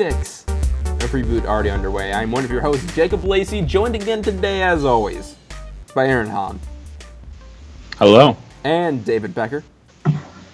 [0.00, 0.44] episode 66
[1.04, 2.12] of Reboot already underway.
[2.12, 5.36] I'm one of your hosts, Jacob Lacey, joined again today, as always,
[5.94, 6.58] by Aaron Hahn
[7.98, 8.36] Hello.
[8.64, 9.62] and David Becker,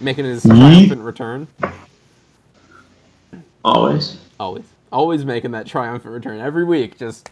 [0.00, 1.48] making his triumphant return.
[3.64, 4.18] Always.
[4.38, 7.30] Always, always making that triumphant return every week, just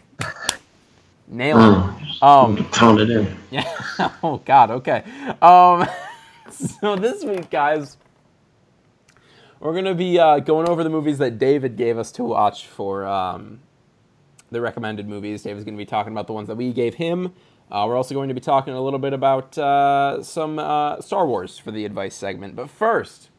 [1.27, 2.23] nailing it.
[2.23, 3.37] Um, Pound it in.
[3.51, 3.71] Yeah.
[4.23, 4.71] oh God.
[4.71, 5.03] Okay.
[5.41, 5.87] Um.
[6.81, 7.95] So this week, guys,
[9.59, 13.05] we're gonna be uh, going over the movies that David gave us to watch for
[13.05, 13.59] um,
[14.51, 15.43] the recommended movies.
[15.43, 17.33] David's gonna be talking about the ones that we gave him.
[17.71, 21.27] Uh, we're also going to be talking a little bit about uh, some uh, Star
[21.27, 22.55] Wars for the advice segment.
[22.55, 23.29] But first,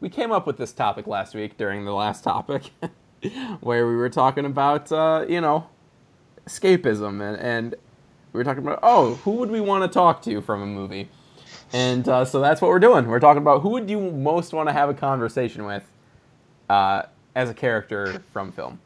[0.00, 2.72] we came up with this topic last week during the last topic,
[3.60, 5.68] where we were talking about uh, you know
[6.46, 7.74] escapism and, and
[8.32, 11.10] we were talking about oh who would we want to talk to from a movie
[11.72, 14.68] and uh, so that's what we're doing we're talking about who would you most want
[14.68, 15.84] to have a conversation with
[16.68, 17.02] uh,
[17.34, 18.78] as a character from film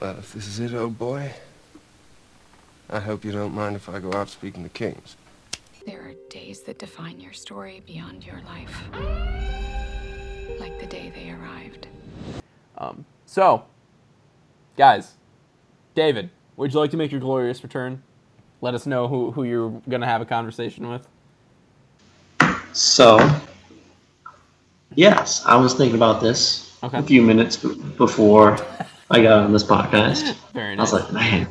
[0.00, 1.32] Well, if this is it, old boy,
[2.88, 5.16] I hope you don't mind if I go out speaking to kings.
[5.86, 8.82] There are days that define your story beyond your life.
[10.58, 11.86] Like the day they arrived.
[12.78, 13.64] Um, so
[14.76, 15.14] guys
[15.94, 18.02] david would you like to make your glorious return
[18.60, 21.06] let us know who, who you're going to have a conversation with
[22.76, 23.18] So,
[24.94, 26.98] yes, I was thinking about this Okay.
[26.98, 28.58] a few minutes b- before
[29.10, 30.36] I got on this podcast.
[30.52, 31.48] very I was like, man.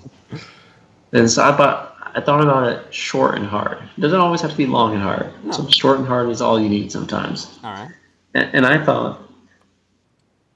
[1.14, 3.80] And so I thought, I thought about it short and hard.
[3.98, 5.34] It doesn't always have to be long and hard.
[5.52, 7.58] So short and hard is all you need sometimes.
[7.64, 7.92] all right
[8.36, 9.20] And, and I thought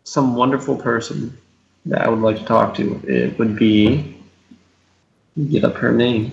[0.04, 1.36] some wonderful person
[1.88, 4.16] that I would like to talk to it would be
[5.50, 6.32] get up her name.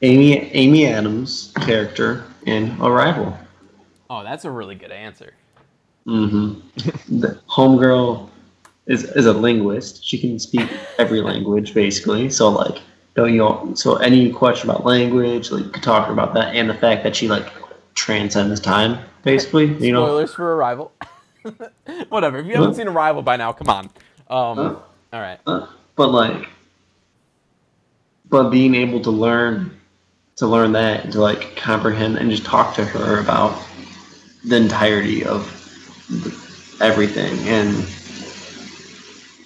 [0.00, 3.36] Amy Amy Adams character in Arrival.
[4.10, 5.34] oh that's a really good answer
[6.06, 7.20] Mm-hmm.
[7.20, 8.28] the homegirl
[8.86, 10.04] is is a linguist.
[10.04, 12.28] She can speak every language basically.
[12.28, 12.82] So like,
[13.14, 13.72] don't you?
[13.76, 17.14] So any question about language, like, you could talk about that, and the fact that
[17.14, 17.46] she like
[17.94, 19.66] transcends time, basically.
[19.74, 20.90] You know, Spoilers for Arrival.
[22.08, 22.38] Whatever.
[22.38, 22.74] If you haven't Huh?
[22.74, 23.84] seen Arrival by now, come on.
[24.28, 24.74] Um, Huh?
[25.12, 25.38] all right.
[25.46, 26.48] Uh, but like,
[28.28, 29.78] but being able to learn,
[30.36, 33.60] to learn that, and to like comprehend and just talk to her about
[34.44, 35.46] the entirety of
[36.80, 37.70] everything and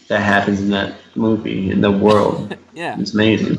[0.08, 2.56] that happens in that movie in the world.
[2.76, 3.56] Yeah, It's amazing.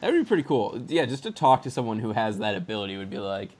[0.00, 0.82] that would be pretty cool.
[0.88, 3.50] Yeah, just to talk to someone who has that ability would be like,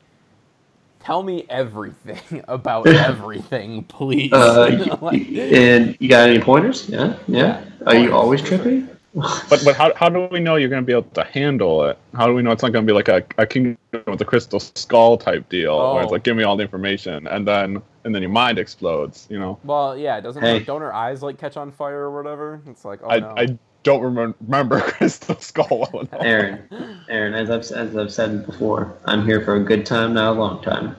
[0.99, 4.32] tell me everything about everything, please.
[4.32, 6.88] Uh, Like- and you got any pointers?
[6.88, 7.62] Yeah, yeah.
[7.87, 8.88] Are you always trippy?
[9.49, 11.99] But but how, how do we know you're going to be able to handle it?
[12.15, 14.25] How do we know it's not going to be like a, a kingdom with a
[14.27, 16.12] crystal skull type deal, where it's Oh.
[16.12, 19.26] like give me all the information, and then and then your mind explodes.
[19.31, 20.59] You know, well, yeah, doesn't Hey.
[20.60, 22.60] don't her eyes like catch on fire or whatever?
[22.69, 23.34] It's like, oh I no.
[23.37, 26.21] I don't remember, remember crystal skull well enough.
[26.22, 30.37] Aaron, Aaron, as I've as I've said before, I'm here for a good time, not
[30.37, 30.94] a long time.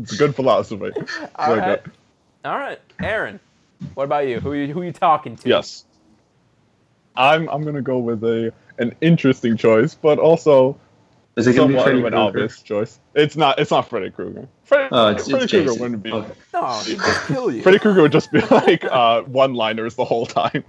[0.00, 0.90] It's a good philosophy.
[1.36, 1.82] All Like, right.
[2.44, 3.40] All right, Aaron.
[3.94, 4.40] What about you?
[4.40, 5.48] Who you who you talking to?
[5.48, 5.84] Yes.
[7.16, 10.76] I'm I'm gonna go with a an interesting choice, but also
[11.36, 12.16] Is it gonna be Freddy of an Krueger?
[12.16, 13.00] obvious choice.
[13.14, 14.48] It's not it's not Freddy Krueger.
[14.64, 15.82] Freddy, Oh, it's, Freddy it's Krueger Jason.
[15.82, 16.12] wouldn't be.
[16.12, 16.32] Okay.
[16.54, 17.62] No, he'd just kill you.
[17.62, 20.62] Freddy Krueger would just be like uh, one-liners the whole time.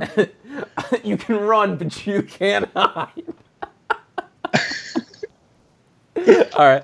[1.04, 3.12] you can run, but you can't hide.
[6.56, 6.84] All right.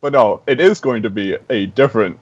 [0.00, 2.18] But no, it is going to be a different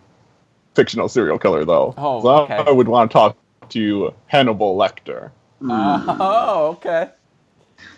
[0.75, 1.95] fictional serial killer, though.
[1.97, 2.55] Oh, so I- okay.
[2.67, 3.37] I would want to talk
[3.71, 5.31] to Hannibal Lecter.
[5.65, 7.11] Oh, okay.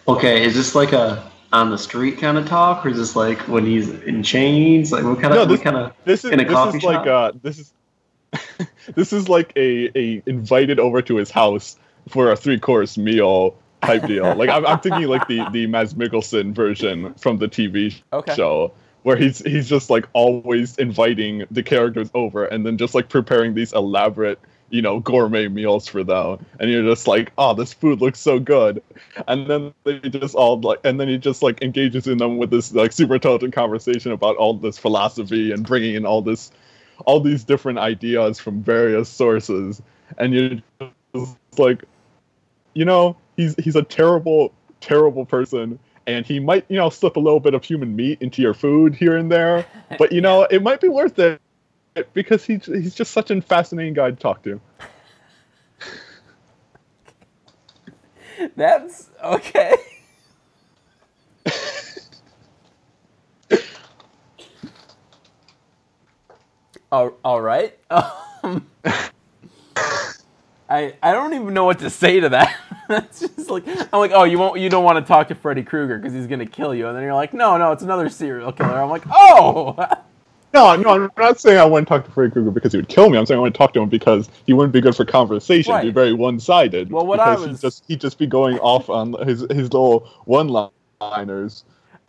[0.06, 3.38] Okay, is this like a on the street kind of talk, or is this like
[3.48, 4.92] when he's in chains?
[4.92, 6.78] Like what kind of No, what this- kind of This is In a this coffee
[6.78, 7.72] is like uh this is
[8.94, 11.78] this is like a a invited over to his house
[12.08, 14.34] for a three course meal type deal.
[14.34, 18.34] Like I'm, I'm thinking like the the Mads Mikkelsen version from the TV Okay.
[18.34, 18.72] show.
[19.04, 23.54] Where he's he's just like always inviting the characters over and then just like preparing
[23.54, 24.40] these elaborate,
[24.70, 26.44] you know, gourmet meals for them.
[26.58, 28.82] And you're just like, oh, this food looks so good.
[29.28, 32.50] And then they just all like and then he just like engages in them with
[32.50, 36.50] this like super intelligent conversation about all this philosophy and bringing in all this
[37.06, 39.82] all these different ideas from various sources
[40.18, 40.62] and you're
[41.14, 41.84] just like
[42.74, 47.20] you know he's he's a terrible terrible person and he might you know slip a
[47.20, 49.66] little bit of human meat into your food here and there
[49.98, 51.40] but you know it might be worth it
[52.12, 54.60] because he's he's just such a fascinating guy to talk to
[58.56, 59.74] That's okay.
[66.92, 67.78] all, all right.
[67.90, 68.68] Um,
[70.68, 72.56] I I don't even know what to say to that.
[72.88, 75.62] That's just like I'm like, oh, you won't, you don't want to talk to Freddy
[75.62, 78.52] Krueger because he's gonna kill you, and then you're like, no, no, it's another serial
[78.52, 78.80] killer.
[78.80, 79.76] I'm like, oh,
[80.54, 82.88] No, no, I'm not saying I want to talk to Freddy Krueger because he would
[82.88, 83.18] kill me.
[83.18, 85.74] I'm saying I want to talk to him because he wouldn't be good for conversation.
[85.74, 86.92] He'd be very one-sided.
[86.92, 90.08] Well, what I was- he'd just he'd just be going off on his his little
[90.26, 91.64] one-liners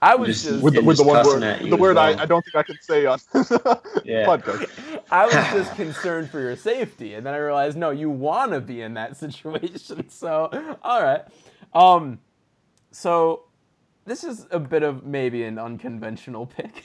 [0.06, 1.42] I was Just- just, with the, And with the one word
[1.72, 2.19] the word well.
[2.19, 3.18] I, I don't think I can say on
[4.06, 4.25] Yeah.
[4.28, 4.69] podcast.
[5.10, 8.62] I was just concerned for your safety, and then I realized, no, you want to
[8.62, 10.07] be in that situation.
[10.10, 11.24] So, all right.
[11.74, 12.19] Um,
[12.92, 13.46] so
[14.06, 16.84] this is a bit of maybe an unconventional pick.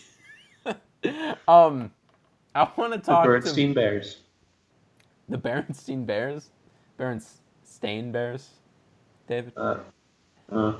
[1.47, 1.91] um,
[2.55, 4.19] I want to The talk to Bernstein Bears.
[5.29, 6.49] the Berenstein Bears,
[6.99, 8.49] Berenstain Bears,
[9.29, 9.53] David.
[9.57, 9.77] Uh,
[10.51, 10.73] uh,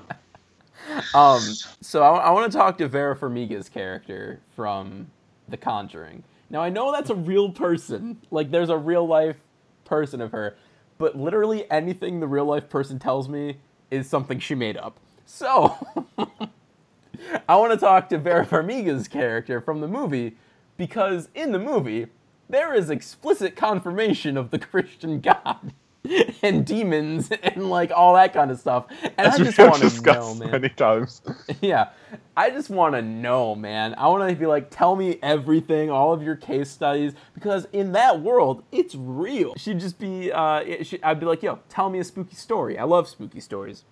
[1.15, 1.43] Um,
[1.81, 5.09] so I, I want to talk to Vera Farmiga's character from
[5.49, 6.23] The Conjuring.
[6.50, 9.37] Now I know that's a real person, like there's a real life
[9.85, 10.56] person of her,
[10.99, 13.59] but literally anything the real life person tells me
[13.91, 14.99] is something she made up.
[15.27, 15.77] So
[17.49, 20.37] I want to talk to Vera Farmiga's character from the movie
[20.77, 22.06] because in the movie
[22.49, 25.73] there is explicit confirmation of the Christian God
[26.43, 28.87] and demons and like all that kind of stuff.
[29.02, 30.50] And As I just want to know, man.
[30.50, 31.23] many times.
[31.61, 31.91] Yeah,
[32.37, 33.94] I just want to know, man.
[33.99, 37.93] I want to be like, tell me everything, all of your case studies, because in
[37.93, 39.55] that world, it's real.
[39.56, 42.79] She'd just be, uh, she, I'd be like, yo, tell me a spooky story.
[42.79, 43.85] I love spooky stories.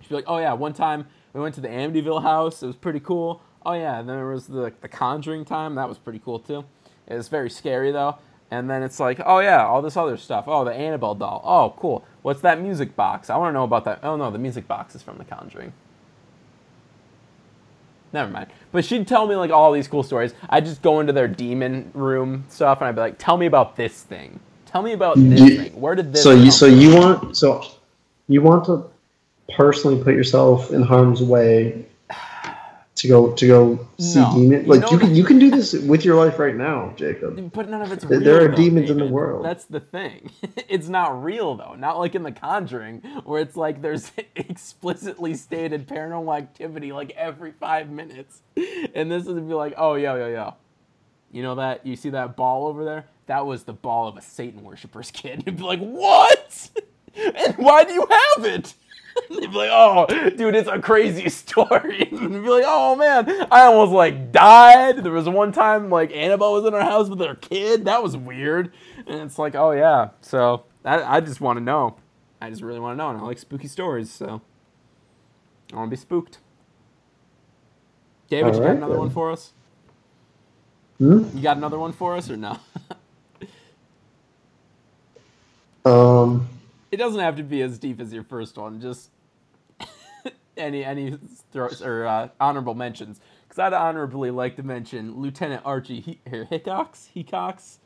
[0.00, 2.62] She'd be like, oh yeah, one time we went to the Amityville house.
[2.62, 3.42] It was pretty cool.
[3.64, 5.74] Oh yeah, and then there was the the Conjuring time.
[5.74, 6.64] That was pretty cool too.
[7.06, 8.18] It was very scary though.
[8.52, 10.44] And then it's like, oh yeah, all this other stuff.
[10.48, 11.40] Oh, the Annabelle doll.
[11.44, 12.04] Oh, cool.
[12.22, 13.30] What's that music box?
[13.30, 14.00] I want to know about that.
[14.02, 15.72] Oh no, the music box is from The Conjuring.
[18.12, 18.48] Never mind.
[18.72, 20.34] But she'd tell me like all these cool stories.
[20.48, 23.76] I'd just go into their demon room stuff, and I'd be like, "Tell me about
[23.76, 24.40] this thing.
[24.66, 25.80] Tell me about this You- thing.
[25.80, 27.62] Where did this?" so you so you want so
[28.26, 28.84] you want to
[29.56, 31.86] personally put yourself in harm's way
[33.00, 34.32] to go to go see No.
[34.34, 36.92] demon You like know you can you can do this with your life right now
[36.96, 38.24] jacob But none of it's There- real.
[38.24, 39.44] there are though, demons in the world.
[39.44, 40.30] That's the thing.
[40.68, 41.74] it's not real though.
[41.74, 47.52] Not like in The Conjuring, where it's like there's explicitly stated paranormal activity like every
[47.52, 48.42] five minutes,
[48.94, 50.54] and this would be like, oh yo yo yo,
[51.32, 53.04] you know that you see that ball over there?
[53.26, 55.42] That was the ball of a Satan worshiper's kid.
[55.46, 56.68] You'd be like, what?
[57.16, 58.74] And why do you have it?
[59.30, 62.08] They'd be like, oh, dude, it's a crazy story.
[62.20, 65.02] And be like, oh man, I almost like died.
[65.02, 67.86] There was one time like Annabelle was in our house with her kid.
[67.86, 68.72] That was weird.
[69.06, 70.10] And it's like, oh yeah.
[70.20, 71.96] So I, I just want to know.
[72.40, 74.10] I just really want to know, and I like spooky stories.
[74.10, 74.40] So
[75.72, 76.38] I want to be spooked.
[78.28, 79.00] David, you got another then.
[79.00, 79.52] one for us?
[80.98, 81.24] Hmm?
[81.34, 82.58] You got another one for us or no?
[85.84, 86.46] um
[86.90, 88.80] it doesn't have to be as deep as your first one.
[88.80, 89.10] Just
[90.56, 91.18] any any
[91.52, 93.20] throws or uh, honorable mentions.
[93.42, 97.78] Because I'd honorably like to mention Lieutenant Archie he- or Hicox, Hicox,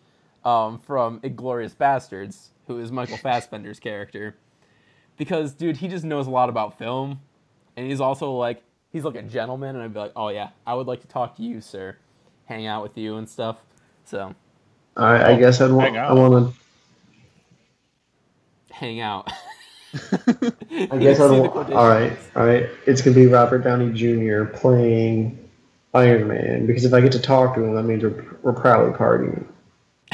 [0.48, 4.36] um, from Inglourious Basterds, who is Michael Fassbender's character.
[5.16, 7.20] Because dude, he just knows a lot about film,
[7.76, 8.62] and he's also like
[8.92, 11.36] he's like a gentleman, and I'd be like, oh yeah, I would like to talk
[11.36, 11.96] to you, sir,
[12.46, 13.58] hang out with you and stuff.
[14.04, 14.34] So
[14.96, 16.63] i i guess i'd want i want to
[18.74, 19.30] hang out.
[19.94, 21.72] I guess I don't.
[21.72, 22.66] All right, all right.
[22.86, 24.44] It's gonna be Robert Downey Jr.
[24.44, 25.38] playing
[25.94, 28.92] Iron Man because if I get to talk to him, that means we're, we're probably
[28.92, 29.44] partying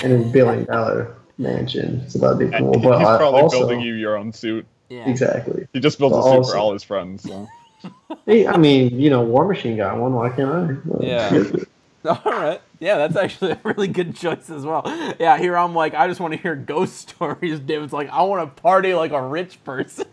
[0.04, 2.08] in a billion dollar mansion.
[2.10, 2.74] So that'd be cool.
[2.74, 4.66] he's But I probably also building you your own suit.
[4.90, 5.08] Yeah.
[5.08, 5.66] exactly.
[5.72, 7.22] He just built But a suit also- for all his friends.
[7.22, 7.48] So.
[8.26, 10.12] Hey, I mean, you know, War Machine got one.
[10.12, 10.76] Why can't I?
[10.84, 11.30] Well, Yeah.
[12.04, 12.60] All right.
[12.78, 14.82] Yeah, that's actually a really good choice as well.
[15.20, 17.60] Yeah, here I'm like, I just want to hear ghost stories.
[17.60, 20.06] David's like, I want to party like a rich person.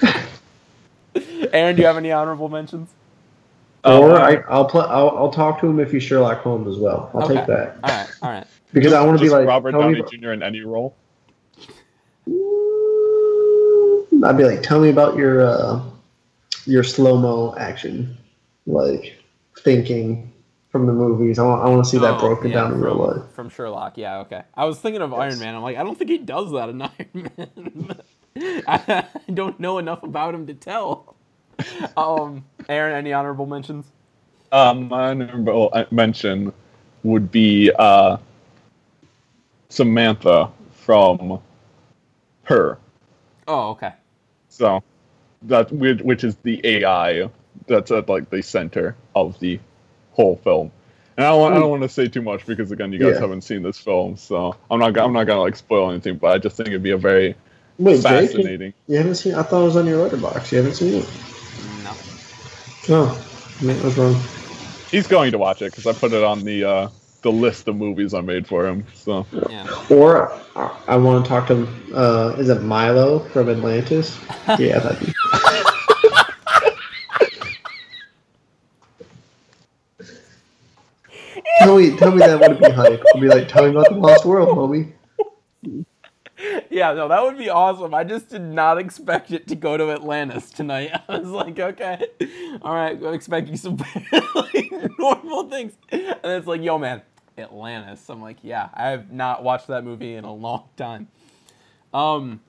[1.52, 2.90] Aaron, do you have any honorable mentions?
[3.84, 4.84] Or Um, I, I'll play.
[4.88, 7.10] I'll, I'll talk to him if he's Sherlock Holmes as well.
[7.14, 8.08] I'll take that All right.
[8.22, 8.46] All right.
[8.72, 10.30] because I want to be like Robert Downey about- Jr.
[10.32, 10.94] in any role.
[14.24, 15.82] I'd be like, tell me about your uh,
[16.66, 18.16] your slow mo action,
[18.66, 19.18] like
[19.60, 20.31] thinking
[20.72, 21.38] from the movies.
[21.38, 23.22] I want, I want to see that Oh, broken yeah, down in real life.
[23.32, 23.98] From Sherlock.
[23.98, 24.42] Yeah, okay.
[24.54, 25.54] I was thinking of Iron Man.
[25.56, 28.00] I'm like, I don't think he does that in Iron Man.
[28.66, 31.16] I don't know enough about him to tell.
[31.96, 33.92] Um, Aaron, any honorable mentions?
[34.52, 36.52] Um, my honorable uh, mention
[37.04, 38.18] would be uh,
[39.70, 41.40] Samantha from
[42.44, 42.78] Her.
[43.48, 43.92] Oh, okay.
[44.48, 44.82] So
[45.42, 47.30] that which which is the AI
[47.66, 49.60] that's at like the center of the
[50.12, 50.70] whole film.
[51.16, 52.98] And And I don't, want, I don't want to say too much because again, you
[52.98, 53.20] guys Yeah.
[53.20, 54.96] haven't seen this film, so I'm not.
[54.96, 56.16] I'm not gonna like spoil anything.
[56.16, 57.34] But I just think it'd be a very
[57.78, 58.74] Wait, Jake, you, fascinating.
[58.88, 59.34] you haven't seen?
[59.34, 60.52] I thought it was on your Letterboxd.
[60.52, 61.08] You haven't seen it?
[61.84, 61.92] No.
[62.90, 63.26] Oh,
[63.60, 64.16] I mean, what's wrong?
[64.90, 66.88] He's going to watch it because I put it on the uh,
[67.22, 68.86] the list of movies I made for him.
[68.94, 69.66] So Yeah.
[69.90, 71.68] Or uh, I want to talk to.
[71.94, 74.18] Uh, is it Milo from Atlantis?
[74.58, 75.12] Yeah, that'd be.
[81.64, 83.02] Tell me, tell me that wouldn't be hype.
[83.14, 84.92] I'd be like, tell me about the Lost World, homie.
[86.70, 87.94] Yeah, no, that would be awesome.
[87.94, 90.90] I just did not expect it to go to Atlantis tonight.
[91.08, 92.04] I was like, okay,
[92.62, 93.76] all right, I'm expecting some
[94.34, 97.02] like, normal things, and it's like, yo, man,
[97.38, 98.08] Atlantis.
[98.10, 101.06] I'm like, yeah, I have not watched that movie in a long time.
[101.94, 102.40] Um,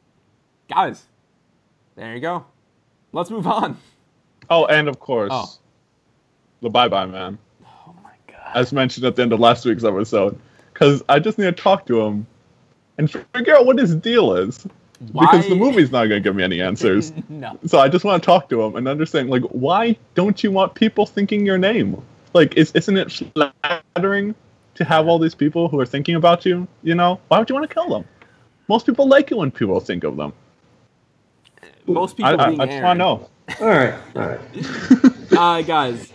[0.69, 1.03] guys,
[1.95, 2.45] there you go.
[3.11, 3.77] Let's move on.
[4.49, 5.45] oh, and of course, Oh.
[6.61, 7.37] the Bye Bye Man, my god.
[8.55, 10.39] As mentioned at the end of last week's episode,
[10.73, 12.25] because I just need to talk to him
[12.97, 14.65] and figure out what his deal is.
[15.11, 15.25] Why?
[15.25, 17.11] Because the movie's not gonna give me any answers.
[17.29, 17.59] no.
[17.65, 20.75] So I just want to talk to him and understand, like, why don't you want
[20.75, 22.01] people thinking your name?
[22.33, 24.33] Like, is, isn't it flattering
[24.75, 26.67] to have all these people who are thinking about you?
[26.83, 28.05] You know, why would you want to kill them?
[28.69, 30.33] Most people like it when people think of them.
[31.85, 33.29] Most people I, being I just want to know.
[33.59, 34.39] All right, all right.
[35.37, 36.11] uh, guys,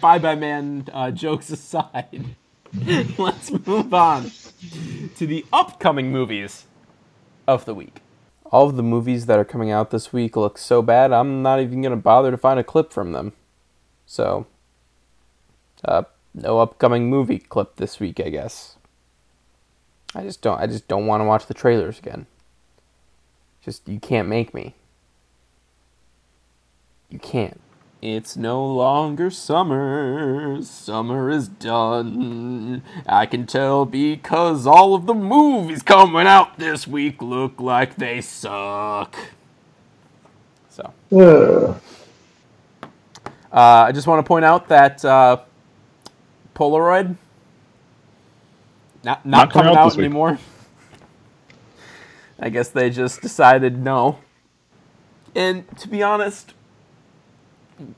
[0.00, 0.86] bye bye, man.
[0.92, 2.36] Uh, jokes aside,
[3.18, 4.30] let's move on
[5.16, 6.66] to the upcoming movies
[7.46, 8.00] of the week.
[8.46, 11.60] All of the movies that are coming out this week look so bad, I'm not
[11.60, 13.32] even going to bother to find a clip from them.
[14.06, 14.46] So,
[15.84, 16.04] uh,
[16.34, 18.76] no upcoming movie clip this week, I guess.
[20.14, 20.58] I just don't.
[20.58, 22.26] I just don't want to watch the trailers again.
[23.62, 24.74] Just you can't make me.
[27.10, 27.60] You can't.
[28.00, 30.62] It's no longer summer.
[30.62, 32.82] Summer is done.
[33.06, 38.20] I can tell because all of the movies coming out this week look like they
[38.20, 39.16] suck.
[40.70, 40.92] So,
[43.50, 45.38] Uh, I just want to point out that uh,
[46.54, 47.16] Polaroid
[49.02, 50.04] not not, Not coming coming out out week.
[50.04, 50.38] anymore.
[52.38, 54.18] I guess they just decided no.
[55.34, 56.52] And to be honest,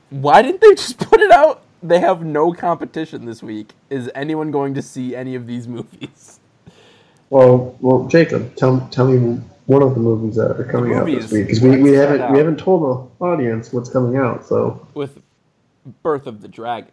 [0.09, 1.61] why didn't they just put it out?
[1.83, 3.73] They have no competition this week.
[3.89, 6.39] Is anyone going to see any of these movies?
[7.29, 11.31] well, well, Jacob, tell tell me one of the movies that are coming out this
[11.31, 12.31] week because we, we haven't out.
[12.31, 12.83] we haven't told
[13.19, 14.45] the audience what's coming out.
[14.45, 15.21] So, With
[16.03, 16.91] Birth of the Dragon.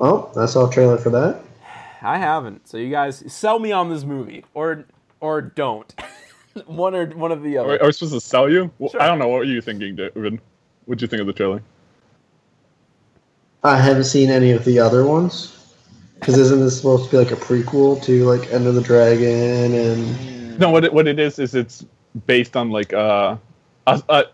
[0.00, 1.40] oh, I saw a trailer for that.
[2.02, 2.68] I haven't.
[2.68, 4.84] So you guys sell me on this movie or
[5.20, 5.94] or don't.
[6.66, 7.82] one or one of the Are, other.
[7.82, 8.70] are we supposed to sell you?
[8.78, 9.02] Well, Sure.
[9.02, 9.28] I don't know.
[9.28, 10.40] What were you thinking, David?
[10.88, 11.62] What'd you think of the trailer?
[13.62, 15.54] I haven't seen any of the other ones.
[16.14, 20.58] Because isn't this supposed to be like a prequel to like Enter the Dragon and
[20.58, 21.84] No, what it, what it is is it's
[22.24, 23.36] based on like uh,
[23.86, 24.24] a, a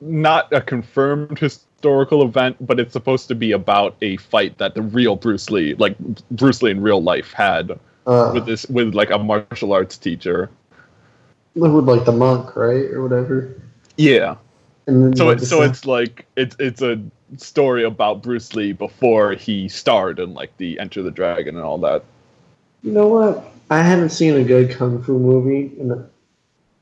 [0.00, 4.80] not a confirmed historical event, but it's supposed to be about a fight that the
[4.80, 5.98] real Bruce Lee, like
[6.30, 10.48] Bruce Lee in real life, had uh, with this with like a martial arts teacher.
[11.54, 13.60] with like the monk, right, or whatever.
[13.98, 14.36] Yeah.
[14.88, 16.98] And So like, it's so it's like it's it's a
[17.36, 21.76] story about Bruce Lee before he starred in like the Enter the Dragon and all
[21.78, 22.02] that.
[22.82, 23.52] You know what?
[23.70, 26.08] I haven't seen a good kung fu movie in a,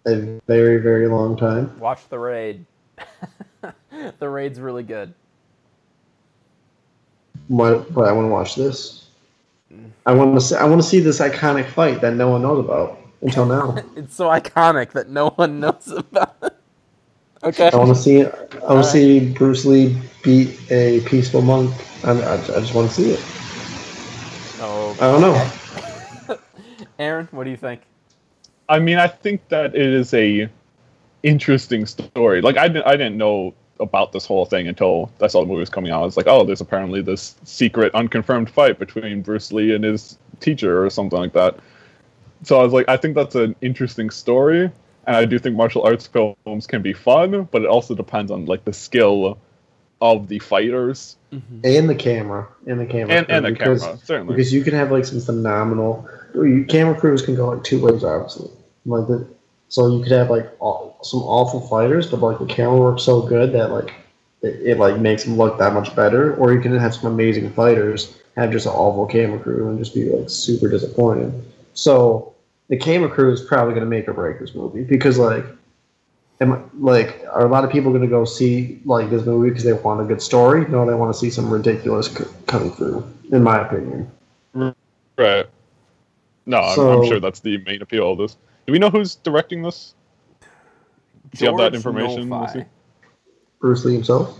[0.08, 1.76] a very very long time.
[1.80, 2.64] Watch the raid.
[4.20, 5.12] the raid's really good.
[7.48, 7.92] What?
[7.92, 9.08] But I want to watch this.
[10.06, 10.54] I want to see.
[10.54, 13.76] I want to see this iconic fight that no one knows about until now.
[13.96, 16.25] It's so iconic that no one knows about it.
[17.46, 17.70] Okay.
[17.72, 18.22] I want to see.
[18.22, 18.84] I want Alright.
[18.84, 21.72] to see Bruce Lee beat a peaceful monk.
[22.02, 23.20] I, I, I just want to see it.
[24.60, 26.36] Oh, I don't know.
[26.98, 27.82] Aaron, what do you think?
[28.68, 30.48] I mean, I think that it is a
[31.22, 32.40] interesting story.
[32.40, 35.60] Like I didn't I didn't know about this whole thing until I saw the movie
[35.60, 36.02] was coming out.
[36.02, 40.18] I was like, oh, there's apparently this secret, unconfirmed fight between Bruce Lee and his
[40.40, 41.58] teacher or something like that.
[42.42, 44.70] So I was like, I think that's an interesting story,
[45.06, 48.46] and I do think martial arts films can be fun, but it also depends on
[48.46, 49.38] like the skill
[50.00, 51.60] of the fighters mm-hmm.
[51.64, 54.34] And the camera, and the camera, and, and the because, camera, certainly.
[54.34, 56.08] Because you can have like some phenomenal.
[56.34, 58.50] you- Camera crews can go like two ways, obviously.
[58.84, 59.26] Like the,
[59.68, 63.22] so you could have like aw- some awful fighters, but like the camera works so
[63.22, 63.92] good that like
[64.42, 66.34] it, it like makes them look that much better.
[66.36, 69.94] Or you can have some amazing fighters have just an awful camera crew and just
[69.94, 71.32] be like super disappointed.
[71.72, 72.34] So
[72.68, 75.44] the camera crew is probably going to make or break this movie because like
[76.40, 79.64] am like are a lot of people going to go see like this movie because
[79.64, 80.66] they want a good story?
[80.68, 83.04] No, they want to see some ridiculous c- kung fu.
[83.32, 84.10] In my opinion,
[85.18, 85.46] Right.
[86.46, 88.36] No, I'm, I'm sure that's the main appeal of this.
[88.66, 89.94] Do we know who's directing this?
[91.32, 92.30] Do you have that information,
[93.60, 94.38] Bruce Lee himself.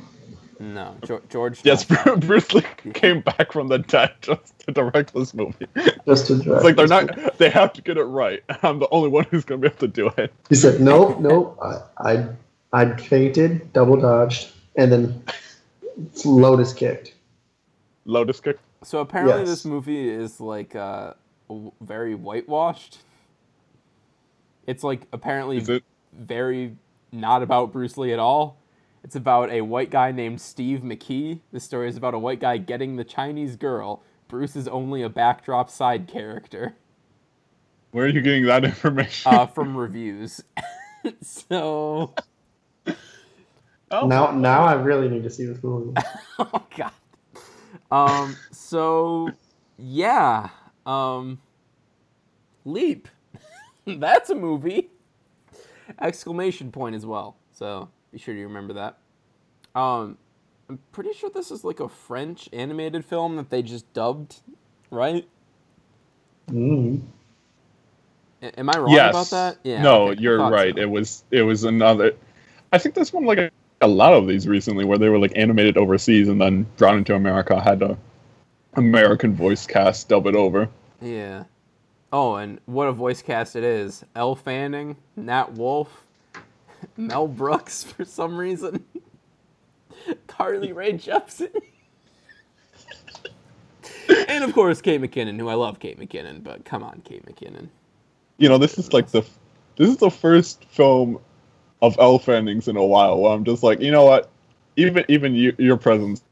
[0.58, 1.22] No, George.
[1.28, 2.20] George Yes, Nolfi.
[2.26, 2.62] Bruce Lee
[2.94, 5.66] came back from the dead just to direct this movie.
[6.06, 7.38] Just to direct like they're this not.
[7.38, 8.42] They have to get it right.
[8.62, 10.32] I'm the only one who's gonna be able to do it.
[10.48, 11.58] He said, "Nope, nope.
[11.62, 11.80] I,
[12.12, 12.28] I,
[12.72, 15.22] I feinted, double dodged, and then
[16.24, 17.14] Lotus kicked."
[18.06, 18.58] Lotus kick.
[18.82, 19.48] So apparently, Yes.
[19.48, 21.14] this movie is like uh,
[21.48, 22.98] w- very whitewashed.
[24.66, 25.82] It's like apparently it?
[26.12, 26.76] very
[27.12, 28.56] not about Bruce Lee at all.
[29.06, 31.40] It's about a white guy named Steve McKee.
[31.52, 34.02] The story is about a white guy getting the Chinese girl.
[34.26, 36.74] Bruce is only a backdrop side character
[37.92, 39.32] Where are you getting that information?
[39.32, 40.42] uh, from reviews.
[41.22, 42.14] so,
[43.92, 44.06] Oh.
[44.08, 45.94] Now, now I really need to see this movie.
[46.40, 46.92] oh god.
[47.90, 48.36] Um.
[48.52, 49.30] So,
[49.78, 50.50] yeah.
[50.86, 51.40] Um.
[52.64, 53.08] Leap.
[53.86, 54.90] That's a movie.
[56.00, 57.36] Exclamation point as well.
[57.52, 58.98] So be sure you remember that.
[59.74, 60.18] Um,
[60.68, 64.40] I'm pretty sure this is like a French animated film that they just dubbed,
[64.90, 65.26] right?
[66.50, 67.02] Mm.
[68.42, 69.10] A- Am I wrong yes.
[69.10, 69.58] about that?
[69.64, 69.82] Yeah.
[69.82, 70.74] No, okay, you're right.
[70.74, 70.80] so.
[70.80, 71.24] It was.
[71.30, 72.14] It was another.
[72.72, 75.32] I think there's one like a, a lot of these recently where they were like
[75.36, 77.60] animated overseas and then brought into America.
[77.60, 77.96] Had a
[78.74, 80.68] American voice cast dub it over.
[81.00, 81.44] Yeah.
[82.12, 84.04] Oh, and what a voice cast it is.
[84.14, 86.05] Elle Fanning, Nat Wolff,
[86.96, 88.84] Mel Brooks for some reason,
[90.26, 91.50] Carly Rae Jepsen.
[94.28, 97.68] and of course, Kate McKinnon, who I love Kate McKinnon, but come on, Kate McKinnon.
[98.38, 99.22] You know, this is like the.
[99.76, 101.18] This is the first film
[101.82, 104.30] of Elle Fanning's in a while where I'm just like, you know what?
[104.76, 106.22] Even even you, your presence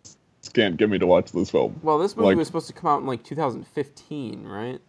[0.54, 1.78] can't get me to watch this film.
[1.82, 4.80] Well, this movie Like- was supposed to come out in like 2015, right?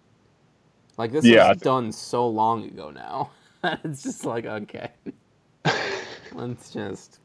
[0.98, 3.32] Like this Yeah, was done so long ago now.
[3.84, 4.90] it's just like okay,
[6.34, 7.20] let's just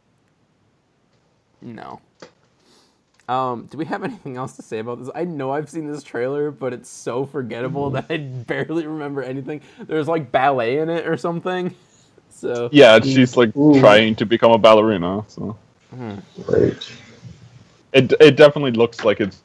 [1.62, 2.00] no.
[3.28, 5.10] Um, do we have anything else to say about this?
[5.14, 9.62] I know I've seen this trailer, but it's so forgettable that I barely remember anything.
[9.80, 11.74] There's like ballet in it or something.
[12.32, 13.74] So Yeah, she's like Ooh.
[13.74, 15.24] trying to become a ballerina.
[15.28, 15.58] So
[16.48, 16.92] Right.
[17.92, 19.42] it it definitely looks like it's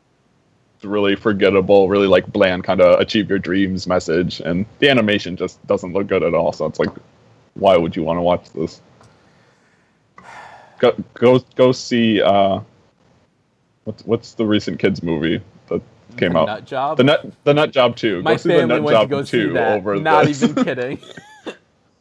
[0.84, 5.66] really forgettable, really like bland kind of achieve your dreams message, and the animation just
[5.68, 6.54] doesn't look good at all.
[6.54, 6.92] So it's like,
[7.56, 8.82] why would you want to watch this?
[10.80, 12.60] Go go go see uh,
[13.86, 15.82] what's what's the recent kids movie that
[16.18, 16.46] came The out?
[16.48, 16.98] Nut Job?
[16.98, 18.24] The nut the Nut Job two.
[18.24, 19.78] my go see the family Nut went to go two that.
[19.78, 20.44] over Not this.
[20.44, 21.00] even kidding.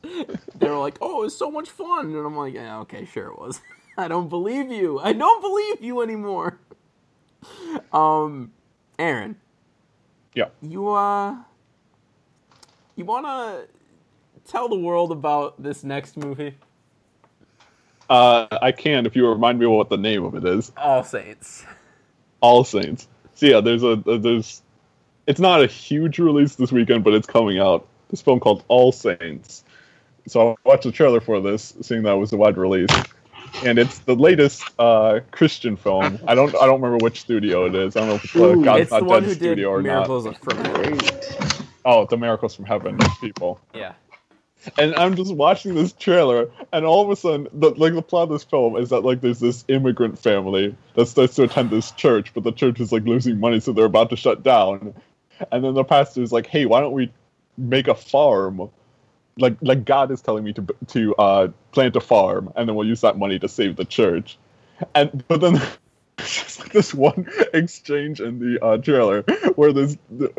[0.03, 3.39] they were like, "Oh, it's so much fun," and I'm like, "Yeah, okay, sure it
[3.39, 3.61] was."
[3.99, 4.99] I don't believe you.
[5.01, 6.59] I don't believe you anymore.
[7.93, 8.53] Um,
[8.99, 9.37] Aaron,
[10.35, 10.49] yeah.
[10.63, 11.37] you uh,
[12.97, 13.65] you wanna
[14.47, 16.55] tell the world about this next movie?
[18.09, 20.73] Uh, I can if you remind me what the name of it is.
[20.77, 21.65] All Saints.
[22.41, 23.09] All Saints.
[23.35, 24.63] So yeah, there's a there's
[25.27, 27.87] it's not a huge release this weekend, but it's coming out.
[28.11, 29.65] This film called All Saints.
[30.27, 32.91] So I watched the trailer for this, seeing that it was a wide release,
[33.65, 36.19] and it's the latest uh, Christian film.
[36.27, 37.97] I don't I don't remember which studio it is.
[37.97, 39.39] I don't know if it's the Ooh, God's it's the Not one Dead who did
[39.39, 40.09] studio or not.
[40.09, 41.01] Miracles from Heaven.
[41.87, 43.61] Oh, the Miracles from Heaven people.
[43.75, 43.93] Yeah.
[44.79, 48.25] And I'm just watching this trailer, and all of a sudden, the, like the plot
[48.25, 51.91] of this film is that like there's this immigrant family that starts to attend this
[51.93, 54.95] church, but the church is like losing money, so they're about to shut down.
[55.53, 57.13] And then the pastor's like, "Hey, why don't we
[57.59, 58.71] make a farm?
[59.37, 62.87] Like, like God is telling me to to uh, plant a farm, and then we'll
[62.87, 64.39] use that money to save the church."
[64.95, 65.61] And but then
[66.19, 69.23] just like this one exchange in the uh, trailer
[69.57, 69.97] where there's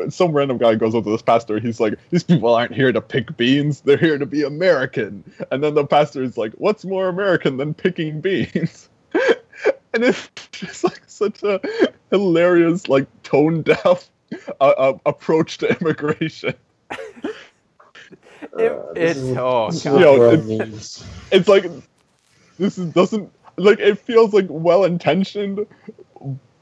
[0.08, 1.58] some random guy goes up to this pastor.
[1.60, 5.62] He's like, "These people aren't here to pick beans; they're here to be American." And
[5.62, 11.02] then the pastor is like, "What's more American than picking beans?" and it's just like
[11.06, 11.60] such a
[12.10, 14.08] hilarious, like tone deaf
[14.60, 16.54] uh, uh, approach to immigration.
[18.58, 19.92] It, Uh, it's is- oh this is god.
[19.94, 21.64] what Yo, the world it- It's like
[22.58, 25.66] this is, doesn't like it feels like well intentioned,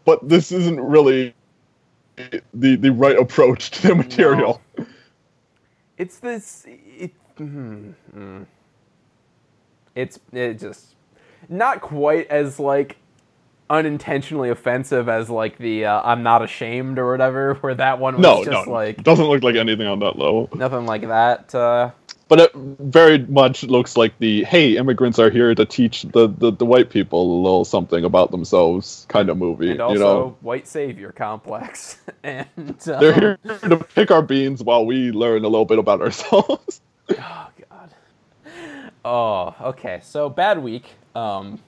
[0.04, 1.35] but this isn't really
[2.54, 4.62] the the right approach to the material.
[5.98, 6.64] It's this.
[6.68, 8.46] It, mm, mm.
[9.94, 10.94] It's it just
[11.48, 12.98] not quite as like
[13.70, 18.22] unintentionally offensive as like the uh, I'm not ashamed or whatever, where that one was
[18.22, 20.50] No, just no, like doesn't look like anything on that level.
[20.54, 21.54] nothing like that.
[21.54, 21.92] Uh,
[22.29, 26.53] but it very much looks like the hey, immigrants are here to teach the, the,
[26.53, 29.71] the white people a little something about themselves kind of movie.
[29.71, 31.99] and also you know, white savior complex.
[32.23, 32.49] and
[32.89, 36.81] uh, they're here to pick our beans while we learn a little bit about ourselves.
[37.11, 37.91] Oh God.
[39.05, 40.01] Oh, okay.
[40.03, 40.87] So bad week.
[41.15, 41.61] Um,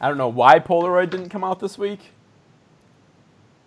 [0.00, 2.00] I don't know why Polaroid didn't come out this week.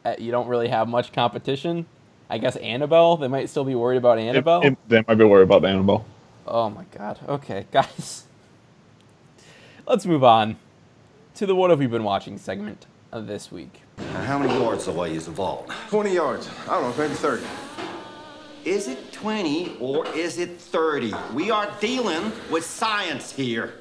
[0.04, 1.86] Uh, you don't really have much competition.
[2.32, 3.18] I guess Annabelle.
[3.18, 4.62] They might still be worried about Annabelle.
[4.62, 6.06] It- it- they might be worried about Annabelle.
[6.48, 7.20] Oh my god.
[7.28, 8.24] Okay, guys.
[9.86, 10.56] Let's move on
[11.36, 13.82] to the what have we been watching segment of this week.
[14.14, 15.70] How many yards away is the vault?
[15.90, 16.50] 20 yards.
[16.70, 17.44] I don't know, maybe 30.
[18.64, 21.14] Is it 20 or is it 30?
[21.34, 23.74] We are dealing with science here.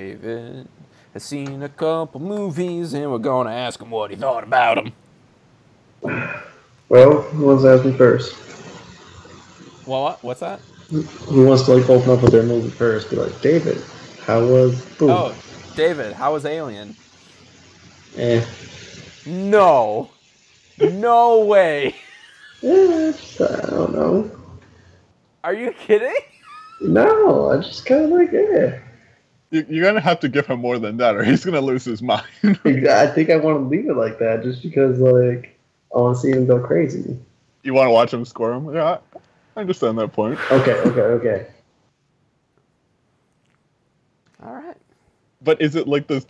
[0.00, 0.66] David
[1.12, 4.92] has seen a couple movies, and we're gonna ask him what he thought about them.
[6.88, 8.34] Well, who wants to ask me first?
[9.86, 10.24] Well, what?
[10.24, 10.60] What's that?
[10.90, 13.10] Who wants to like open up with their movie first?
[13.10, 13.76] Be like, David,
[14.24, 15.10] how was boom?
[15.10, 15.34] Oh,
[15.76, 16.96] David, how was Alien?
[18.16, 18.42] Eh.
[19.26, 20.08] No,
[20.78, 21.94] no way.
[22.62, 24.30] Eh, I don't know.
[25.44, 26.16] Are you kidding?
[26.80, 28.78] No, I just kind of like, eh.
[29.50, 32.02] You, you're gonna have to give him more than that, or he's gonna lose his
[32.02, 32.24] mind.
[32.44, 35.58] I think I want to leave it like that just because, like,
[35.94, 37.18] I want to see him go crazy.
[37.64, 38.72] you want to watch him squirm?
[38.72, 38.98] Yeah,
[39.56, 40.38] I understand that point.
[40.52, 41.46] Okay, okay, okay.
[44.42, 44.76] All right.
[45.42, 46.24] But is it like the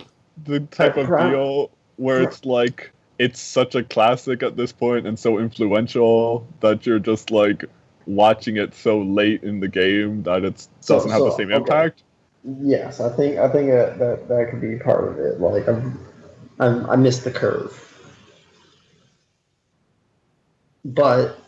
[0.44, 5.18] the type of deal where it's like it's such a classic at this point and
[5.18, 7.64] so influential that you're just like
[8.06, 11.56] watching it so late in the game that it So- doesn't have the same okay.
[11.56, 12.02] impact?
[12.44, 15.40] Yes, I think I think that that, that could be part of it.
[15.40, 15.98] Like, I'm,
[16.58, 17.86] I'm I missed the curve,
[20.84, 21.38] but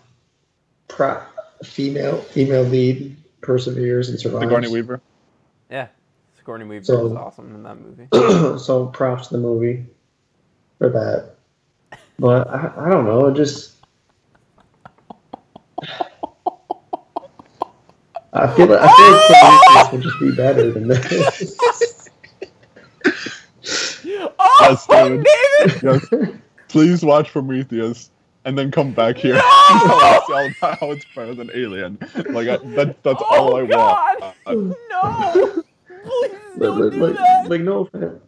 [0.88, 1.22] pro,
[1.64, 4.44] female female lead perseveres and survives.
[4.44, 5.00] Sigourney Weaver.
[5.70, 5.88] Yeah,
[6.36, 8.08] Sigourney Weaver So- was awesome in that movie.
[8.58, 9.86] so props to the movie
[10.78, 11.36] for that.
[12.18, 13.26] But I, I don't know.
[13.28, 13.76] It just
[18.34, 21.58] I feel like I feel like Prometheus would just be better than this.
[24.38, 25.26] Oh, Yes, David.
[25.60, 25.82] David!
[25.82, 26.32] Yes.
[26.68, 28.10] Please watch Prometheus
[28.44, 29.42] and then come back here and
[29.82, 31.98] tell us all about how it's better than Alien.
[32.30, 34.20] Like I, that, that's all Oh, I God.
[34.20, 34.34] want.
[34.46, 34.52] Uh,
[34.90, 35.62] No!
[35.86, 37.48] Please don't like, do like, that.
[37.48, 38.22] like, no offense,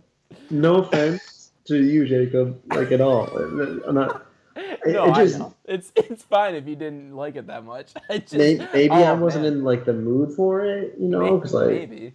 [0.50, 3.26] no offense to you, Jacob, like at all.
[3.36, 4.26] I'm not.
[4.86, 5.40] No, it just-.
[5.64, 7.92] It's it's fine if you didn't like it that much.
[8.10, 9.54] I just Maybe, maybe oh, I wasn't man.
[9.54, 12.14] in like the mood for it, you know, Maybe, because like maybe.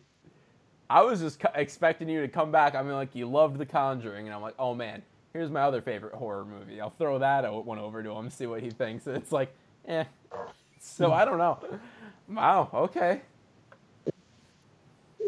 [0.89, 2.75] I was just expecting you to come back.
[2.75, 5.81] I mean, like you loved The Conjuring, and I'm like, oh man, here's my other
[5.81, 6.81] favorite horror movie.
[6.81, 9.07] I'll throw that one over to him, see what he thinks.
[9.07, 9.53] And it's like,
[9.87, 10.05] eh.
[10.79, 11.59] So I don't know.
[12.29, 12.69] Wow.
[12.73, 13.21] Okay.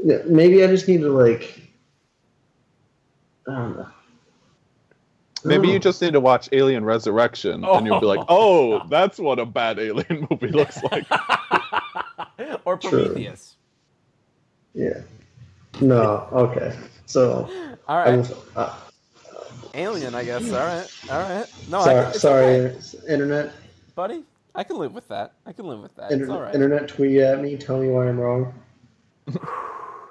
[0.04, 1.62] Yeah, maybe I just need to like.
[3.48, 3.88] I don't know.
[5.44, 8.74] Maybe you just need to watch Alien Resurrection and you'll be like, Oh.
[8.82, 11.06] oh, that's what a bad alien movie looks like.
[12.66, 13.06] or True.
[13.06, 13.56] Prometheus.
[14.74, 15.02] Yeah.
[15.82, 16.28] No.
[16.32, 16.78] Okay.
[17.06, 17.50] So.
[17.88, 18.08] All right.
[18.14, 18.76] I was, uh,
[19.74, 20.52] Alien, I guess.
[20.52, 20.88] All right.
[21.10, 21.46] All right.
[21.70, 22.06] No, sorry.
[22.08, 22.46] it's Sorry.
[22.46, 22.78] okay,
[23.14, 23.54] Internet.
[23.96, 24.24] buddy.
[24.54, 25.34] I can live with that.
[25.46, 26.12] I can live with that.
[26.12, 26.54] Inter- it's all right.
[26.54, 26.90] Internet.
[26.90, 27.56] Tweet at me.
[27.56, 28.54] Tell me why I'm wrong.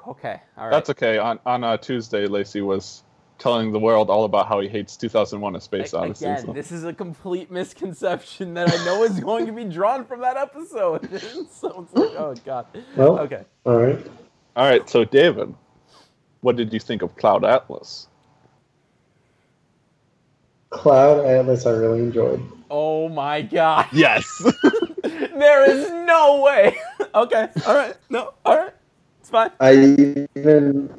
[0.09, 0.41] okay.
[0.57, 0.71] All right.
[0.71, 1.19] That's okay.
[1.19, 3.03] On on uh, Tuesday, Lacey was
[3.41, 6.27] telling the world all about how he hates 2001: A Space A- Odyssey.
[6.27, 10.05] Again, so- this is a complete misconception that I know is going to be drawn
[10.05, 11.09] from that episode.
[11.51, 12.67] so it's like, oh god.
[12.97, 13.19] Well.
[13.21, 13.45] Okay.
[13.65, 14.07] All right.
[14.57, 15.55] All right, so David,
[16.41, 18.09] what did you think of Cloud Atlas?
[20.71, 21.67] Cloud Atlas.
[21.67, 22.43] I really enjoyed.
[22.71, 23.87] Oh my god.
[23.93, 24.27] Yes.
[25.03, 26.77] there is no way.
[27.15, 27.49] okay.
[27.67, 27.97] All right.
[28.11, 28.35] No.
[28.45, 28.75] All right.
[29.21, 29.51] It's fine.
[29.61, 29.73] I
[30.37, 30.93] even.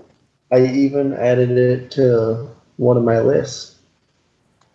[0.51, 3.77] I even added it to one of my lists.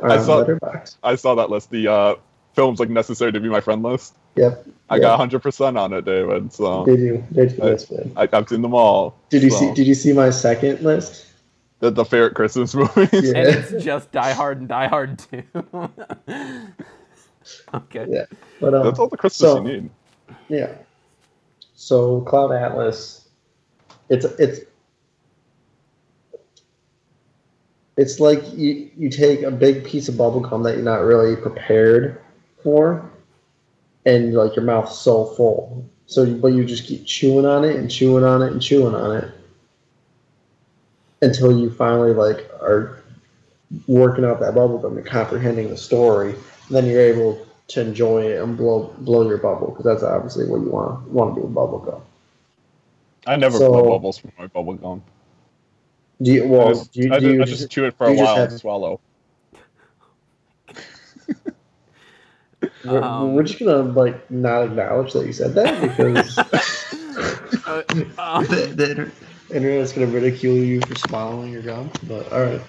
[0.01, 0.97] I saw- Letterboxd.
[1.03, 1.71] I saw that list.
[1.71, 2.15] The uh,
[2.55, 4.15] films like necessary to be my friend list.
[4.37, 4.67] Yep.
[4.91, 5.01] I Yeah.
[5.01, 6.53] got 100% on it, David.
[6.53, 7.25] So Did you?
[7.33, 7.63] Did you?
[7.63, 8.13] I- That's good.
[8.17, 9.17] I, I've seen them all.
[9.31, 9.57] Did you so.
[9.59, 9.75] see?
[9.75, 11.25] Did you see my second list?
[11.81, 13.09] the, the favorite Christmas movies?
[13.13, 13.37] Yeah.
[13.37, 15.43] And it's just Die Hard and Die Hard 2.
[17.75, 18.07] okay.
[18.09, 18.25] Yeah.
[18.61, 19.91] But um, That's all the Christmas so- you need.
[20.49, 20.73] Yeah.
[21.75, 23.29] So Cloud Atlas,
[24.09, 24.61] it's it's
[27.97, 32.21] it's like you you take a big piece of bubblegum that you're not really prepared
[32.63, 33.09] for,
[34.05, 35.85] and like your mouth's so full.
[36.07, 39.17] So, but you just keep chewing on it and chewing on it and chewing on
[39.17, 39.31] it
[41.23, 43.03] until you finally like are
[43.89, 46.41] working out that bubblegum and comprehending the story, and
[46.77, 50.61] then you're able to enjoy it and blow blow your bubble because that's obviously what
[50.61, 52.01] you want want to do with bubblegum.
[53.27, 55.03] I never So- blow bubbles from my bubble gum.
[56.23, 57.97] Do you, well, I just, do you, I do ju- you I just, chew it
[57.97, 59.01] for a while have- and swallow.
[62.85, 66.39] we're, Um, we're just gonna like not acknowledge that you said that because
[67.67, 67.83] Uh,
[68.19, 69.11] um, the,
[69.49, 71.91] the internet's gonna ridicule you for swallowing your gum.
[72.05, 72.61] But all right.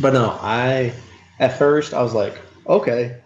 [0.00, 0.94] but no, I
[1.38, 3.16] at first I was like, okay,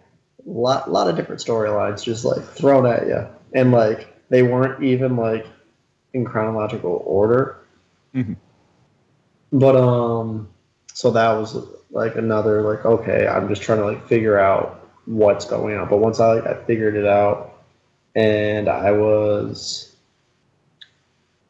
[0.44, 5.16] lot lot of different storylines just like thrown at you, and like they weren't even
[5.16, 5.46] like
[6.14, 7.58] in chronological order.
[8.14, 8.36] Mhm.
[9.52, 10.48] But um,
[10.92, 11.56] so that was
[11.90, 15.88] like another like okay, I'm just trying to like figure out what's going on.
[15.88, 17.64] But once I like I figured it out,
[18.14, 19.96] and I was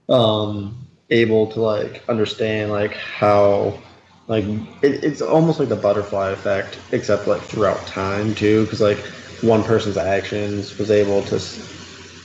[0.08, 3.82] um able to like understand like how
[4.26, 4.44] like
[4.82, 9.04] it, it's almost like the butterfly effect except like throughout time too because like
[9.40, 11.40] one person's actions was able to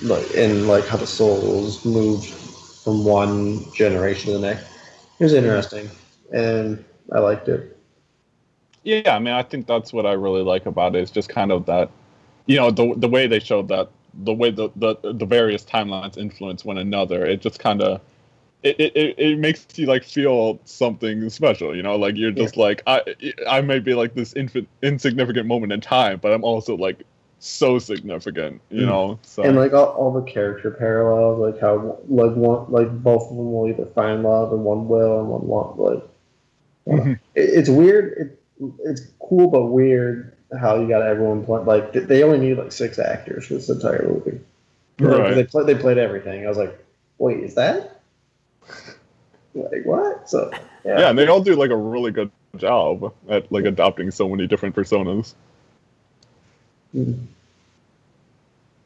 [0.01, 2.35] like and like how the souls moved
[2.83, 4.65] from one generation to the next
[5.19, 5.89] it was interesting
[6.33, 7.77] and i liked it
[8.83, 11.01] Yeah, I mean, I think that's what I really like about it.
[11.01, 11.89] Is just kind of that,
[12.47, 16.17] you know, the the way they showed that, the way the the, the various timelines
[16.17, 17.25] influence one another.
[17.25, 18.01] It just kind of,
[18.61, 21.73] it, it, it makes you like feel something special.
[21.73, 23.01] You know, like you're just like I
[23.47, 27.03] I may be like this infant insignificant moment in time, but I'm also like
[27.45, 28.61] so significant.
[28.69, 28.87] You Mm.
[28.87, 33.23] know, so and like all, all the character parallels like how like one like both
[33.23, 36.03] of them will either find love and one will and one won't like
[36.87, 37.13] Mhm.
[37.13, 38.39] it, it's weird it,
[38.85, 42.99] it's cool but weird how you got everyone play like they only need like six
[42.99, 44.39] actors for this entire movie
[44.99, 45.33] Like, Right.
[45.35, 46.77] they, play, they played everything i was like
[47.17, 48.01] wait is that
[49.55, 50.51] like what so
[50.85, 54.27] yeah, yeah, and they all do like a really good job at like adopting so
[54.29, 55.33] many different personas.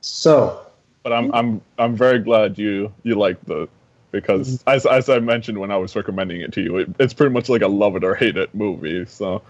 [0.02, 0.62] So
[1.04, 3.68] but I'm I'm I'm very glad you you liked the
[4.12, 7.34] because as as I mentioned when I was recommending it to you, it, it's pretty
[7.34, 9.06] much like a love it or hate it movie.
[9.06, 9.42] So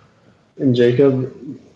[0.59, 1.33] and jacob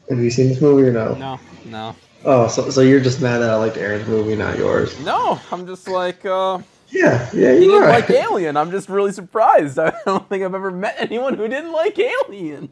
[0.10, 3.38] have you seen this movie or no, no, no, oh so, so you're just mad
[3.39, 5.39] that i liked aaron's movie not yours no.
[5.52, 7.89] I'm just like, uh, Yeah, yeah, he you didn't are.
[7.89, 8.58] like Alien.
[8.58, 9.80] I'm just really surprised.
[9.80, 12.70] I don't think I've ever met anyone who didn't like Alien.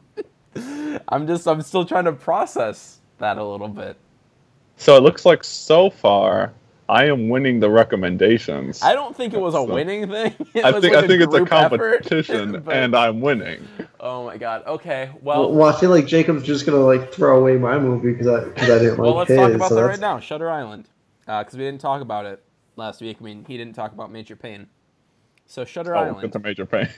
[1.08, 3.98] I'm just, I'm still trying to process that a little bit.
[4.78, 6.54] so it looks like so far
[6.88, 8.82] I am winning the recommendations.
[8.82, 10.34] I don't think it was a So- winning thing.
[10.56, 13.22] It I was think like I think it's a group effort, competition but- and I'm
[13.22, 13.68] winning.
[14.00, 14.66] oh my god.
[14.66, 15.12] Okay.
[15.22, 18.28] well, Well, well, I feel like Jacob's just gonna like throw away my movie because
[18.28, 19.38] I because I didn't well, like his.
[19.38, 19.60] Well, let's his.
[19.60, 20.20] talk about so that that's- right now.
[20.20, 20.90] Shutter Island,
[21.28, 22.42] uh, because we didn't talk about it
[22.76, 23.18] last week.
[23.22, 24.66] I mean, he didn't talk about Major Payne.
[25.46, 26.24] So Shutter Oh, Island.
[26.24, 26.90] it's a major pain.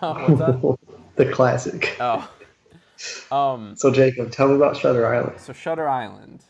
[0.00, 0.78] Huh, what's that?
[1.16, 1.96] the classic.
[2.00, 2.28] Oh.
[3.30, 3.74] Um.
[3.76, 5.40] So Jacob, tell me about Shutter Island.
[5.40, 6.44] So Shutter Island.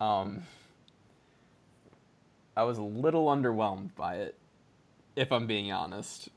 [0.00, 0.42] Um.
[2.56, 4.34] I was a little underwhelmed by it,
[5.14, 6.30] if I'm being honest.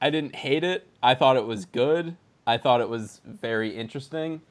[0.00, 0.86] I didn't hate it.
[1.02, 2.16] I thought it was good.
[2.46, 4.42] I thought it was very interesting.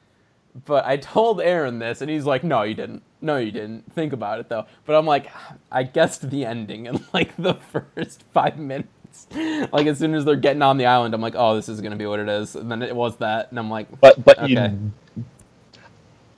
[0.66, 3.02] But I told Aaron this, and he's like, "No, you didn't.
[3.20, 3.92] No, you didn't.
[3.92, 5.30] Think about it, though." But I'm like,
[5.70, 7.54] I guessed the ending in like the
[7.94, 8.88] first five minutes.
[9.72, 11.96] Like as soon as they're getting on the island, I'm like, "Oh, this is gonna
[11.96, 14.48] be what it is." And then it was that, and I'm like, But but Okay.
[14.52, 14.92] you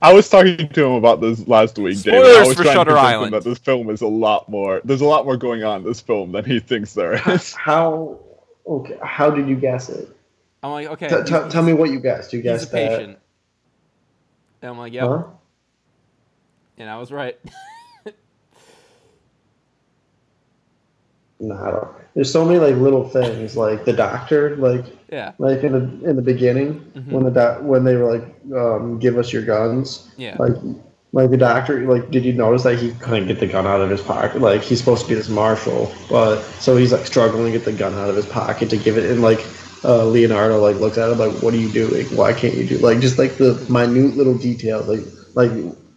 [0.03, 2.21] I was talking to him about this last week, David.
[2.25, 3.33] Spoilers I was for trying Shutter to convince him Island.
[3.35, 4.81] that this film is a lot more.
[4.85, 7.53] There's a lot more going on in this film than he thinks there is.
[7.53, 8.19] How
[8.67, 8.99] okay?
[9.03, 10.09] How did you guess it?
[10.63, 11.09] I'm like, okay.
[11.09, 12.33] T- t- tell me what you guessed.
[12.33, 13.19] You He's guessed a patient.
[14.63, 14.97] And I'm like, that.
[14.99, 15.09] yep.
[15.09, 15.23] Huh?
[16.79, 17.39] And I was right.
[21.41, 21.89] No, I don't.
[22.15, 25.33] There's so many like little things, like the doctor, like yeah.
[25.39, 27.13] like in the in the beginning Mhm.
[27.13, 28.25] when the doc, when they were like,
[28.55, 30.09] um, give us your guns.
[30.17, 30.37] Yeah.
[30.39, 30.55] Like,
[31.13, 33.91] like the doctor, like, did you notice that he couldn't get the gun out of
[33.91, 34.41] his pocket?
[34.41, 37.73] Like, he's supposed to be this marshal, but so he's like struggling to get the
[37.73, 39.45] gun out of his pocket to give it, and like,
[39.85, 42.07] uh, Leonardo like looks at him like, "What are you doing?
[42.15, 45.01] Why can't you do?" Like, just like the minute little details, like,
[45.35, 45.51] like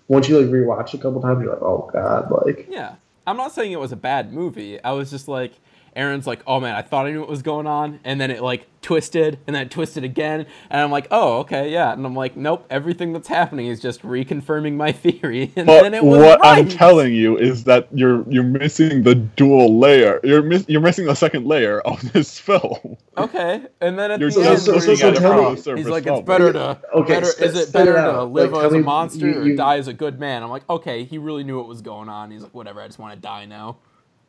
[0.08, 2.94] once you like rewatch it a couple times, you're like, "Oh God!" Like, Yeah.
[3.26, 4.84] I'm not saying it was a bad movie.
[4.84, 5.54] I was just like,
[5.96, 8.42] Aaron's like, oh man, I thought I knew what was going on, and then it
[8.42, 12.16] like twisted, and then it twisted again, and I'm like, oh okay, yeah, and I'm
[12.16, 16.20] like, nope, everything that's happening is just reconfirming my theory, and But then it was
[16.20, 16.60] what right.
[16.60, 20.20] I'm telling you is that you're you're missing the dual layer.
[20.24, 22.98] You're miss, you're missing the second layer of this film.
[23.18, 26.08] Okay, and then at You're the just end, so- so- so tell me- he's like,
[26.08, 28.32] it's better to, Okay, better, spit- is it better it to out.
[28.32, 30.42] live Like, as a monster you- or die as a good man?
[30.44, 32.32] I'm like, okay, he really knew what was going on.
[32.32, 33.78] He's like, whatever, I just want to die now.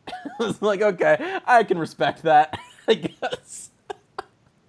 [0.40, 3.71] I was like, okay, I can respect that, I guess.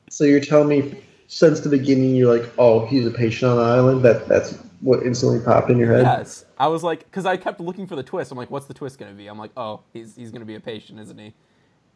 [0.10, 3.63] So you're telling me since the beginning you're like, oh, he's a patient on the
[3.63, 4.04] island.
[4.04, 6.04] That that's what instantly popped in your head.
[6.04, 8.32] Yes, I was like, because I kept looking for the twist.
[8.32, 9.28] I'm like, what's the twist gonna be?
[9.28, 11.34] I'm like, oh, he's he's gonna be a patient, isn't he?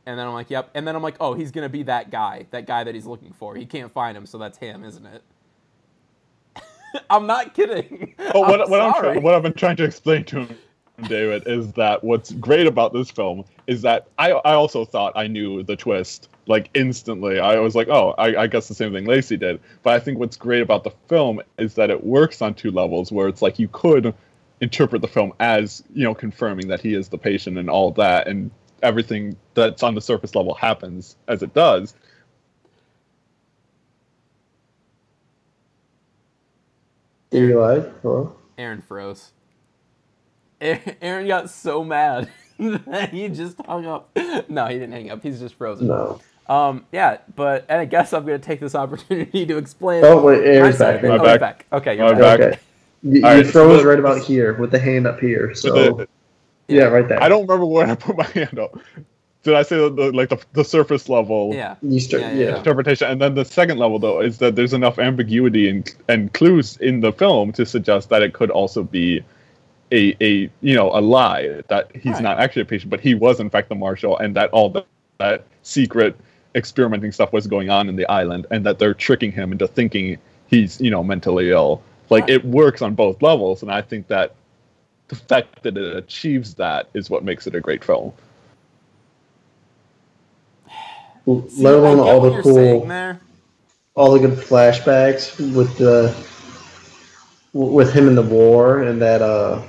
[0.06, 0.69] And then I'm like, yep.
[0.73, 3.34] And then I'm like, oh, he's gonna be that guy, that guy that he's looking
[3.34, 3.56] for.
[3.56, 5.23] He can't find him, so that's him, isn't it?
[7.10, 8.15] I'm not kidding.
[8.17, 9.13] But what, I'm what, I'm sorry.
[9.13, 10.58] try- what I've been trying to explain to him,
[11.07, 15.27] David, is that what's great about this film is that I, I also thought I
[15.27, 17.39] knew the twist like instantly.
[17.39, 19.59] I was like, oh, I, I guess the same thing Lacey did.
[19.83, 23.12] But I think what's great about the film is that it works on two levels,
[23.12, 24.13] where it's like you could
[24.62, 28.27] interpret the film as you know confirming that he is the patient and all that,
[28.27, 31.93] and everything that's on the surface level happens as it does.
[37.29, 38.01] Did you like?
[38.01, 38.35] Hello?
[38.57, 39.31] Aaron froze.
[40.61, 44.09] A- Aaron got so mad that he just hung up.
[44.49, 45.23] No, he didn't hang up.
[45.23, 45.87] He's just frozen.
[45.87, 46.19] No.
[46.47, 50.03] Um, yeah, but and I guess I'm gonna take this opportunity to explain.
[50.03, 51.03] Oh wait, Aaron's back.
[51.03, 51.39] I'm Oh, back.
[51.39, 51.65] back.
[51.71, 52.39] Okay, you're I'm back.
[52.39, 52.47] back.
[52.49, 52.59] Okay.
[53.03, 55.53] You, you right, froze so- right about here with the hand up here.
[55.55, 56.07] So The-
[56.67, 57.21] yeah, right there.
[57.23, 58.77] I don't remember where I put my hand up.
[59.41, 61.51] Did I say the, the, like the, the surface level?
[61.55, 61.75] Yeah.
[61.81, 62.21] You start.
[62.23, 62.49] Yeah, Yeah.
[62.49, 63.09] yeah, interpretation.
[63.09, 66.99] And then the second level, though, is that there's enough ambiguity and, and clues in
[66.99, 69.23] the film to suggest that it could also be
[69.91, 72.23] a, a you know a lie that he's Right.
[72.23, 74.88] not actually a patient, but he was in fact the marshal, and that all that,
[75.19, 76.15] that secret
[76.56, 80.17] experimenting stuff was going on in the island, and that they're tricking him into thinking
[80.47, 81.82] he's you know mentally ill.
[82.10, 82.32] Like Right.
[82.32, 84.36] it works on both levels, and I think that
[85.10, 88.13] the fact that it achieves that is what makes it a great film.
[91.49, 92.91] See, Let alone all the cool,
[93.95, 96.15] all the good flashbacks with the
[97.54, 99.62] with him in the war and that uh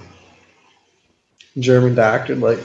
[1.59, 2.37] German doctor.
[2.37, 2.59] Like,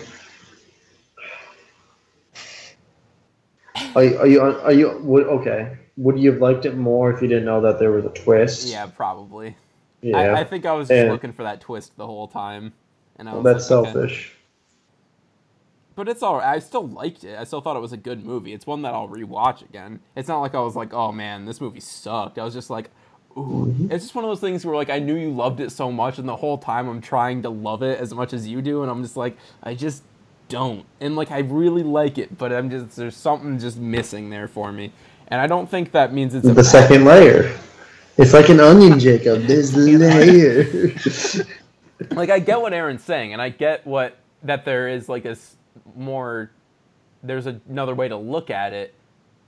[3.95, 5.77] are you are you are you would okay?
[5.97, 8.67] Would you have liked it more if you didn't know that there was a twist?
[8.67, 9.55] Yeah, probably.
[10.01, 10.17] yeah.
[10.17, 12.73] I, I think I was just And- looking for that twist the whole time,
[13.15, 13.91] and I was that's like, okay.
[13.93, 14.31] selfish.
[15.95, 16.55] But it's all right.
[16.55, 17.39] I still liked it.
[17.39, 18.51] I still thought it was a good movie.
[18.51, 20.01] It's one that I'll rewatch again.
[20.17, 22.37] It's not like I was like, oh man, this movie sucked.
[22.37, 22.89] I was just like,
[23.37, 23.75] ooh.
[23.91, 26.17] It's just one of those things where like I knew you loved it so much,
[26.17, 28.91] and the whole time I'm trying to love it as much as you do, and
[28.91, 30.03] I'm just like, I just
[30.49, 30.85] don't.
[31.01, 34.71] And like I really like it, but I'm just there's something just missing there for
[34.71, 34.91] me.
[35.27, 37.57] And I don't think that means it's a The bad- second layer.
[38.17, 39.41] It's like an onion, Jacob.
[39.47, 40.93] There's layer.
[42.11, 45.35] like I get what Aaron's saying, and I get what that there is like a
[45.95, 46.51] more
[47.23, 48.93] there's another way to look at it,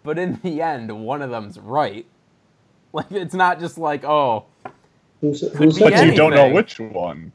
[0.04, 2.06] but in the end, one of them's right.
[2.94, 4.46] Like it's not just like oh
[5.22, 6.10] who's, be who's But anything.
[6.12, 7.32] you don't know which one.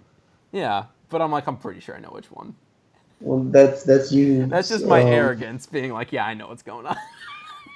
[0.50, 2.54] yeah, but I'm like I'm pretty sure I know which one.
[3.20, 4.46] Well, that's that's you.
[4.46, 6.96] That's just my um, arrogance being like yeah I know what's going on.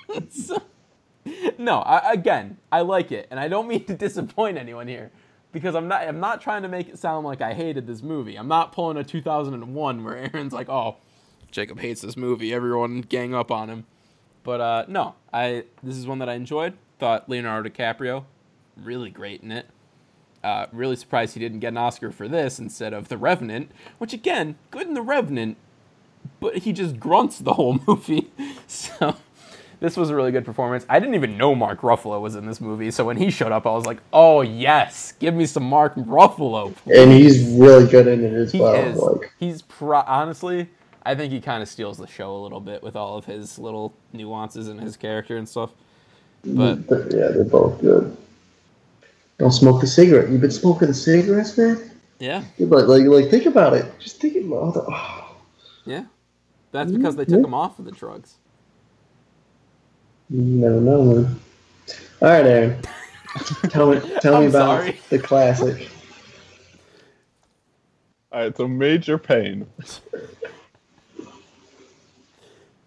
[0.31, 0.63] So-
[1.59, 5.11] no, I, again I like it, and I don't mean to disappoint anyone here.
[5.53, 8.37] Because I'm not, I'm not trying to make it sound like I hated this movie.
[8.37, 10.97] I'm not pulling a 2001 where Aaron's like, "Oh,
[11.51, 12.53] Jacob hates this movie.
[12.53, 13.85] Everyone gang up on him."
[14.45, 16.75] But uh, no, I this is one that I enjoyed.
[16.99, 18.25] Thought Leonardo DiCaprio
[18.77, 19.67] really great in it.
[20.45, 24.13] Uh, really surprised he didn't get an Oscar for this instead of The Revenant, which
[24.13, 25.57] again, good in The Revenant,
[26.41, 28.31] but he just grunts the whole movie.
[28.67, 29.17] So
[29.81, 30.87] this was a really good performance.
[30.89, 33.67] I didn't even know Mark Ruffalo was in this movie, so when he showed up,
[33.67, 38.07] I was like, "Oh yes, give me some Mark Ruffalo." please." and he's really good
[38.07, 38.75] in it as He well.
[38.75, 38.99] is.
[38.99, 40.69] Like, He's pro- honestly,
[41.05, 43.59] I think he kind of steals the show a little bit with all of his
[43.59, 45.71] little nuances in his character and stuff.
[46.47, 46.79] But
[47.13, 48.17] yeah, they're both good.
[49.39, 50.31] Don't smoke the cigarette.
[50.31, 51.91] You've been smoking the cigarettes, man.
[52.19, 53.85] yeah, You're Like, like, like, think about it.
[53.99, 54.85] Just think about all the.
[54.89, 55.37] Oh,
[55.85, 56.05] yeah,
[56.73, 58.35] that's because they took them off of the drugs.
[60.31, 61.41] you never know, man.
[62.23, 62.83] All right, Aaron.
[63.69, 65.01] tell me, tell me I'm about sorry.
[65.11, 65.89] the classic.
[68.33, 69.67] All right, so Major Payne.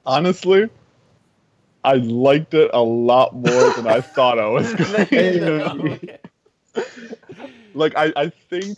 [0.05, 0.69] Honestly,
[1.83, 6.19] I liked it a lot more than I thought I was going to.
[7.73, 8.77] Like, I, I think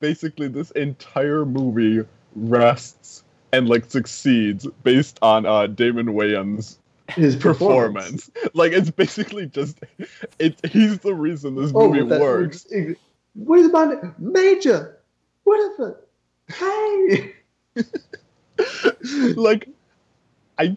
[0.00, 2.06] basically this entire movie
[2.36, 6.76] rests and like succeeds based on uh, Damon Wayans'
[7.08, 8.30] His performance.
[8.54, 9.80] Like, it's basically just
[10.38, 12.66] it's he's the reason this Oh, movie works.
[13.34, 14.14] What is my name?
[14.18, 14.98] Major?
[15.44, 15.96] What is it?
[16.54, 17.34] Hey!
[19.34, 19.68] like
[20.58, 20.76] I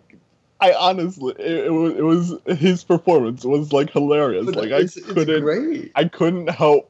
[0.64, 4.46] I honestly it, it was it was his performance was like hilarious.
[4.46, 5.92] But like I it's, it's couldn't great.
[5.96, 6.90] I couldn't help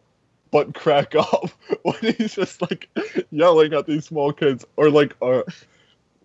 [0.52, 1.50] but crack up
[1.82, 2.88] when he's just like
[3.32, 5.42] yelling at these small kids or like uh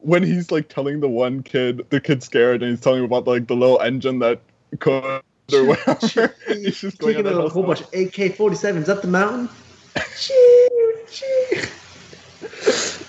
[0.00, 3.26] when he's like telling the one kid the kid's scared and he's telling him about
[3.26, 4.42] like the little engine that
[4.78, 6.34] could or whatever.
[6.46, 9.48] He's just going Taking on a whole bunch of AK 47s up the mountain.
[10.18, 11.62] Choo, choo.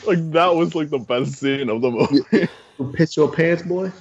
[0.07, 2.47] like that was like the best scene of the movie.
[2.93, 3.91] Piss your pants, boy.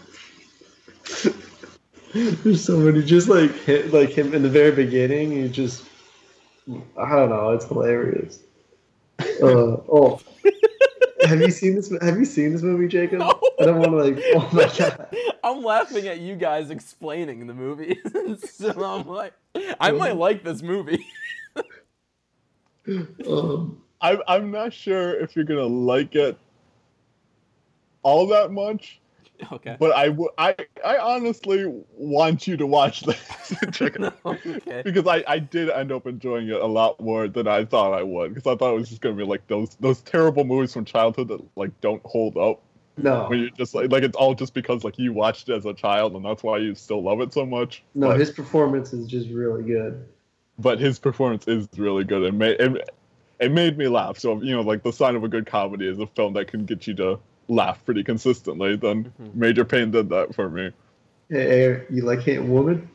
[2.14, 5.32] There's so many, just like hit, like him in the very beginning.
[5.32, 5.84] You just,
[6.96, 8.40] I don't know, it's hilarious.
[9.42, 10.20] Uh, oh,
[11.24, 11.92] have you seen this?
[12.00, 13.18] Have you seen this movie, Jacob?
[13.18, 13.40] No.
[13.60, 14.24] I don't want to like.
[14.34, 15.16] Oh my god.
[15.42, 17.98] I'm laughing at you guys explaining the movie.
[18.38, 19.32] so I'm like,
[19.80, 21.04] I might like this movie.
[23.26, 26.38] Um, I'm I'm not sure if you're gonna like it
[28.02, 29.00] all that much,
[29.52, 29.76] okay.
[29.78, 34.18] but I w- I I honestly want you to watch this Check it out.
[34.24, 34.82] okay.
[34.84, 38.02] because I I did end up enjoying it a lot more than I thought I
[38.02, 40.84] would because I thought it was just gonna be like those those terrible movies from
[40.84, 42.62] childhood that like don't hold up
[42.96, 45.66] no, when you're just like like it's all just because like you watched it as
[45.66, 47.82] a child and that's why you still love it so much.
[47.94, 50.04] no, but, his performance is just really good.
[50.58, 52.90] but his performance is really good and made it,
[53.38, 54.18] it made me laugh.
[54.18, 56.64] So you know, like the sign of a good comedy is a film that can
[56.64, 58.76] get you to laugh pretty consistently.
[58.76, 59.34] Then Mhm.
[59.34, 60.70] Major Payne did that for me.
[61.30, 62.88] Hey, Air, you like hitting woman?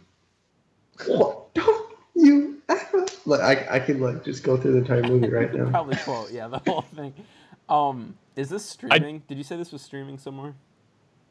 [1.08, 1.54] What?
[1.54, 3.06] Don't you ever?
[3.26, 5.70] Like, I, I could like just go through the entire movie right now.
[5.70, 7.14] Probably quote, yeah, the whole thing.
[7.70, 9.24] Um, is this streaming?
[9.28, 10.54] Did you say this was streaming somewhere?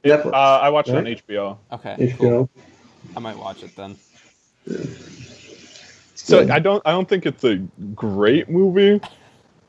[0.04, 1.58] Netflix, Uh, I watched it on HBO.
[1.72, 2.48] Okay, cool.
[2.48, 2.48] HBO.
[3.16, 3.96] I might watch it then.
[6.14, 7.56] So I don't I don't think it's a
[7.94, 9.00] great movie.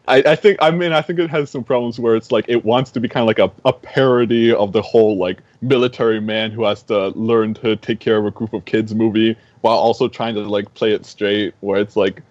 [0.07, 2.65] I, I think I mean I think it has some problems where it's like it
[2.65, 6.51] wants to be kind of like a, a parody of the whole like military man
[6.51, 10.09] who has to learn to take care of a group of kids movie while also
[10.09, 12.21] trying to like play it straight where it's like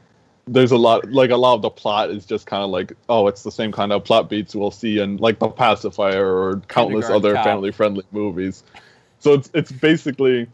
[0.46, 3.26] there's a lot like a lot of the plot is just kind of like oh
[3.26, 7.08] it's the same kind of plot beats we'll see in like the pacifier or countless
[7.08, 8.64] other family friendly movies.
[9.20, 10.48] So it's it's basically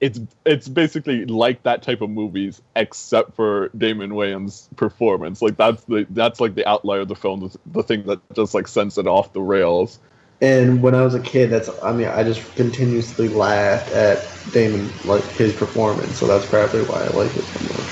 [0.00, 5.40] it's it's basically like that type of movies except for Damon Wayans' performance.
[5.42, 8.54] Like that's the that's like the outlier of the film, the, the thing that just
[8.54, 9.98] like sends it off the rails.
[10.40, 14.98] And when I was a kid, that's I mean, I just continuously laughed at Damon
[15.02, 17.88] like his performance, so that's probably why I like it so much.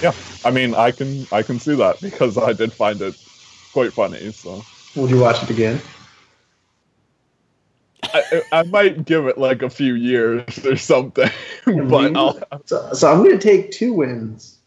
[0.00, 0.12] Yeah,
[0.44, 3.14] I mean, I can I can see that because I did find it
[3.72, 4.32] quite funny.
[4.32, 5.82] So Would you watch it again?
[8.02, 11.30] I, I might give it like a few years or something,
[11.66, 14.58] but I'll, So, so I'm gonna take two wins.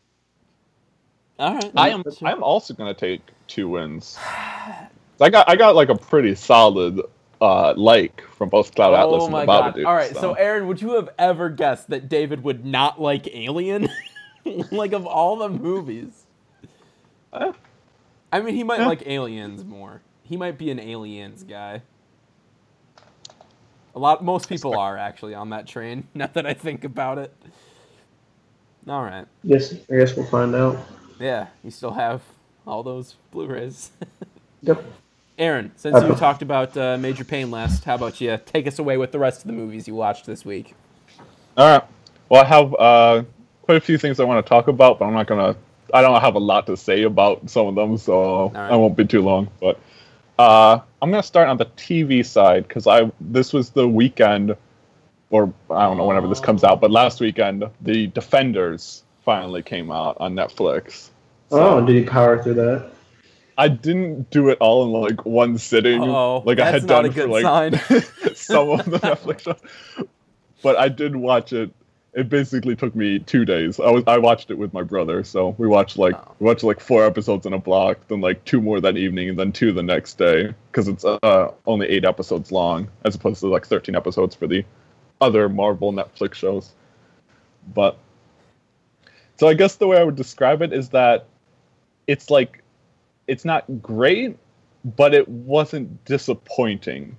[1.40, 1.72] All right.
[1.76, 4.18] I am I'm also gonna take two wins.
[5.22, 7.02] I got I got like a pretty solid
[7.42, 9.76] uh like from both Cloud Atlas Oh and my the god!
[9.76, 9.86] Babadook.
[9.86, 13.90] All right, so Aaron, would you have ever guessed that David would not like Alien?
[14.72, 16.26] like of all the movies,
[17.34, 17.52] Eh.
[18.32, 18.88] I mean, he might Yeah.
[18.88, 20.02] like Aliens more.
[20.24, 21.82] He might be an Aliens guy.
[23.96, 26.08] A lot, most people are actually on that train.
[26.14, 27.34] Now that I think about it.
[28.88, 29.26] All right.
[29.44, 30.78] Yes, I guess we'll find out.
[31.20, 32.22] Yeah, you still have
[32.68, 33.92] all those Blu-rays.
[34.62, 34.84] Yep.
[35.38, 38.98] Aaron, since you talked about uh, Major Payne last, how about you take us away
[38.98, 40.76] with the rest of the movies you watched this week?
[41.58, 41.88] All right.
[42.30, 43.24] Well, I have uh,
[43.64, 45.56] quite a few things I want to talk about, but I'm not gonna.
[45.94, 48.72] I don't have a lot to say about some of them, so right.
[48.72, 49.50] I won't be too long.
[49.60, 49.80] But
[50.40, 54.56] uh, I'm gonna start on the TV side because I this was the weekend,
[55.30, 59.92] or I don't know whenever this comes out, but last weekend the Defenders finally came
[59.92, 61.10] out on Netflix.
[61.52, 62.92] Oh, did you power through that?
[63.58, 67.12] I didn't do it all in like one sitting, Uh-oh, like I had done a
[67.12, 67.74] for like sign.
[68.36, 70.08] some of the Netflix shows.
[70.62, 71.72] But I did watch it.
[72.16, 73.78] It basically took me two days.
[73.78, 76.36] I was I watched it with my brother, so we watched like Oh.
[76.40, 79.38] we watched like four episodes in a block, then like two more that evening, and
[79.38, 83.48] then two the next day because it's uh, only eight episodes long as opposed to
[83.48, 84.64] like thirteen episodes for the
[85.20, 86.72] other Marvel Netflix shows.
[87.74, 87.98] But
[89.38, 91.26] so I guess the way I would describe it is that
[92.08, 92.64] it's like
[93.28, 94.38] it's not great,
[94.86, 97.18] but it wasn't disappointing.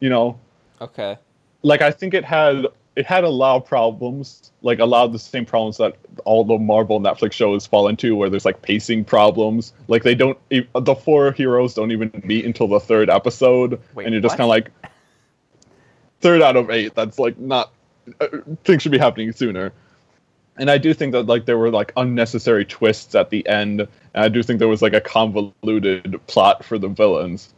[0.00, 0.38] You know,
[0.82, 1.16] Okay.
[1.62, 5.12] like I think it had it had a lot of problems, like a lot of
[5.12, 9.04] the same problems that all the Marvel Netflix shows fall into, where there's like pacing
[9.04, 9.72] problems.
[9.88, 14.12] Like they don't, the four heroes don't even meet until the third episode, Wait, and
[14.12, 14.70] you're just kind of like
[16.20, 16.94] third out of eight.
[16.94, 17.72] That's like not
[18.20, 18.28] uh,
[18.64, 19.72] things should be happening sooner.
[20.58, 23.88] And I do think that like there were like unnecessary twists at the end, and
[24.24, 27.54] I do think there was like a convoluted plot for the villains.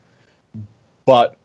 [1.05, 1.37] But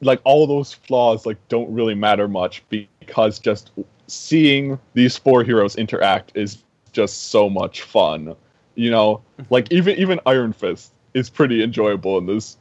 [0.00, 3.70] like all those flaws like don't really matter much because just
[4.06, 8.34] seeing these four heroes interact is just so much fun.
[8.74, 9.52] You know, mm-hmm.
[9.52, 12.56] like even even Iron Fist is pretty enjoyable in this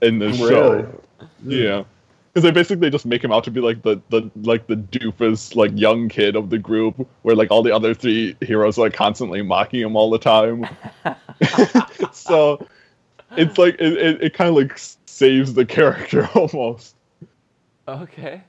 [0.00, 0.50] in this Really?
[0.50, 1.00] show.
[1.44, 1.58] Yeah.
[1.58, 1.86] Mm.
[2.32, 5.54] because they basically just make him out to be like the the like the doofus
[5.54, 8.94] like young kid of the group, where like all the other three heroes are like
[8.94, 10.66] constantly mocking him all the time.
[12.12, 12.66] so
[13.36, 14.78] it's like it, it, it kind of like
[15.12, 16.96] saves the character almost.
[17.86, 18.42] Okay.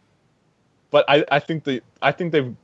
[0.91, 2.55] But I I think the I think they've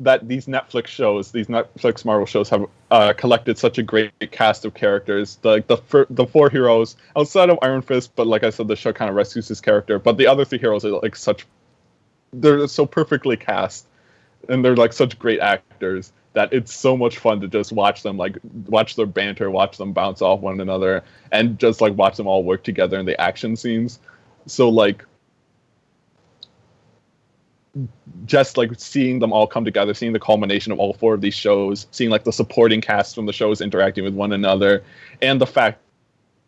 [0.00, 4.64] that these Netflix shows, these Netflix Marvel shows, have uh, collected such a great cast
[4.64, 5.36] of characters.
[5.42, 8.68] The, like the fir- the four heroes outside of Iron Fist, but like I said,
[8.68, 9.98] the show kind of rescues his character.
[9.98, 11.46] But the other three heroes are like such,
[12.32, 13.86] they're so perfectly cast,
[14.48, 18.16] and they're like such great actors that it's so much fun to just watch them,
[18.16, 22.28] like watch their banter, watch them bounce off one another, and just like watch them
[22.28, 23.98] all work together in the action scenes.
[24.46, 25.04] So like
[28.24, 31.34] just like seeing them all come together, seeing the culmination of all four of these
[31.34, 34.84] shows, seeing like the supporting cast from the shows interacting with one another,
[35.20, 35.80] and the fact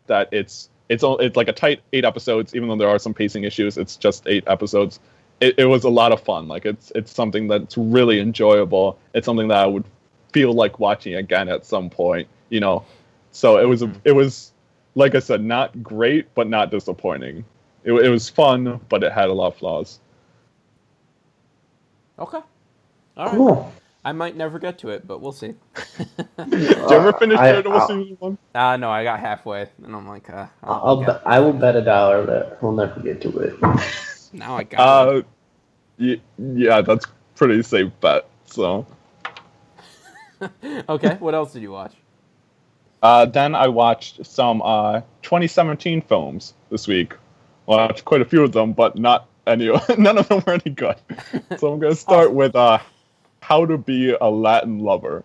[0.07, 3.13] that it's it's all, it's like a tight eight episodes, even though there are some
[3.13, 3.77] pacing issues.
[3.77, 5.01] It's just eight episodes.
[5.41, 6.47] It, it was a lot of fun.
[6.47, 8.97] Like it's it's something that's really enjoyable.
[9.13, 9.83] It's something that I would
[10.31, 12.27] feel like watching again at some point.
[12.49, 12.85] You know,
[13.31, 14.51] so it was a, it was
[14.95, 17.43] like I said, not great, but not disappointing.
[17.83, 19.99] It, it was fun, but it had a lot of flaws.
[22.19, 22.39] Okay.
[23.17, 23.35] All right.
[23.35, 23.73] Cool.
[24.03, 25.53] I might never get to it, but we'll see.
[26.37, 28.37] Did you ever finish I- Daredevil I'll- season one?
[28.53, 31.75] Uh, no, I got halfway, and I'm like, uh, I'll, I'll be- I will bet
[31.75, 33.55] a dollar that we'll never get to it.
[34.33, 35.21] now I got Uh,
[35.99, 37.05] y- yeah, that's
[37.35, 38.25] pretty safe bet.
[38.45, 38.85] So.
[40.89, 41.93] Okay, what else did you watch?
[43.03, 47.13] uh, then I watched some uh 2017 films this week.
[47.67, 49.67] Watched quite a few of them, but not any.
[49.97, 50.95] None of them were any good.
[51.59, 52.79] So I'm gonna start with uh,
[53.41, 55.23] How to Be a Latin Lover,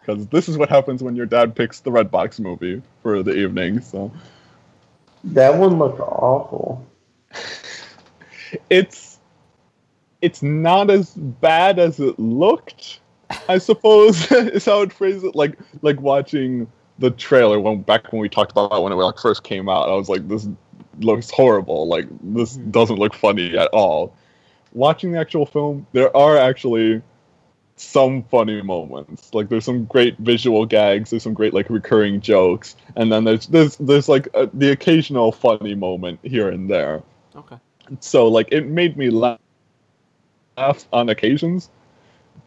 [0.00, 3.80] because this is what happens when your dad picks the Redbox movie for the evening.
[3.82, 4.10] So.
[5.24, 6.84] That one looked awful.
[8.70, 9.18] It's
[10.22, 13.00] it's not as bad as it looked
[13.48, 15.34] i suppose is how i'd phrase it.
[15.34, 16.66] Like like watching
[16.98, 19.94] the trailer when back when we talked about when it like first came out i
[19.94, 20.48] was like this
[21.00, 21.88] looks horrible.
[21.88, 22.70] Like this hmm.
[22.70, 24.14] doesn't look funny at all.
[24.72, 27.02] Watching the actual film there are actually
[27.76, 29.32] some funny moments.
[29.34, 33.46] Like there's some great visual gags there's some great like recurring jokes and then there's
[33.46, 37.02] there's there's like a, the occasional funny moment here and there.
[37.34, 37.56] Okay.
[38.00, 39.38] So like it made me laugh
[40.92, 41.70] on occasions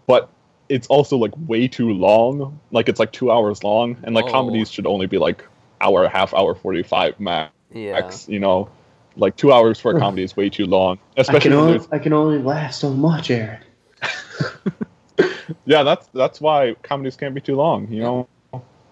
[0.08, 0.30] but
[0.70, 4.32] it's also like way too long like it's like two hours long and like Oh.
[4.32, 5.44] comedies should only be like
[5.82, 8.10] hour a half hour 45 max Yeah.
[8.28, 8.70] you know
[9.16, 11.78] like two hours for a comedy is way too long I especially can when only
[11.80, 13.60] there's I can only last so much, Aaron.
[15.66, 18.28] yeah that's that's why comedies can't be too long you know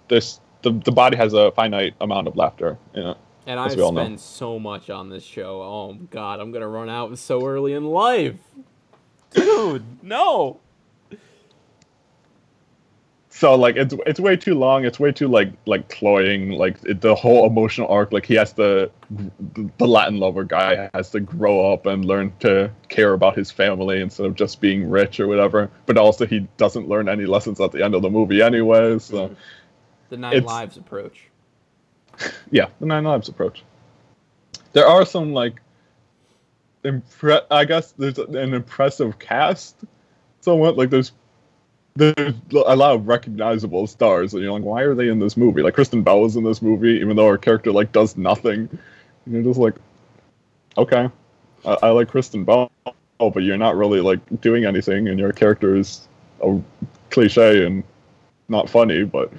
[0.07, 3.77] this the, the body has a finite amount of laughter you know And I've we
[3.77, 3.91] know.
[3.91, 5.61] spent so much on this show.
[5.61, 8.39] Oh God, I'm gonna run out so early in life,
[9.31, 9.85] dude.
[10.03, 10.59] No.
[13.29, 17.01] so like it's it's way too long it's way too like like cloying like it,
[17.01, 18.89] the whole emotional arc like he has to
[19.77, 24.01] the latin lover guy has to grow up and learn to care about his family
[24.01, 27.71] instead of just being rich or whatever but also he doesn't learn any lessons at
[27.73, 29.35] the end of the movie anyway so
[30.09, 31.29] The Nine Lives approach.
[32.51, 33.63] yeah the nine lives approach.
[34.73, 35.61] There are some like
[36.85, 39.75] impre- i guess there's an impressive cast
[40.41, 41.11] somewhat like there's
[41.95, 45.61] there's a lot of recognizable stars and you're like why are they in this movie?
[45.61, 48.69] Like kristen bell is in this movie even though her character like does nothing.
[49.25, 49.75] And you're just like
[50.77, 51.09] okay
[51.65, 52.71] i, I like kristen bell
[53.17, 56.07] but you're not really like doing anything and your character is
[56.41, 56.59] a
[57.09, 57.83] cliche and
[58.49, 59.31] not funny but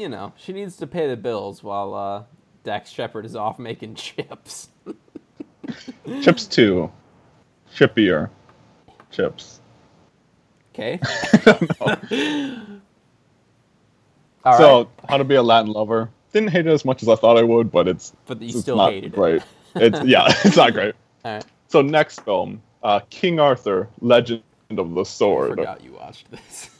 [0.00, 2.22] You know, she needs to pay the bills while uh,
[2.64, 4.70] Dax Shepard is off making chips.
[6.22, 6.90] chips too
[7.76, 8.30] chippier
[9.10, 9.60] chips
[10.74, 10.98] Okay.
[11.44, 12.78] so
[14.44, 14.86] All right.
[15.08, 17.42] how to be a latin lover didn't hate it as much as i thought i
[17.42, 19.14] would but it's But you it's still not hated it.
[19.14, 19.42] great
[19.76, 20.94] it's yeah it's not great
[21.24, 21.44] All right.
[21.68, 25.44] so next film uh, king arthur legend of the Sword.
[25.44, 26.70] I sword forgot you watched this.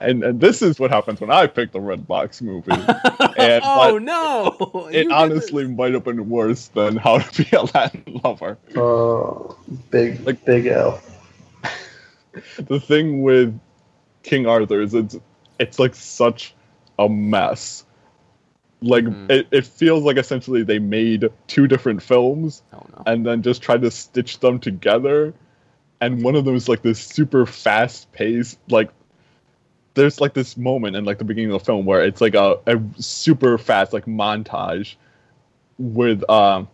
[0.00, 2.70] And, and this is what happens when i pick the Redbox movie
[3.38, 4.88] and oh but no!
[4.92, 8.58] it You did honestly might have been worse than how to be a latin lover
[8.76, 9.56] Oh,
[9.90, 11.00] big Like- big L.
[12.58, 13.58] the thing with
[14.22, 15.16] King Arthur is it's
[15.58, 16.54] it's like such
[16.98, 17.84] a mess.
[18.82, 19.30] Like Mhm.
[19.30, 22.62] it, it feels like essentially they made two different films.
[22.72, 23.02] Oh no!
[23.06, 25.32] and then just tried to stitch them together.
[26.00, 28.90] And one of them is like this super fast paced like
[29.96, 32.58] there's like this moment in like the beginning of the film where it's like a,
[32.66, 34.94] a super fast like montage
[35.78, 36.68] with um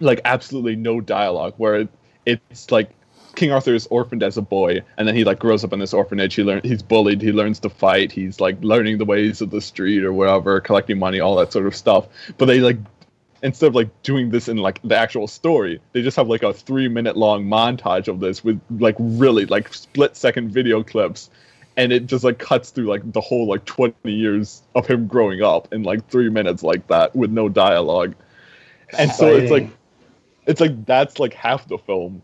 [0.00, 1.88] like absolutely no dialogue where it,
[2.26, 2.90] it's like
[3.36, 5.92] King Arthur is orphaned as a boy, and then he like grows up in this
[5.92, 6.34] orphanage.
[6.34, 7.20] He learn he's bullied.
[7.20, 8.10] He learns to fight.
[8.10, 11.66] He's like learning the ways of the street or whatever, collecting money, all that sort
[11.66, 12.08] of stuff.
[12.38, 12.78] But they like
[13.42, 16.52] instead of like doing this in like the actual story, they just have like a
[16.52, 21.30] three minute long montage of this with like really like split second video clips,
[21.76, 25.42] and it just like cuts through like the whole like twenty years of him growing
[25.42, 28.14] up in like three minutes like that with no dialogue.
[28.96, 29.68] And so it's like
[30.46, 32.22] it's like that's like half the film.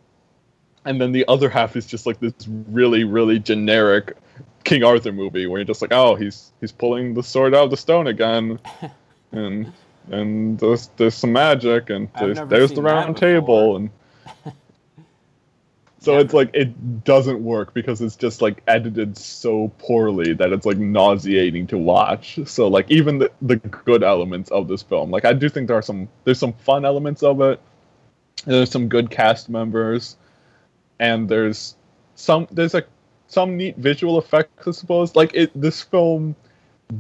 [0.85, 4.17] And then the other half is just like this really really generic
[4.65, 7.71] king arthur movie where you're just like oh he's he's pulling the sword out of
[7.71, 8.59] the stone again.
[9.35, 9.73] And
[10.11, 13.91] and there's there's some magic and there's there's the round table and
[16.03, 20.67] so it's like it doesn't work because it's just like edited so poorly that it's
[20.67, 22.41] like nauseating to watch.
[22.45, 25.79] So like even the, the good elements of this film like i do think there
[25.79, 27.61] are some there's some fun elements of it.
[28.45, 30.17] There's some good cast members.
[30.99, 31.77] And there's
[32.17, 32.89] some there's like
[33.29, 35.15] some neat visual effects i suppose.
[35.15, 36.35] Like it this film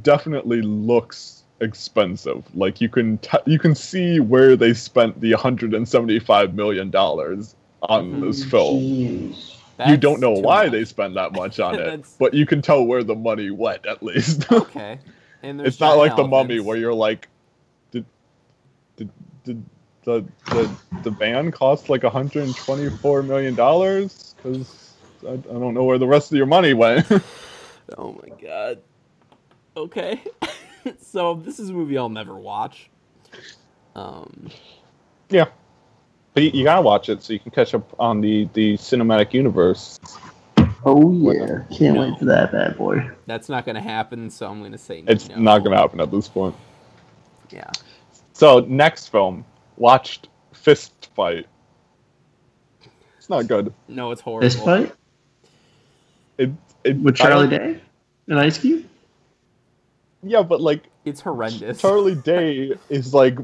[0.03, 2.45] definitely looks expensive.
[2.55, 8.21] Like you can t- you can see where they spent the 175 million dollars on
[8.21, 9.35] this film
[9.87, 10.73] you don't know why much.
[10.73, 14.03] they spend that much on it but you can tell where the money went at
[14.03, 14.99] least Okay.
[15.45, 17.29] And it's not like the mummy where you're like
[17.91, 18.05] did
[18.97, 19.11] did,
[19.45, 19.65] did
[20.05, 20.71] the, the
[21.03, 24.95] the van cost like 124 million dollars because
[25.27, 27.07] I, I don't know where the rest of your money went
[27.99, 28.79] Oh my god.
[29.77, 30.23] Okay.
[31.01, 32.89] so this is a movie I'll never watch.
[33.95, 34.49] Um,
[35.29, 35.47] yeah
[36.35, 39.33] but you, you gotta watch it so you can catch up on the the cinematic
[39.33, 39.99] universe
[40.85, 43.09] Oh yeah, can't wait for that bad boy.
[43.27, 45.37] that's not going to happen, so I'm going to say it's no.
[45.37, 46.57] not gonna happen at this point
[47.51, 47.71] Yeah.
[48.33, 49.45] so next film
[49.77, 51.47] watched fist fight
[53.17, 54.49] it's not good No, it's horrible.
[54.51, 54.93] Fist fight
[56.39, 56.51] it,
[56.83, 57.81] it with Charlie Day
[58.27, 58.85] and Ice Cube.
[60.25, 61.81] yeah but like It's horrendous.
[61.81, 63.37] Charlie Day is like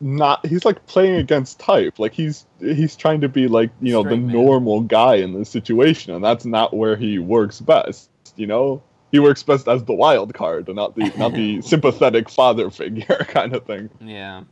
[0.00, 1.98] not he's like playing against type.
[1.98, 4.32] Like he's he's trying to be like, you know, Straight the man.
[4.32, 8.82] normal guy in this situation and that's not where he works best, you know?
[9.10, 13.24] He works best as the wild card and not the not the sympathetic father figure
[13.28, 13.90] kind of thing.
[14.00, 14.42] Yeah.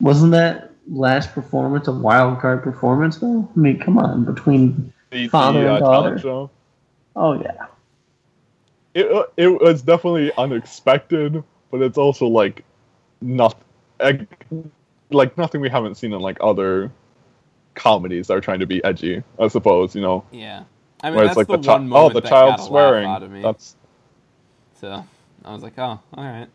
[0.00, 3.48] Wasn't that last performance a wild card performance though?
[3.56, 6.08] I mean, come on, between The, Father the, and uh, daughter.
[6.08, 6.50] talent show.
[7.16, 7.66] oh yeah,
[8.94, 12.64] It uh, it was definitely unexpected, but it's also like
[13.22, 13.56] not
[15.10, 16.92] like nothing we haven't seen in like other
[17.74, 20.24] comedies that are trying to be edgy, I suppose, you know.
[20.32, 20.64] Yeah.
[21.02, 22.62] I mean, where that's it's like the, the, moment Oh, the that child got a
[22.62, 23.06] laugh swearing.
[23.06, 23.42] out of me.
[23.42, 23.76] That's
[24.80, 25.04] So
[25.44, 26.48] I was like, oh, all right.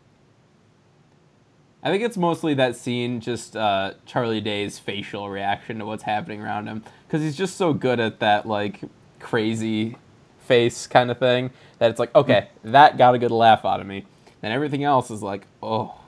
[1.82, 6.42] I think it's mostly that scene, just uh, Charlie Day's facial reaction to what's happening
[6.42, 8.82] around him, because he's just so good at that like
[9.20, 9.96] crazy
[10.40, 13.86] face kind of thing that it's like, okay, that got a good laugh out of
[13.86, 14.04] me.
[14.42, 15.99] Then everything else is like, oh,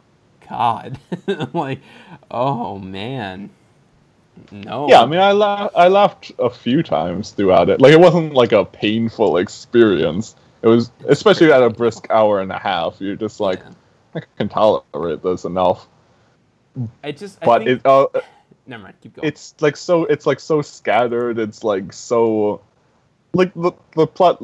[0.48, 1.80] God, I'm like,
[2.30, 3.50] oh man,
[4.50, 4.88] no.
[4.88, 5.02] yeah.
[5.02, 7.80] I mean, I la- I laughed a few times throughout it.
[7.80, 10.36] Like it wasn't like a painful experience.
[10.62, 12.96] It was especially at a brisk hour and a half.
[13.00, 13.72] You're just like, Yeah.
[14.14, 15.88] I can tolerate this enough.
[17.04, 18.06] I just, I But think, it uh,
[18.66, 19.28] never mind, keep going.
[19.28, 22.62] it's like so it's like so scattered it's like so
[23.34, 24.40] like the the plot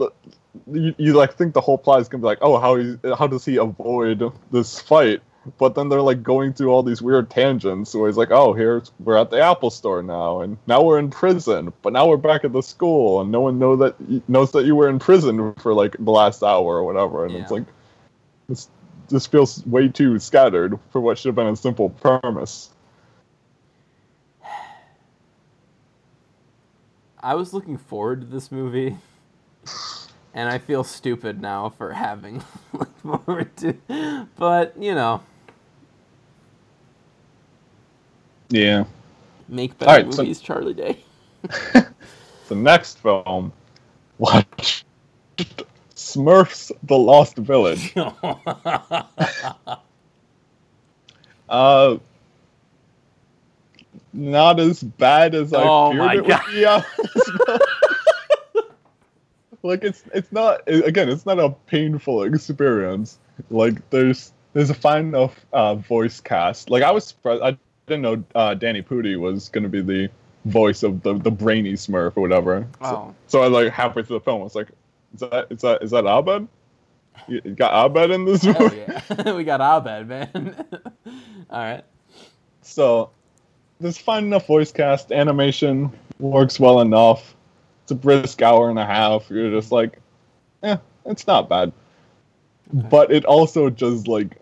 [0.71, 3.27] you, you like think the whole plot is gonna be like oh how he, how
[3.27, 5.23] does he avoid this fight
[5.59, 8.93] but then they're like going through all these weird tangents where he's like oh here's
[9.01, 12.45] we're at the apple store now and now we're in prison but now we're back
[12.45, 13.95] at the school and no one know that
[14.29, 17.25] knows that you were in prison for like the last hour or whatever.
[17.25, 17.65] And it's like
[18.49, 18.69] this
[19.09, 22.71] this feels way too scattered for what should have been a simple premise.
[27.21, 28.97] I was looking forward to this movie,
[30.35, 34.29] and I feel stupid now for having looked forward to.
[34.37, 35.23] But you know,
[38.51, 38.85] yeah
[39.49, 40.99] make better Alright, so- movies, Charlie Day.
[41.73, 43.53] the next film,
[44.19, 44.85] watch
[45.95, 47.95] Smurfs: The Lost Village.
[51.49, 51.97] Uh,
[54.13, 56.65] not as bad as I Oh feared my it would be.
[56.67, 57.31] honest.
[59.63, 63.19] like it's it's not again it's not a painful experience.
[63.51, 66.69] Like there's there's a fine enough uh, voice cast.
[66.71, 67.43] Like I was surprised.
[67.43, 67.57] I
[67.89, 70.11] didn't know uh, Danny Pudi was gonna be the
[70.45, 72.67] voice of the the brainy Smurf or whatever.
[72.83, 73.15] So, Oh.
[73.27, 74.69] so I like halfway through the film I was like,
[75.15, 76.49] is that is that is that Abed?
[77.27, 78.77] You got Abed in this movie?
[78.89, 80.55] Yeah, we got Abed, man.
[81.51, 81.85] All right.
[82.63, 83.11] So,
[83.81, 85.11] there's fine enough voice cast.
[85.11, 87.35] Animation works well enough.
[87.83, 89.31] It's a brisk hour and a half.
[89.31, 89.99] You're just like,
[90.63, 90.77] eh,
[91.07, 91.73] it's not bad.
[92.73, 94.37] But it also just like,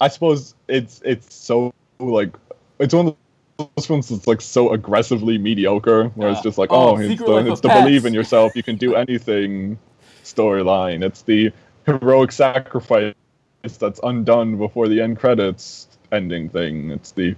[0.00, 1.72] I suppose it's it's so
[2.10, 2.34] like
[2.78, 3.16] it's one of
[3.76, 7.26] those ones that's like so aggressively mediocre, where it's just like, Oh, oh, it's the,
[7.26, 9.78] Life it's the believe in yourself, you can do anything
[10.24, 11.04] storyline.
[11.04, 11.52] It's the
[11.86, 13.14] heroic sacrifice
[13.78, 16.90] that's undone before the end credits ending thing.
[16.90, 17.34] It's the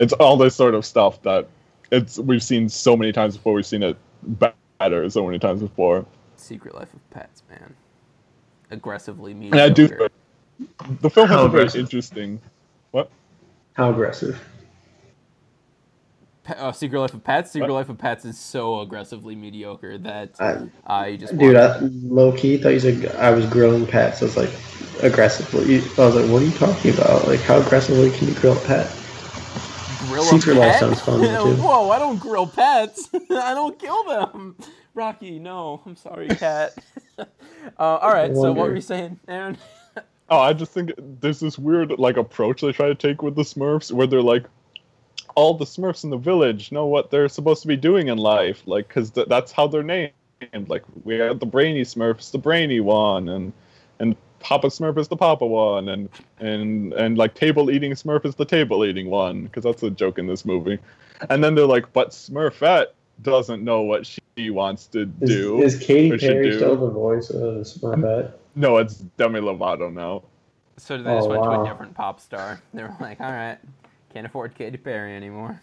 [0.00, 1.48] it's all this sort of stuff that
[1.90, 3.54] it's we've seen so many times before.
[3.54, 3.96] We've seen it
[4.80, 6.04] better so many times before.
[6.36, 7.74] Secret Life of Pets, man.
[8.70, 9.64] Aggressively And mediocre.
[9.64, 10.08] I do
[11.00, 12.40] the film has How a very interesting
[12.90, 13.10] what
[13.74, 14.40] How aggressive?
[16.46, 17.52] Uh, Secret Life of Pets.
[17.52, 17.74] Secret What?
[17.74, 20.40] Life of Pets is so aggressively mediocre that
[20.86, 24.20] I- just Dude, I, low key thought you said I was grilling pets.
[24.22, 24.50] I was like,
[25.02, 25.76] aggressively.
[25.98, 27.26] I was like, what are you talking about?
[27.26, 28.94] Like, how aggressively can you grill a pet?
[30.06, 31.56] grill Secret a Life sounds fun, too.
[31.62, 31.90] Whoa!
[31.90, 33.08] I don't grill pets.
[33.14, 34.56] I don't kill them.
[34.92, 35.82] Rocky, no.
[35.86, 36.74] I'm sorry, cat.
[37.18, 37.24] uh,
[37.78, 38.32] all right.
[38.34, 39.56] So what were you saying, Aaron?
[40.30, 43.42] Oh, I just think there's this weird like approach they try to take with the
[43.42, 44.44] Smurfs, where they're like,
[45.34, 48.62] all the Smurfs in the village know what they're supposed to be doing in life,
[48.66, 50.12] like because th- that's how they're named.
[50.66, 53.52] Like we have the brainy Smurfs, the brainy one, and
[53.98, 56.08] and Papa Smurf is the Papa one, and
[56.38, 60.18] and and like table eating Smurf is the table eating one, because that's a joke
[60.18, 60.78] in this movie.
[61.30, 62.88] And then they're like, but Smurfette
[63.22, 65.62] doesn't know what she wants to do.
[65.62, 68.32] is Katy or should Perry still the voice of Smurfette?
[68.54, 70.24] No, it's Demi Lovato now.
[70.78, 72.60] So they just Oh, went to a different pop star.
[72.74, 73.58] They were like, all right,
[74.12, 75.60] can't afford Katy Perry anymore.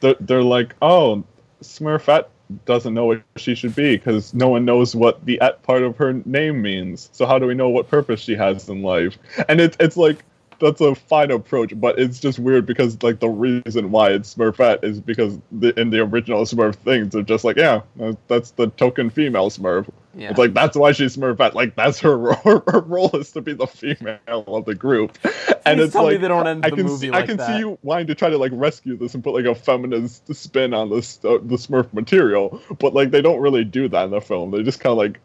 [0.00, 1.24] they're, they're like, oh,
[1.62, 2.26] Smurfette
[2.66, 5.96] doesn't know what she should be because no one knows what the et part of
[5.96, 7.08] her name means.
[7.12, 9.18] So how do we know what purpose she has in life?
[9.48, 10.24] And it's it's like
[10.60, 14.84] that's a fine approach, but it's just weird because like the reason why it's Smurfette
[14.84, 18.68] is because the, in the original Smurf things they're just like, yeah, uh, that's the
[18.70, 19.90] token female Smurf.
[20.16, 20.30] Yeah.
[20.30, 21.54] It's like that's why she's Smurfette.
[21.54, 22.62] Like that's her role.
[22.66, 25.18] Her role is to be the female of the group.
[25.24, 25.32] and
[25.78, 27.26] Please it's tell me like they don't end I the can movie see, like I
[27.26, 27.46] can that.
[27.46, 30.72] see you wanting to try to like rescue this and put like a feminist spin
[30.74, 34.20] on this uh, the Smurf material, but like they don't really do that in the
[34.20, 34.50] film.
[34.50, 35.20] They just kind of like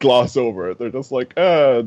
[0.00, 0.78] gloss over it.
[0.78, 1.84] They're just like, uh,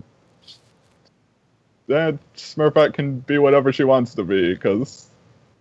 [1.88, 5.08] that Smurfette can be whatever she wants to be because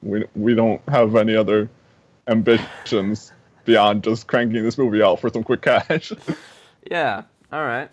[0.02, 1.68] we we don't have any other
[2.28, 3.32] ambitions
[3.64, 6.12] beyond just cranking this movie out for some quick cash.
[6.90, 7.22] Yeah.
[7.52, 7.90] All right.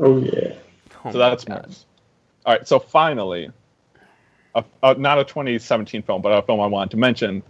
[0.00, 0.54] Oh yeah.
[1.04, 1.66] Oh so that's God.
[1.66, 1.84] Smurfs.
[2.46, 3.50] All right, so finally,
[4.54, 7.42] a, a, not a 2017 film, but a film I wanted to mention: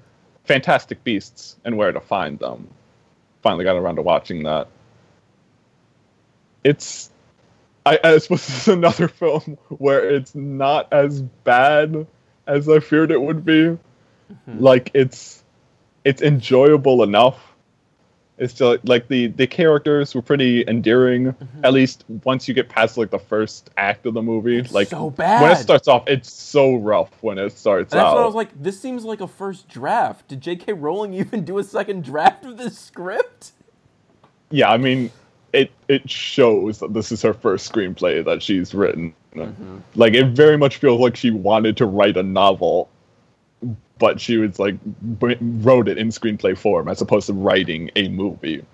[0.45, 2.69] Fantastic Beasts and Where to Find Them.
[3.43, 4.69] Finally got around to watching that.
[6.63, 7.11] It's,
[7.85, 12.07] I, I suppose this is another film where it's not as bad
[12.47, 13.53] as I feared it would be.
[13.53, 14.59] Mm-hmm.
[14.59, 15.45] Like it's,
[16.05, 17.54] it's enjoyable enough.
[18.37, 21.27] It's still like the the characters were pretty endearing.
[21.27, 21.65] Mm-hmm.
[21.65, 25.11] At least once you get past like the first act of the movie, like so
[25.11, 28.15] when it starts off, it's so rough when it starts And that's out.
[28.15, 28.61] what I was like.
[28.61, 30.27] This seems like a first draft.
[30.29, 30.73] Did J.K.
[30.73, 33.53] Rowling even do a second draft of this script?
[34.51, 35.11] yeah, I mean,
[35.53, 39.15] it it shows that this is her first screenplay that she's written.
[39.35, 39.79] Mm-hmm.
[39.95, 42.89] Like it very much feels like she wanted to write a novel,
[43.99, 44.77] but she was like
[45.21, 48.65] wrote it in screenplay form as opposed to writing a movie.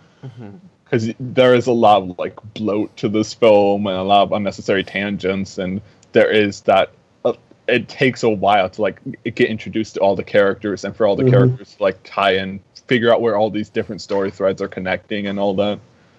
[0.85, 4.33] Because there is a lot of like bloat to this film and a lot of
[4.33, 5.81] unnecessary tangents, and
[6.13, 6.91] there is that.
[7.25, 7.35] Uh,
[7.69, 11.15] it takes a while to like get introduced to all the characters and for all
[11.17, 11.31] the Mhm.
[11.31, 15.29] characters to like tie in, figure out where all these different story threads are connecting
[15.29, 15.79] and all that.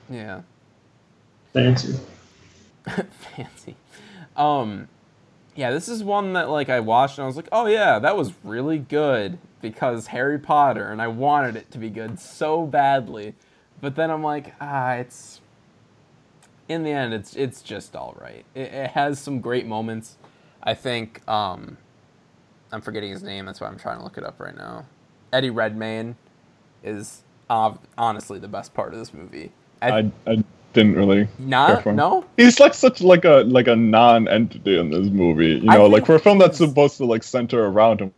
[0.09, 0.41] Yeah.
[1.51, 1.99] Fancy.
[2.85, 3.75] Fancy.
[4.37, 4.87] Um,
[5.55, 8.15] yeah, this is one that like I watched and I was like, oh yeah, that
[8.15, 13.35] was really good because Harry Potter, and I wanted it to be good so badly,
[13.79, 15.39] but then I'm like, ah, it's.
[16.69, 18.45] In the end, it's it's just all right.
[18.55, 20.15] It, it has some great moments.
[20.63, 21.77] I think um,
[22.71, 23.45] I'm forgetting his name.
[23.45, 24.85] That's why I'm trying to look it up right now.
[25.33, 26.15] Eddie Redmayne
[26.81, 29.51] is uh, honestly the best part of this movie.
[29.81, 30.43] I, I, I
[30.73, 31.95] didn't really care not for him.
[31.97, 32.25] no.
[32.37, 35.55] He's like such like a like a non-entity in this movie.
[35.55, 38.13] You know, like for a film that's supposed to like center around him.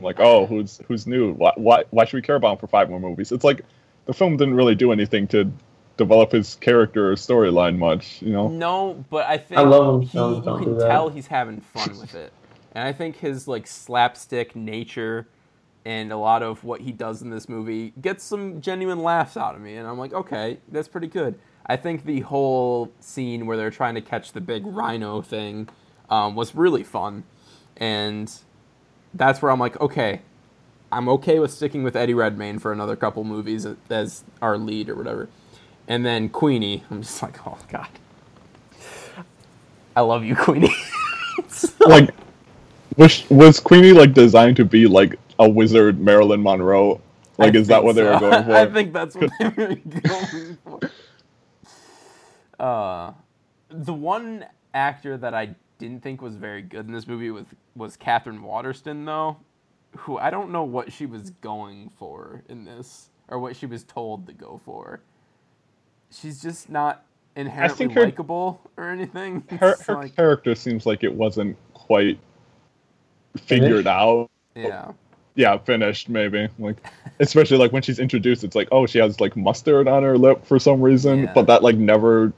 [0.00, 1.32] Like, oh, who's who's new?
[1.34, 3.30] Why why why should we care about him for five more movies?
[3.32, 3.62] It's like
[4.06, 5.50] the film didn't really do anything to
[5.96, 8.20] develop his character or storyline much.
[8.22, 10.00] You know, No, but I think I love him.
[10.02, 12.32] he, films you can do tell he's having fun with it.
[12.74, 15.28] And I think his like slapstick nature
[15.84, 19.54] and a lot of what he does in this movie gets some genuine laughs out
[19.54, 23.56] of me and I'm like, "Okay, that's pretty good." I think the whole scene where
[23.56, 25.68] they're trying to catch the big rhino thing
[26.10, 27.24] um, was really fun.
[27.76, 28.32] And
[29.14, 30.22] that's where I'm like, okay,
[30.92, 34.94] I'm okay with sticking with Eddie Redmayne for another couple movies as our lead or
[34.94, 35.28] whatever.
[35.88, 37.88] And then Queenie, I'm just like, oh god,
[39.96, 40.74] I love you, Queenie.
[41.86, 42.10] like
[42.96, 47.00] was was Queenie like designed to be like a wizard Marilyn Monroe?
[47.38, 48.52] Like I is that what they were going for?
[48.54, 50.80] I think that's what they were going for.
[52.62, 53.12] Uh,
[53.68, 54.44] the one
[54.74, 59.04] actor that I didn't think was very good in this movie was was Katherine Waterston,
[59.04, 59.36] though,
[59.96, 63.82] who I don't know what she was going for in this or what she was
[63.84, 65.00] told to go for.
[66.10, 67.04] She's just not
[67.34, 69.42] inherently likable or anything.
[69.58, 72.18] her It's her like- character seems like it wasn't quite
[73.36, 74.30] figured out.
[74.54, 74.92] yeah.
[75.34, 76.46] Yeah, finished maybe.
[76.58, 76.76] Like
[77.18, 80.44] especially like when she's introduced, it's like, oh, she has like mustard on her lip
[80.44, 81.32] for some reason, Yeah.
[81.32, 82.32] but that like never n-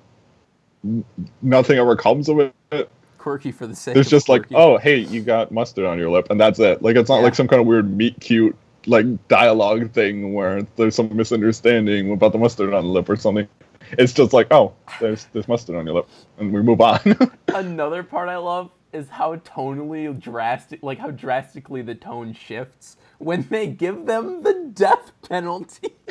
[1.42, 2.90] nothing ever comes of it.
[3.18, 6.28] Quirky for the sake It's just like, oh, hey, you got mustard on your lip,
[6.30, 6.82] and that's it.
[6.82, 7.24] Like it's not Yeah.
[7.24, 8.56] like some kind of weird meet cute
[8.86, 13.48] like dialogue thing where there's some misunderstanding about the mustard on the lip or something.
[13.92, 16.08] It's just like, oh, there's there's mustard on your lip,
[16.38, 17.00] and we move on.
[17.54, 23.46] Another part I love is how tonally drastic, like how drastically the tone shifts when
[23.50, 25.90] they give them the death penalty.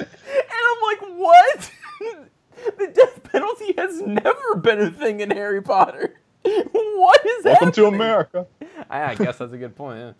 [0.00, 1.72] and I'm like, what?
[2.78, 6.20] the death penalty has never been a thing in Harry Potter.
[6.42, 7.60] What is that?
[7.60, 7.86] Welcome to?
[7.86, 8.46] America.
[8.88, 9.98] I, guess that's a good point.
[9.98, 10.12] Yeah.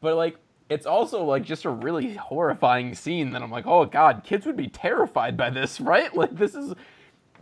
[0.00, 0.36] But like,
[0.68, 4.56] it's also like just a really horrifying scene that I'm like, oh god, kids would
[4.56, 6.14] be terrified by this, right?
[6.22, 6.74] Like this is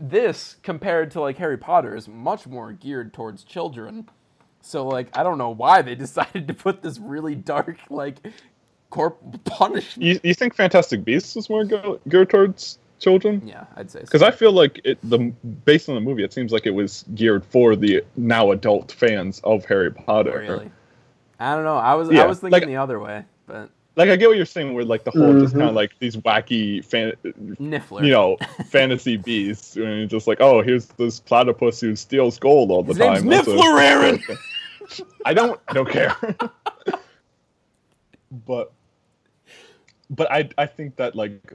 [0.01, 4.09] this compared to like Harry Potter is much more geared towards children.
[4.62, 8.16] So like, I don't know why they decided to put this really dark like
[8.91, 10.07] corp punishment.
[10.07, 13.42] You, you think Fantastic Beasts was more go- geared towards children?
[13.44, 14.05] Yeah, I'd say so.
[14.05, 15.18] Because I feel like it, the
[15.64, 19.40] based on the movie, it seems like it was geared for the now adult fans
[19.42, 20.38] of Harry Potter.
[20.38, 20.70] really,
[21.40, 21.76] I don't know.
[21.76, 24.46] I was I was thinking like- the other way, but Like I get what you're
[24.46, 25.59] saying, where like the whole just Mhm.
[25.59, 27.12] kind of like these wacky fan,
[27.61, 28.05] Niffler.
[28.05, 28.36] you know,
[28.70, 32.90] fantasy beasts, and you're just like, oh, here's this platypus who steals gold all the
[32.94, 33.28] His name's time.
[33.28, 34.22] That's a- Niffler, Aaron!
[35.24, 36.14] I don't, I don't care.
[38.46, 38.72] but,
[40.09, 41.53] but I, I think that like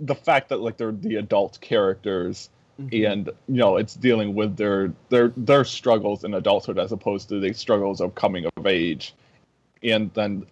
[0.00, 3.06] the fact that like they're the adult characters Mm-hmm.
[3.12, 7.40] and you know it's dealing with their their their struggles in adulthood as opposed to
[7.40, 9.14] the struggles of coming of age
[9.82, 10.46] and then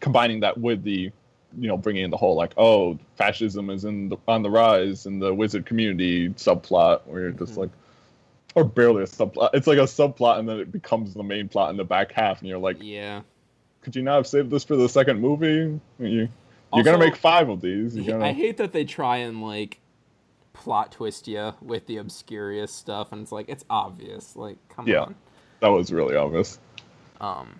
[0.00, 1.12] combining that with the
[1.58, 5.04] you know bringing in the whole like oh fascism is in the, on the rise
[5.04, 7.58] in the wizard community subplot where you're just Mhm.
[7.58, 7.70] like
[8.54, 11.68] or barely a subplot it's like a subplot and then it becomes the main plot
[11.68, 13.20] in the back half and you're like yeah.
[13.82, 16.28] could you not have saved this for the second movie you,
[16.74, 19.80] you're gonna make five of these you're I hate that they try and like
[20.52, 24.36] plot twist you with the obscurious stuff, and it's like it's obvious.
[24.36, 25.02] Like, come Yeah.
[25.02, 25.14] on.
[25.60, 26.58] that was really obvious
[27.20, 27.58] Um,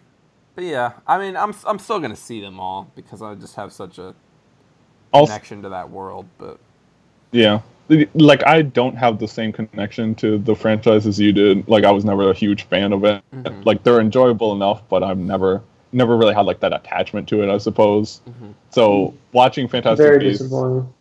[0.54, 3.72] but yeah, I mean, I'm I'm still gonna see them all because I just have
[3.72, 4.14] such a
[5.12, 6.26] also connection to that world.
[6.38, 6.58] But
[7.32, 7.60] Yeah.
[8.14, 11.68] Like I don't have the same connection to the franchise as you did.
[11.68, 13.22] Like I was never a huge fan of it.
[13.34, 13.64] Mhm.
[13.66, 17.50] Like they're enjoyable enough, but I've never never really had like that attachment to it,
[17.52, 18.20] I suppose.
[18.28, 18.54] Mhm.
[18.70, 20.92] So watching Fantastic Very Beasts, disappointing.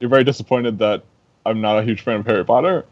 [0.00, 1.02] you're very disappointed that
[1.46, 2.84] I'm not a huge fan of Harry Potter.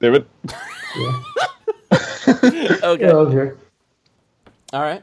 [0.00, 0.26] David?
[0.96, 1.20] Yeah.
[2.84, 3.56] okay, Yeah, okay.
[4.72, 5.02] all right.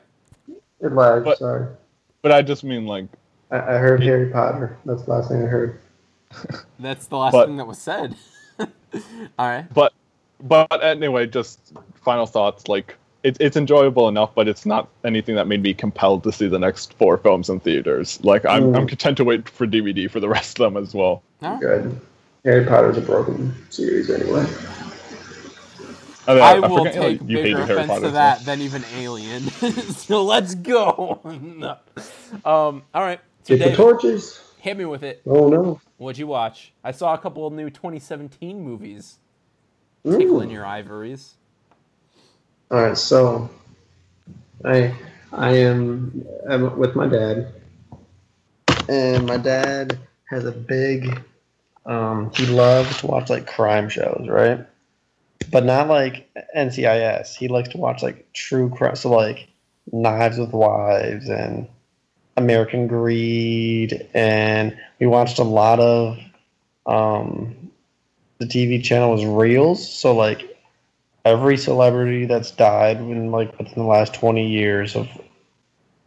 [0.80, 1.26] It lagged.
[1.26, 1.68] But- sorry.
[2.22, 3.08] But I just mean like
[3.52, 4.78] I, I heard Harry Potter.
[4.86, 5.80] That's the last thing I heard.
[6.80, 8.16] That's the last But- thing that was said.
[8.60, 8.70] all
[9.40, 9.66] right.
[9.74, 9.92] but
[10.44, 11.60] but anyway, just
[12.04, 12.68] final thoughts.
[12.68, 16.48] Like it's it's enjoyable enough, but it's not anything that made me compelled to see
[16.48, 18.20] the next four films in theaters.
[18.24, 18.78] Like I'm Mm.
[18.78, 21.22] I'm content to wait for DVD for the rest of them as well.
[21.42, 21.60] All right.
[21.60, 22.02] Good.
[22.44, 24.46] Harry Potter's a broken series anyway.
[26.28, 28.02] I, mean, I, I will forget take you bigger Harry offense Potter.
[28.02, 29.42] to so- that than even Alien.
[29.50, 31.20] so let's go.
[31.42, 31.78] No.
[32.46, 32.84] Um.
[32.94, 33.20] All right.
[33.44, 34.42] So Get the torches.
[34.60, 35.22] hit me with it.
[35.26, 35.82] Oh no.
[35.98, 36.72] What'd you watch?
[36.84, 39.20] I saw a couple of new 2017 movies
[40.08, 40.48] Ooh.
[40.50, 41.34] your ivories.
[42.70, 43.50] All right, so
[44.64, 44.96] I
[45.32, 47.54] I am I'm with my dad,
[48.88, 50.00] and my dad
[50.30, 51.22] has a big.
[51.86, 54.66] Um, he loves to watch like crime shows, right?
[55.52, 57.36] But not like NCIS.
[57.36, 59.48] He likes to watch like true crime, so like
[59.92, 61.68] Knives with Wives and
[62.38, 66.18] American Greed, and we watched a lot of
[66.86, 67.61] um,
[68.42, 69.78] the TV channel was Reelz.
[69.78, 70.58] So like
[71.24, 75.08] every celebrity that's died in like within the last 20 years of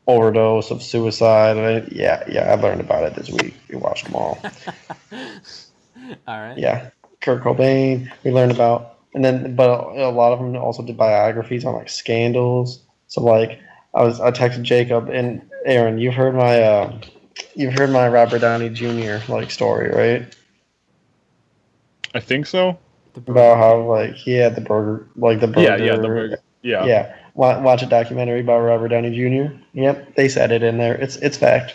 [0.06, 4.16] overdose of suicide I, yeah yeah i learned about it this week we watched them
[4.16, 4.38] all
[6.28, 6.58] All right.
[6.58, 6.90] yeah
[7.24, 8.12] Kurt Cobain.
[8.22, 11.88] We learned about, and then but a lot of them also did biographies on like
[11.88, 12.82] scandals.
[13.08, 13.58] So like
[13.94, 15.98] I was I texted Jacob and Aaron.
[15.98, 17.00] You've heard my uh,
[17.54, 19.16] you've heard my Robert Downey Jr.
[19.32, 20.36] like story, right?
[22.14, 22.78] I think so.
[23.16, 25.60] About how like he had the burger, like the burger.
[25.60, 26.38] Yeah, yeah, the burger.
[26.62, 26.84] Yeah.
[26.84, 27.16] Yeah.
[27.34, 29.54] Watch a documentary about Robert Downey Jr.
[29.72, 30.94] Yep, they said it in there.
[30.94, 31.74] It's it's fact.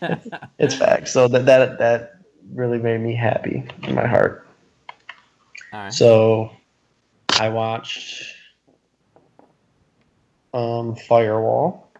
[0.58, 1.08] it's fact.
[1.08, 2.20] So that that that
[2.52, 4.46] really made me happy in my heart.
[5.72, 5.92] All right.
[5.92, 6.50] So
[7.38, 8.24] I watched
[10.54, 11.90] um Firewall.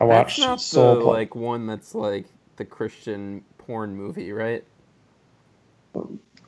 [0.00, 2.26] I That's watched not Soul the Pl- like one that's like
[2.56, 4.64] the Christian porn movie, right?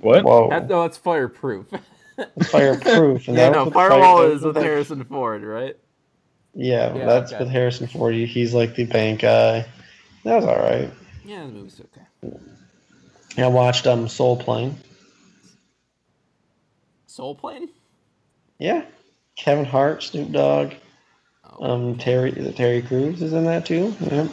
[0.01, 0.25] What?
[0.25, 1.67] Whoa, That, no, that's Fireproof.
[2.51, 3.29] Fireproof.
[3.29, 5.77] And yeah, that no, Firewall Fire- is with Harrison Ford, right?
[6.55, 7.45] Yeah, Yeah, that's okay.
[7.45, 8.15] with Harrison Ford.
[8.15, 9.67] He's like the bank guy.
[10.25, 10.91] That was all right.
[11.25, 12.07] Yeah, the movie's okay.
[13.45, 14.77] I watched um Soul Plane.
[17.07, 17.69] Soul Plane?
[18.59, 18.85] Yeah,
[19.37, 20.73] Kevin Hart, Snoop Dogg,
[21.45, 23.95] Oh, um Terry is it Terry Crews is in that too.
[24.01, 24.29] Yeah,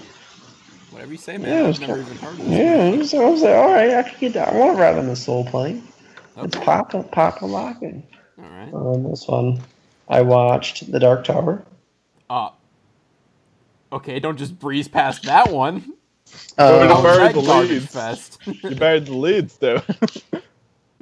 [0.94, 1.66] whatever you say, man.
[1.66, 2.48] it was I've never even heard of this.
[2.50, 3.04] yeah.
[3.04, 4.50] So I was like, all right, I can get that.
[4.54, 5.84] I want to ride on the Soul Plane.
[6.38, 6.66] It's Okay.
[6.66, 8.08] pop pop a locking.
[8.40, 8.74] All right.
[8.74, 9.62] Um, it was fun.
[10.08, 11.66] I watched The Dark Tower.
[12.30, 12.50] Uh,
[13.92, 15.94] okay, don't just breeze past that one.
[16.58, 17.22] Go to Uh, the bird.
[17.22, 17.86] Outside the Garbage leads.
[17.86, 18.40] Fest.
[18.64, 19.82] You buried the leads, though.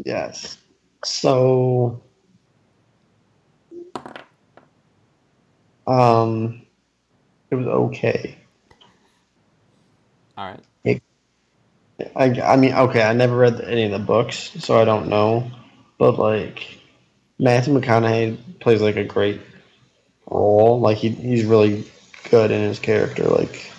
[0.05, 0.57] yes.
[1.03, 2.01] So,
[5.87, 6.61] um,
[7.49, 8.37] it was okay.
[10.41, 11.01] All right.
[12.15, 15.51] I, I mean, okay, I never read any of the books, so I don't know.
[15.99, 16.79] But like,
[17.37, 19.39] Matthew McConaughey plays like a great
[20.27, 20.79] role.
[20.79, 21.85] Like he he's really
[22.31, 23.25] good in his character.
[23.25, 23.71] Like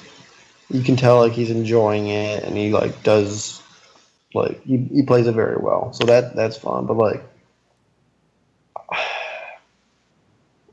[0.70, 3.60] you can tell like he's enjoying it, and he like does
[4.32, 5.92] like he, he plays it very well.
[5.92, 6.86] So that that's fun.
[6.86, 7.24] But like,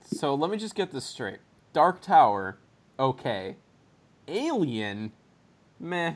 [0.03, 1.39] So let me just get this straight.
[1.73, 2.59] Dark Tower,
[2.99, 3.55] okay.
[4.27, 5.13] Alien,
[5.80, 6.15] meh.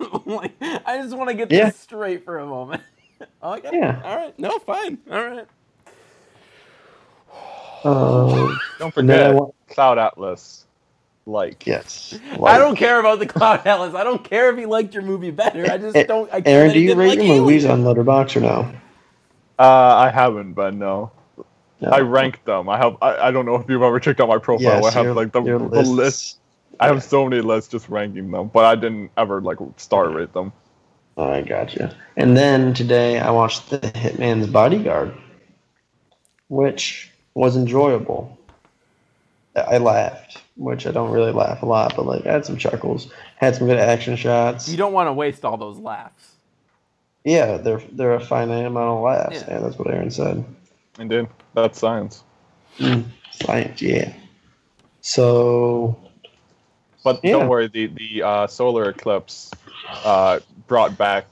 [0.26, 1.66] like, I just want to get Yeah.
[1.66, 2.82] this straight for a moment.
[3.42, 3.70] okay.
[3.72, 4.00] Yeah.
[4.04, 4.38] All right.
[4.38, 4.98] No, fine.
[5.10, 5.46] All right.
[7.84, 8.48] uh,
[8.78, 10.66] Don't and then I forget wa- Cloud Atlas.
[11.26, 13.94] Like, yes, I don't care about the Cloud Atlas.
[13.94, 15.70] I don't care if you liked your movie better.
[15.70, 16.32] I just don't.
[16.32, 18.72] I care Aaron, do you rate like your movies on Letterboxd or no?
[19.58, 19.62] uh,
[19.96, 21.12] I haven't, but no.
[21.80, 21.90] No.
[21.90, 22.68] I ranked them.
[22.68, 22.96] I have.
[23.02, 24.62] I, I don't know if you've ever checked out my profile.
[24.62, 26.38] Yes, I have your- like the, the list.
[26.82, 30.32] I have so many lists just ranking them, but I didn't ever like star rate
[30.32, 30.52] them.
[31.16, 31.94] I gotcha.
[32.16, 35.14] And then today I watched The Hitman's Bodyguard,
[36.48, 38.36] which was enjoyable.
[39.54, 42.56] I I laughed, which I don't really laugh a lot, but like I had some
[42.56, 44.68] chuckles, had some good action shots.
[44.68, 46.32] You don't want to waste all those laughs.
[47.22, 49.44] Yeah, they're they're a finite amount of laughs.
[49.46, 49.54] Yeah.
[49.54, 50.44] Yeah, that's what Aaron said.
[50.98, 52.24] Indeed, that's science.
[52.78, 54.12] Mm, science, yeah.
[55.00, 55.96] So
[57.04, 57.32] But Yeah.
[57.32, 59.50] don't worry, the the uh, solar eclipse
[60.04, 61.26] uh, brought back.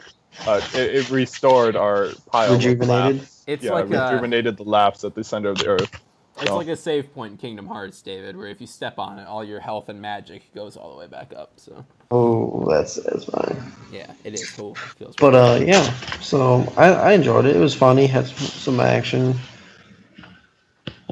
[0.47, 2.83] Uh, it, it restored our pile Rejuvenated?
[2.83, 3.45] of laughs.
[3.47, 6.01] It's yeah, like a- rejuvenated the laughs at the center of the earth.
[6.39, 9.19] It's So- like a save point in Kingdom Hearts, David, where if you step on
[9.19, 11.53] it, all your health and magic goes all the way back up.
[11.57, 13.73] So oh, that's that's fine.
[13.93, 14.73] yeah, it is cool.
[14.73, 15.61] It feels But right.
[15.63, 15.83] uh, yeah.
[16.21, 17.55] So I, I enjoyed it.
[17.55, 18.07] It was funny.
[18.07, 19.35] Had some, some action.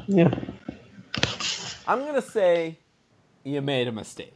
[0.07, 0.33] Yeah.
[1.87, 2.77] I'm gonna say
[3.43, 4.33] you made a mistake,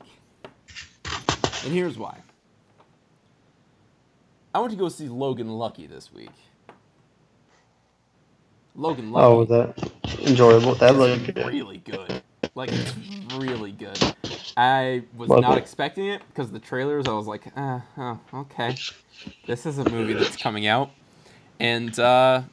[1.64, 2.18] and here's why.
[4.54, 6.30] I went to go see Logan Lucky this week.
[8.76, 9.26] Logan Lucky.
[9.26, 9.92] Oh, was that
[10.28, 10.76] enjoyable?
[10.76, 11.46] That looked good.
[11.48, 12.22] really good.
[12.56, 12.94] Like it's
[13.36, 13.98] really good.
[14.56, 15.62] I was Was not it?
[15.62, 17.08] expecting it because the trailers.
[17.08, 18.76] I was like, uh, oh, okay,
[19.48, 20.92] this is a movie that's coming out,
[21.60, 22.44] and uh,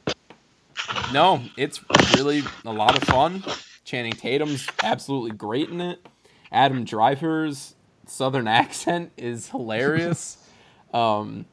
[1.13, 1.81] no, it's
[2.15, 3.43] really a lot of fun.
[3.83, 5.99] Channing Tatum's absolutely great in it.
[6.51, 7.75] Adam Driver's
[8.07, 10.37] southern accent is hilarious.
[10.93, 11.45] um,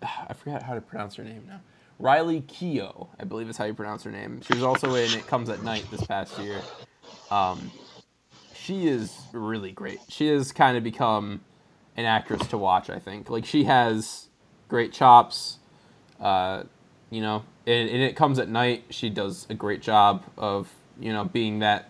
[0.02, 1.60] I forgot how to pronounce her name now.
[1.98, 4.40] Riley Keough, I believe is how you pronounce her name.
[4.42, 6.60] She was also in It Comes at Night this past year.
[7.30, 7.70] Um,
[8.54, 10.00] she is really great.
[10.08, 11.42] She has kind of become
[11.96, 12.90] an actress to watch.
[12.90, 14.28] I think like she has
[14.68, 15.58] great chops.
[16.20, 16.64] Uh,
[17.10, 18.84] you know, and, and It Comes at Night.
[18.90, 21.88] She does a great job of you know being that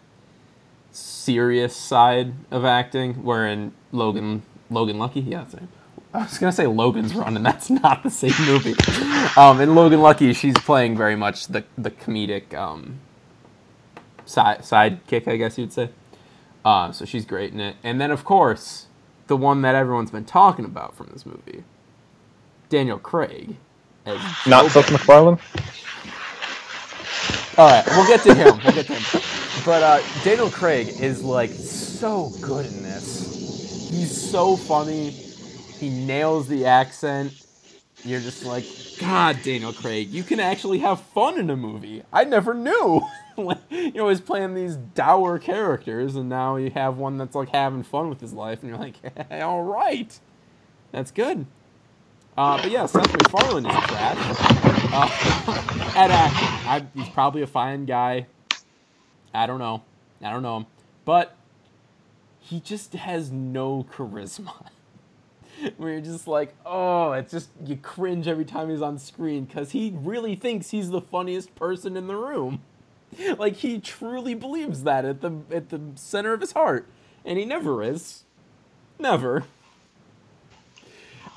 [0.93, 3.25] serious side of acting.
[3.25, 5.69] wherein Logan, Logan Lucky, yeah, name.
[6.15, 8.75] I was gonna say Logan's Run, and that's not the same movie.
[9.37, 13.01] Um, in Logan Lucky, she's playing very much the the comedic um,
[14.27, 15.91] side sidekick, I guess you'd say.
[16.65, 17.77] Uh, so she's great in it.
[17.83, 18.87] And then of course,
[19.27, 21.65] the one that everyone's been talking about from this movie,
[22.69, 23.57] Daniel Craig.
[24.05, 25.39] As Not Seth MacFarlane.
[27.57, 28.61] All right, we'll get to him.
[28.65, 29.42] We'll get to him.
[29.65, 33.91] But uh, Daniel Craig is like so good in this.
[33.91, 35.11] He's so funny.
[35.11, 37.33] He nails the accent.
[38.05, 38.65] You're just like,
[38.99, 42.03] God, Daniel Craig, you can actually have fun in a movie.
[42.13, 43.03] I never knew.
[43.71, 48.09] you're always playing these dour characters, and now you have one that's like having fun
[48.09, 48.97] with his life, and you're like,
[49.29, 50.19] hey, all right,
[50.91, 51.47] that's good.
[52.37, 54.17] Uh, but yeah, Seth MacFarlane is trash
[54.93, 56.69] uh, at acting.
[56.69, 58.27] I, he's probably a fine guy.
[59.35, 59.83] I don't know.
[60.23, 60.67] I don't know him,
[61.05, 61.37] but
[62.39, 64.67] he just has no charisma.
[65.77, 69.73] Where you're just like, oh, it's just you cringe every time he's on screen because
[69.73, 72.63] he really thinks he's the funniest person in the room.
[73.39, 76.87] Like he truly believes that at the at the center of his heart,
[77.27, 78.25] and he never is.
[78.99, 79.45] Never.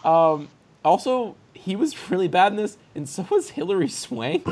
[0.06, 0.48] Um.
[0.86, 4.48] Also, he was really bad in this, and so was Hilary Swank.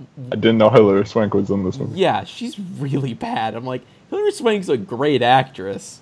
[0.00, 1.98] I didn't know Hilary Swank was in this movie.
[1.98, 3.54] Yeah, she's really bad.
[3.54, 6.00] I'm like, Hilary Swank's a great actress.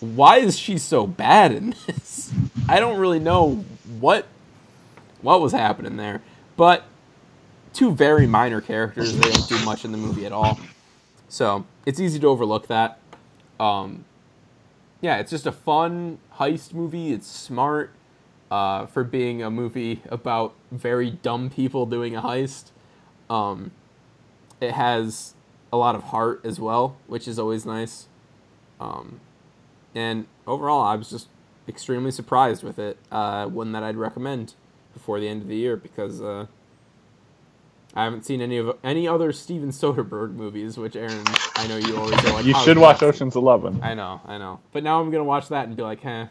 [0.00, 2.32] Why is she so bad in this?
[2.68, 3.64] I don't really know
[3.98, 4.26] what
[5.22, 6.22] what was happening there.
[6.56, 6.84] But
[7.72, 10.58] two very minor characters, they don't do much in the movie at all.
[11.28, 12.98] So it's easy to overlook that.
[13.58, 14.04] Um,
[15.00, 17.12] yeah, it's just a fun heist movie.
[17.12, 17.92] It's smart
[18.50, 22.70] uh, for being a movie about very dumb people doing a heist.
[23.30, 23.70] Um,
[24.60, 25.34] it has
[25.72, 28.08] a lot of heart as well, which is always nice.
[28.80, 29.20] Um,
[29.94, 31.28] and overall, I was just
[31.68, 32.98] extremely surprised with it.
[33.10, 34.54] Uh, one that I'd recommend
[34.92, 36.46] before the end of the year because uh,
[37.94, 40.76] I haven't seen any of any other Steven Soderbergh movies.
[40.76, 41.24] Which Aaron,
[41.56, 42.44] I know you always are like.
[42.44, 43.80] You "Oh, should watch yes." Ocean's Eleven.
[43.82, 44.60] I know, I know.
[44.72, 46.26] But now I'm gonna watch that and be like, "Huh,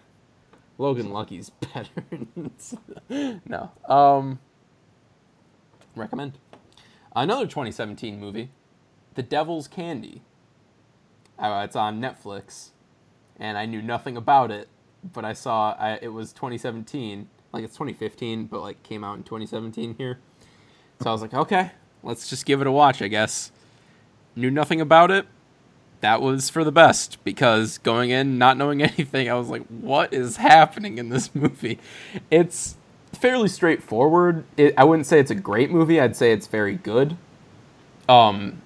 [0.77, 1.89] Logan Lucky's better."
[3.47, 3.71] no.
[3.87, 4.39] Um.
[5.95, 6.33] Recommend
[7.15, 8.49] another 2017 movie,
[9.15, 10.21] The Devil's Candy.
[11.37, 12.69] Uh, it's on Netflix,
[13.39, 14.67] and I knew nothing about it,
[15.13, 19.23] but I saw I, it was 2017, like it's 2015, but like came out in
[19.23, 20.19] 2017 here.
[21.01, 21.71] So I was like, okay,
[22.03, 23.51] let's just give it a watch, I guess.
[24.35, 25.25] Knew nothing about it.
[26.01, 30.13] That was for the best because going in not knowing anything, I was like, what
[30.13, 31.79] is happening in this movie?
[32.29, 32.75] It's
[33.13, 34.43] fairly straightforward.
[34.57, 35.99] It, I wouldn't say it's a great movie.
[35.99, 37.17] I'd say it's very good.
[38.07, 38.61] Um,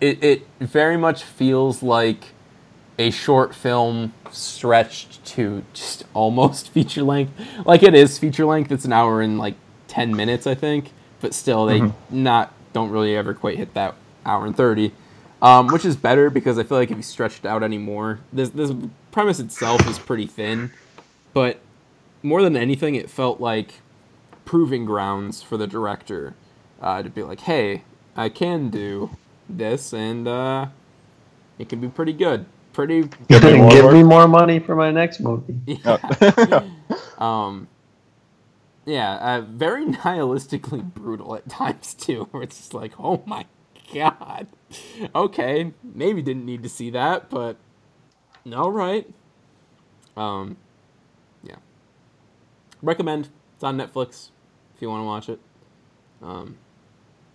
[0.00, 2.32] it it very much feels like
[2.98, 7.32] a short film stretched to just almost feature length.
[7.64, 8.72] Like it is feature length.
[8.72, 9.54] It's an hour and like
[9.88, 10.92] ten minutes, I think.
[11.20, 13.94] But still, they not don't really ever quite hit that
[14.26, 14.92] hour and thirty,
[15.40, 18.72] um, which is better because I feel like if you stretched out anymore, this this
[19.12, 20.70] premise itself is pretty thin,
[21.32, 21.58] but
[22.26, 23.80] more than anything, it felt like
[24.44, 26.34] proving grounds for the director
[26.80, 27.84] uh, to be like, hey,
[28.16, 29.10] I can do
[29.48, 30.66] this, and uh,
[31.58, 32.46] it can be pretty good.
[32.72, 35.80] Pretty, Give me more Give me more money for my next movie.
[37.18, 37.68] um,
[38.84, 42.28] yeah, uh, very nihilistically brutal at times too.
[42.32, 43.46] Where it's just like, oh my
[43.94, 44.48] god,
[45.14, 47.56] okay, maybe didn't need to see that, but
[48.54, 49.08] all right.
[50.16, 50.65] Um, yeah,
[52.86, 53.28] recommend.
[53.54, 54.30] It's on Netflix
[54.74, 55.40] if you want to watch it.
[56.22, 56.56] Um,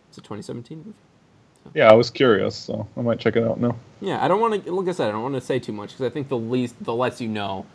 [0.09, 0.93] it's a 2017 movie.
[1.73, 3.75] yeah, I was curious, so I might check it out now.
[4.01, 4.71] Yeah, I don't want to.
[4.73, 6.75] Like I said, I don't want to say too much because I think the least,
[6.83, 7.65] the less you know,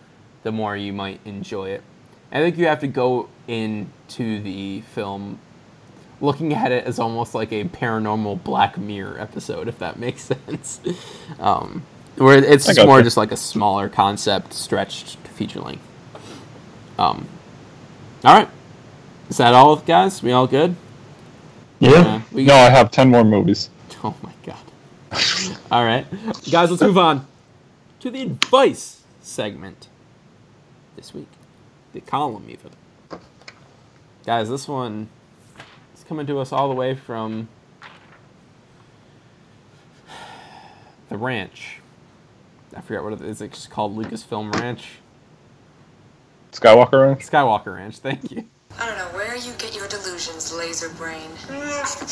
[0.43, 1.83] the more you might enjoy it.
[2.33, 5.39] I think you have to go into the film
[6.21, 10.81] looking at it as almost like a paranormal Black Mirror episode, if that makes sense.
[11.39, 11.85] um,
[12.17, 13.05] where it's just more gotcha.
[13.05, 15.87] just like a smaller concept stretched to feature length.
[16.99, 17.29] Um,
[18.27, 18.49] all right,
[19.31, 20.21] is that all, guys?
[20.23, 20.75] We all good?
[21.79, 22.23] Yeah.
[22.33, 23.71] we No, I have ten more movies.
[24.05, 24.59] Oh my god.
[25.71, 26.07] All right.
[26.51, 27.27] Guys, let's move on
[28.01, 29.89] to the advice segment
[30.97, 31.29] this week.
[31.93, 32.71] The column, even.
[34.25, 35.09] Guys, this one
[35.95, 37.49] is coming to us all the way from
[41.09, 41.81] the ranch.
[42.77, 43.41] I forget what it is.
[43.41, 44.99] It's just called Lucasfilm Ranch.
[46.53, 47.21] Skywalker Ranch.
[47.21, 48.45] Skywalker Ranch, thank you.
[48.79, 51.31] I don't know where you get your delusions, laser brain.
[51.49, 52.03] Laugh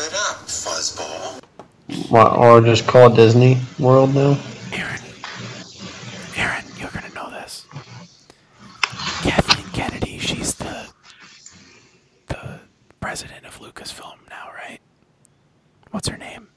[0.00, 1.40] it up, fuzzball.
[2.10, 4.36] What, or just call it Disney World now?
[4.72, 5.00] Aaron.
[6.36, 7.66] Aaron, you're gonna know this.
[9.22, 10.88] Kathleen Kennedy, she's the
[12.26, 12.60] the
[13.00, 14.80] president of Lucasfilm now, right?
[15.92, 16.48] What's her name?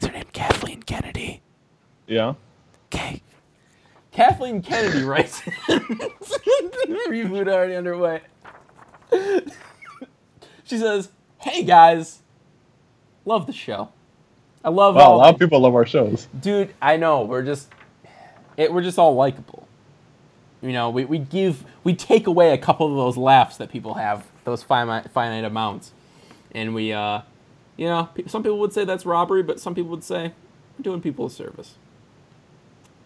[0.00, 1.42] Is her name Kathleen Kennedy?
[2.06, 2.34] Yeah.
[2.94, 3.20] Okay.
[4.12, 8.20] Kathleen Kennedy writes reboot already underway.
[10.64, 12.20] she says, "Hey guys,
[13.24, 13.88] love the show.
[14.64, 16.28] I love Wow, a lot of people love our shows.
[16.40, 16.72] dude.
[16.80, 17.68] I know we're just
[18.56, 19.66] it, we're just all likable.
[20.62, 23.94] You know, we, we give we take away a couple of those laughs that people
[23.94, 25.90] have, those finite finite amounts,
[26.52, 27.22] and we uh,
[27.76, 30.32] you know, some people would say that's robbery, but some people would say
[30.78, 31.74] we're doing people a service.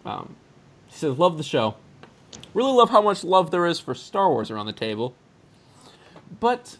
[0.04, 0.36] Um,
[0.90, 1.74] she says, love the show.
[2.54, 5.14] Really love how much love there is for Star Wars around the table.
[6.40, 6.78] But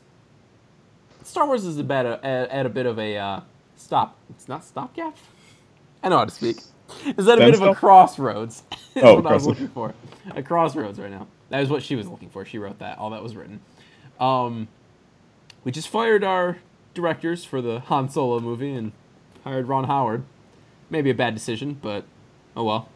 [1.23, 3.41] Star Wars is a bit at, at a bit of a uh,
[3.77, 4.17] stop.
[4.31, 5.17] It's not stopgap.
[6.03, 6.59] I know how to speak.
[7.19, 8.63] Is that a bit of a crossroads?
[8.95, 9.95] Is Oh, what I was looking for.
[10.35, 11.27] A crossroads right now.
[11.51, 12.45] That is what she was looking for.
[12.45, 12.99] She wrote that.
[12.99, 13.61] All that was written.
[14.19, 14.69] Um,
[15.65, 16.59] we just fired our
[16.95, 18.93] directors for the Han Solo movie and
[19.45, 20.25] hired Ron Howard.
[20.91, 22.05] Maybe a bad decision, but
[22.57, 22.89] oh well.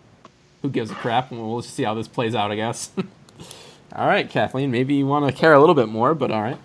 [0.63, 1.31] Who gives a crap?
[1.31, 2.91] We'll just see how this plays out, I guess.
[3.95, 4.71] all right, Kathleen.
[4.71, 6.59] Maybe you want to care a little bit more, but all right.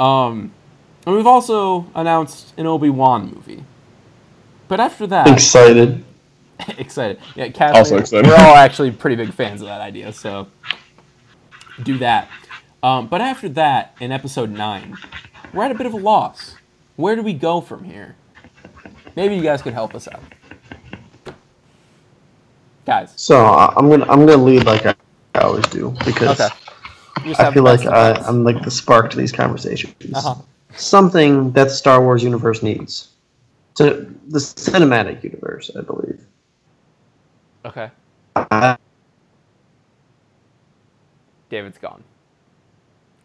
[0.00, 0.52] Um,
[1.06, 3.64] and we've also announced an Obi Wan movie.
[4.68, 6.04] But after that, Excited.
[6.78, 7.18] excited.
[7.34, 7.76] Yeah, Kathleen.
[7.78, 8.26] Also excited.
[8.26, 10.48] We're all actually pretty big fans of that idea, so
[11.82, 12.28] do that.
[12.82, 14.96] Um, but after that, in episode nine,
[15.52, 16.56] we're at a bit of a loss.
[16.96, 18.16] Where do we go from here?
[19.16, 20.22] Maybe you guys could help us out,
[22.86, 23.12] guys.
[23.16, 24.94] So I- I'm gonna I'm gonna lead like I
[25.34, 26.54] I always do because Okay.
[27.38, 29.94] I feel like I, I'm like the spark to these conversations.
[30.14, 30.34] Uh-huh.
[30.76, 33.08] Something that the Star Wars universe needs.
[33.76, 36.20] To the cinematic universe, I believe.
[37.64, 37.90] Okay.
[38.36, 38.76] I,
[41.48, 42.02] David's gone.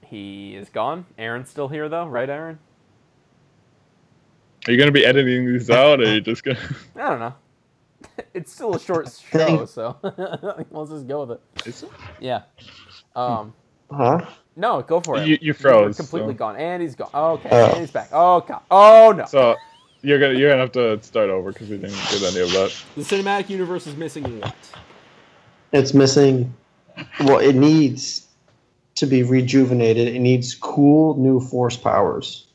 [0.06, 1.06] He is gone.
[1.18, 2.60] Aaron's still here though, right, Aaron?
[4.68, 6.60] Are you gonna be editing these out, or are you just gonna?
[6.96, 7.34] I don't know.
[8.34, 9.98] It's still a short show, so
[10.72, 11.68] let's just go with it.
[11.68, 11.90] Is it?
[12.20, 12.44] Yeah.
[13.16, 13.54] Um.
[13.92, 14.26] huh?
[14.56, 15.28] No, go for it.
[15.28, 16.56] You- you were froze, completely so- gone.
[16.58, 17.10] And he's gone.
[17.14, 17.66] Okay, Oh.
[17.72, 18.10] and he's back.
[18.12, 18.62] Oh god.
[18.70, 19.26] Oh no.
[19.26, 19.56] So
[20.02, 22.76] you're gonna you're gonna have to start over because we didn't get any of that.
[22.96, 24.56] the cinematic universe is missing what?
[25.74, 26.54] It's missing.
[27.22, 28.28] Well, it needs
[28.96, 30.08] to be rejuvenated.
[30.16, 32.48] It needs cool new Force powers.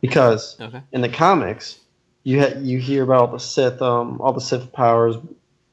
[0.00, 0.82] Because Okay.
[0.92, 1.80] in the comics,
[2.24, 5.16] you ha- you hear about all the Sith, um, all the Sith powers,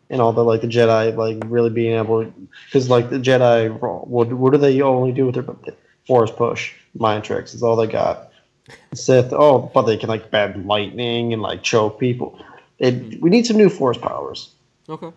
[0.10, 2.32] and all the like the Jedi like really being able,
[2.65, 3.72] because like the Jedi,
[4.07, 5.76] what what do they only do with their
[6.06, 7.53] Force push, mind tricks?
[7.53, 8.28] Is all they got.
[8.94, 12.40] Sith, oh, but they can like bend lightning and like choke people.
[12.80, 14.52] It, we need some new Force powers.
[14.88, 15.11] Okay.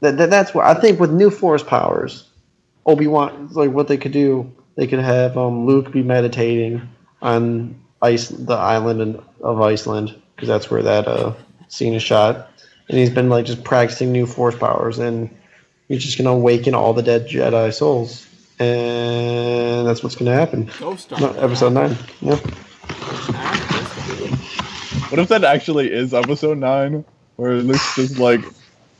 [0.00, 2.28] That, that that's what I think with new Force powers,
[2.86, 4.52] Obi Wan like what they could do.
[4.76, 6.88] They could have um, Luke be meditating
[7.20, 11.34] on ice the island in, of Iceland because that's where that uh,
[11.68, 12.50] scene is shot,
[12.88, 15.28] and he's been like just practicing new Force powers, and
[15.88, 18.26] he's just gonna awaken all the dead Jedi souls,
[18.58, 20.70] and that's what's gonna happen.
[20.78, 21.20] Ghost Star.
[21.20, 21.96] No, episode nine.
[22.20, 22.36] Yeah.
[25.10, 27.04] What if that actually is episode nine,
[27.36, 28.40] where Luke's just like,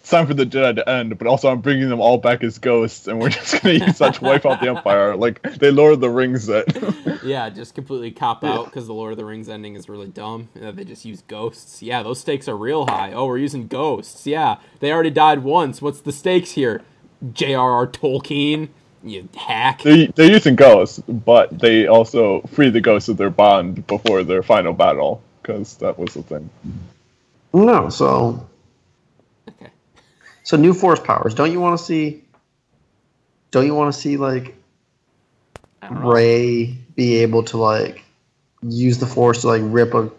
[0.08, 2.58] it's time for the Jedi to end, but also I'm bringing them all back as
[2.58, 5.92] ghosts, and we're just gonna use that to wipe out the Empire, like they Lord
[5.92, 6.66] of the Rings it.
[7.22, 10.48] Yeah, just completely cop out because the Lord of the Rings ending is really dumb.
[10.62, 11.82] Uh, they just use ghosts.
[11.82, 13.12] Yeah, those stakes are real high.
[13.12, 14.26] Oh, we're using ghosts.
[14.26, 15.82] Yeah, they already died once.
[15.82, 16.82] What's the stakes here?
[17.34, 17.86] J.R.R.
[17.88, 18.68] Tolkien,
[19.02, 19.82] you hack.
[19.82, 24.42] they they're using ghosts, but they also free the ghosts of their bond before their
[24.42, 26.48] final battle, because that was the thing.
[27.52, 28.46] No, so Okay.
[30.48, 31.34] So new force powers.
[31.34, 32.24] Don't you want to see?
[33.50, 34.56] Don't you want to see like
[35.82, 36.10] I don't know.
[36.10, 38.02] Rey be able to like
[38.62, 40.10] use the force to like rip a,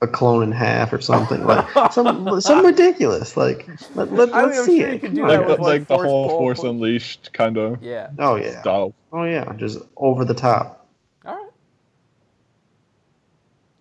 [0.00, 4.64] a clone in half or something like some some ridiculous like let, let, let's I'm
[4.64, 5.00] see sure it.
[5.02, 5.48] could do Come that on.
[5.48, 8.08] Like, with, the, like, like the whole pull- Force Unleashed kind of Yeah.
[8.18, 8.62] Oh yeah.
[8.62, 8.94] style.
[9.12, 9.52] Oh yeah.
[9.56, 10.86] Just over the top.
[11.26, 11.50] All right.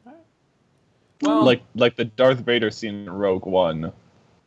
[0.06, 0.22] All right.
[1.22, 3.94] Well, Like like the Darth Vader scene in Rogue One,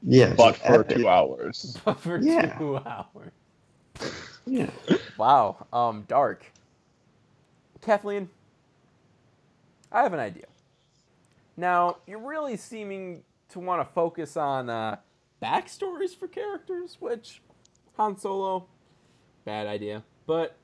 [0.07, 0.35] Yeah.
[0.37, 0.97] but for epic.
[0.99, 1.77] two hours.
[1.85, 2.59] But for Yeah.
[2.59, 3.33] two hours.
[4.47, 4.71] Yeah.
[5.19, 5.67] Wow.
[5.73, 6.47] Um, dark.
[7.83, 8.31] Kathleen,
[9.93, 10.47] I have an idea.
[11.57, 14.97] Now, you're really seeming to want to focus on uh,
[15.43, 17.43] backstories for characters, which
[17.97, 18.67] Han Solo,
[19.45, 20.03] bad idea.
[20.27, 20.57] But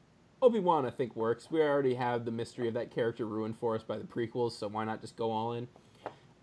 [0.42, 1.50] Obi Wan, I think, works.
[1.50, 4.68] We already have the mystery of that character ruined for us by the prequels, so
[4.68, 5.68] why not just go all in?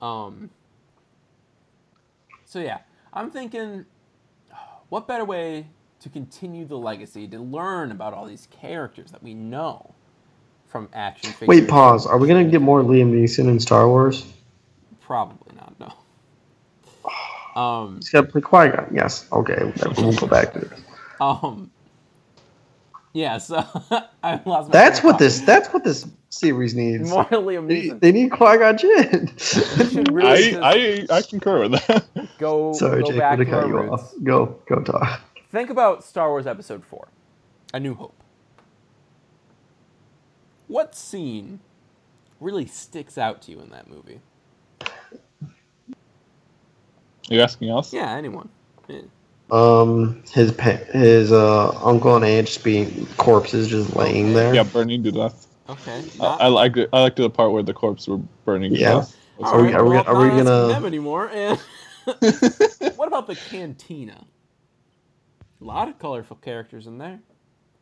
[0.02, 0.50] Um.
[2.46, 2.80] So yeah,
[3.14, 3.86] I'm thinking,
[4.90, 5.68] what better way
[6.02, 9.94] to continue the legacy to learn about all these characters that we know
[10.68, 11.48] from action figures?
[11.48, 12.06] Wait, pause.
[12.06, 14.26] Are we gonna get more Liam Neeson in Star Wars?
[15.02, 15.80] Probably not.
[15.80, 15.94] No.
[17.56, 18.90] Um, He's got to play Qui Gon.
[18.94, 19.28] Yes.
[19.34, 19.74] Okay.
[19.98, 20.80] We'll go back to this.
[21.20, 21.72] um,
[23.14, 23.38] yeah.
[23.40, 23.58] So
[24.24, 24.70] I lost.
[24.70, 25.42] My That's what this.
[25.42, 27.12] That's what this series needs.
[27.12, 27.32] thought.
[27.32, 28.00] More Liam They, Neeson.
[28.00, 29.34] they need Qui Gon Jinn.
[30.14, 32.08] really I, I I concur with that.
[32.38, 33.92] go Sorry, go Jake, back to to cut you roots.
[33.92, 34.14] off.
[34.24, 35.22] Go, go talk.
[35.52, 37.08] Think about Star Wars Episode Four,
[37.74, 38.16] A New Hope.
[40.68, 41.60] What scene
[42.40, 44.22] really sticks out to you in that movie?
[47.30, 47.94] you asking us?
[47.94, 48.50] Yeah, anyone.
[48.88, 49.02] Yeah.
[49.52, 54.54] Um, his pa- his uh uncle and aunt just being corpses just laying there.
[54.54, 55.48] Yeah, burning to death.
[55.70, 56.04] Okay.
[56.20, 56.90] I, I like it.
[56.94, 58.94] I liked the part where the corpse were burning to Yeah.
[58.96, 59.16] death.
[59.40, 61.30] That's Are we- Alright, are we well, gonna- are we gonna- them anymore?
[61.30, 61.58] And
[62.96, 64.26] what about the cantina?
[65.62, 67.20] A lot of colorful characters in there.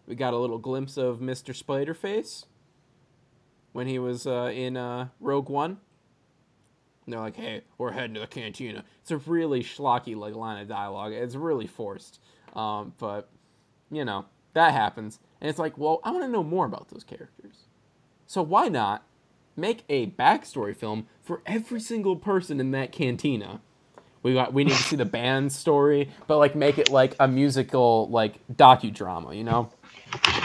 [0.07, 1.53] We got a little glimpse of Mr.
[1.55, 2.45] Spiderface
[3.73, 5.77] when he was uh, in uh, Rogue One.
[7.07, 10.61] And they're like, "Hey, we're heading to the cantina." It's a really schlocky like line
[10.61, 11.13] of dialogue.
[11.13, 12.19] It's really forced,
[12.53, 13.29] um, but
[13.89, 17.05] you know that happens, and it's like, well, I want to know more about those
[17.05, 17.55] characters.
[18.25, 19.03] So why not
[19.55, 23.61] make a backstory film for every single person in that cantina?
[24.21, 27.27] We got we need to see the band's story, but like make it like a
[27.29, 29.69] musical like docudrama, you know?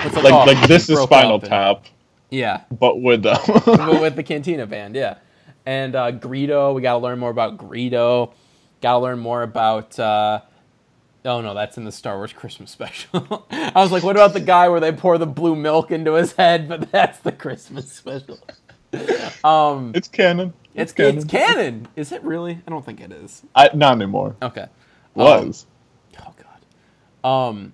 [0.04, 1.84] It's Like oh, like this is broke Spinal up and- Tap,
[2.30, 3.38] Yeah, but with them.
[3.66, 5.16] but with the Cantina band, yeah.
[5.64, 8.32] And uh, Greedo, we got to learn more about Greedo.
[8.80, 9.98] Got to learn more about.
[9.98, 10.40] Uh,
[11.24, 13.46] oh no, that's in the Star Wars Christmas special.
[13.50, 16.32] I was like, what about the guy where they pour the blue milk into his
[16.32, 16.68] head?
[16.68, 18.38] But that's the Christmas special.
[19.42, 20.52] Um, it's canon.
[20.74, 21.16] it's canon.
[21.16, 21.88] it's canon.
[21.96, 22.60] Is it really?
[22.66, 23.42] I don't think it is.
[23.56, 24.36] I, not anymore.
[24.42, 24.62] Okay.
[24.62, 24.68] Um,
[25.14, 25.66] Was.
[26.20, 26.34] Oh
[27.22, 27.28] god.
[27.28, 27.72] Um,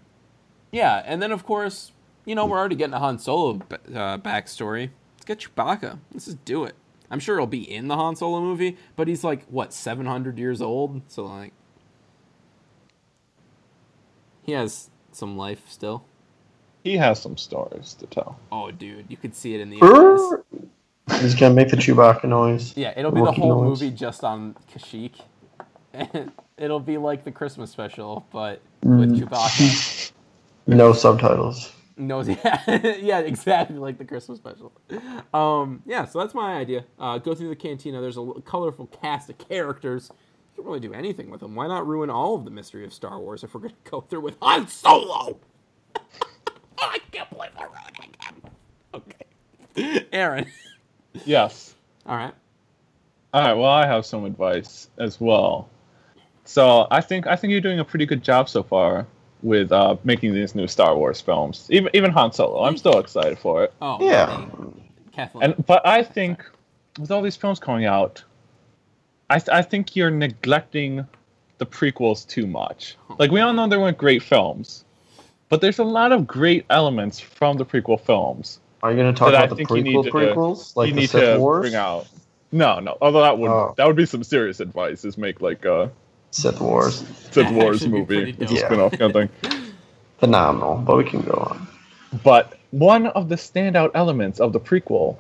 [0.71, 1.91] yeah, and then of course,
[2.25, 4.91] you know, we're already getting a Han Solo uh, backstory.
[5.17, 5.99] Let's get Chewbacca.
[6.13, 6.77] Let's just do it.
[7.11, 10.61] I'm sure he'll be in the Han Solo movie, but he's like what 700 years
[10.61, 11.53] old, so like
[14.43, 16.05] he has some life still.
[16.85, 18.39] he has some stories to tell.
[18.53, 21.21] Oh, dude, you could see it in the eyes.
[21.21, 22.77] He's gonna make the Chewbacca noise.
[22.77, 23.81] Yeah, it'll be the whole noise.
[23.81, 25.13] movie just on Kashyyyk.
[25.95, 28.99] And it'll be like the Christmas special, but Mm.
[29.01, 30.13] with Chewbacca.
[30.69, 31.73] No subtitles.
[31.99, 34.73] Knows yeah yeah exactly like the christmas special.
[35.35, 36.85] Um yeah so that's my idea.
[36.99, 38.01] Uh go through the cantina.
[38.01, 40.11] There's a colorful cast of characters.
[40.57, 41.55] You can really do anything with them.
[41.55, 44.21] Why not ruin all of the mystery of star wars if we're gonna go through
[44.21, 45.39] with han solo?
[46.79, 48.43] I can't believe we're ruining him.
[48.95, 50.07] Okay.
[50.13, 50.47] Aaron.
[51.25, 51.75] Yes.
[52.07, 52.35] all right.
[53.35, 53.55] All right.
[53.55, 55.69] Well, I have some advice as well.
[56.45, 59.07] So I think I think you're doing a pretty good job so far
[59.43, 61.67] with uh, making these new Star Wars films.
[61.71, 62.65] Even even Han Solo.
[62.65, 63.73] I'm still excited for it.
[63.81, 64.47] oh Yeah.
[65.13, 65.43] Kathleen.
[65.45, 66.45] And but I think
[66.99, 68.23] with all these films coming out,
[69.31, 71.07] I th- I think you're neglecting
[71.59, 72.97] the prequels too much.
[73.19, 74.85] Like we all know they weren't great films,
[75.49, 79.33] but there's a lot of great elements from the prequel films Are you gonna talk
[79.33, 81.35] that I about the think you need prequel to prequels, like you the need Sith
[81.35, 81.63] to Wars?
[81.63, 82.07] bring out.
[82.53, 82.97] No, no.
[83.03, 83.75] Although that would Oh.
[83.77, 85.05] that would be some serious advice.
[85.05, 85.91] Is make like a
[86.31, 88.65] Sith Wars, Sith Wars movie, pretty it's a dope.
[88.67, 89.63] spin-off kind of thing.
[90.19, 90.77] phenomenal.
[90.77, 91.67] But we can go on.
[92.23, 95.17] But one of the standout elements of the prequel,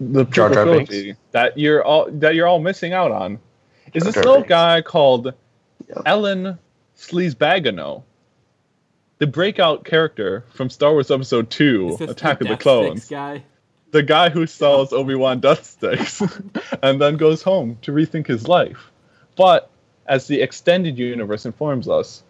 [0.00, 3.38] the prequel Jar trilogy, that you're all that you're all missing out on,
[3.94, 4.48] is Jar this Jar little Binks.
[4.48, 5.32] guy called
[5.88, 6.02] Yep.
[6.06, 6.58] Elan
[6.96, 8.02] Sleazebaggano,
[9.18, 13.42] the breakout character from Star Wars Episode Two, Is this Attack of the Clones, guy
[13.90, 16.22] the guy who sells Obi Wan death sticks,
[16.82, 18.90] and then goes home to rethink his life.
[19.36, 19.69] But
[20.10, 22.24] as the extended universe informs us,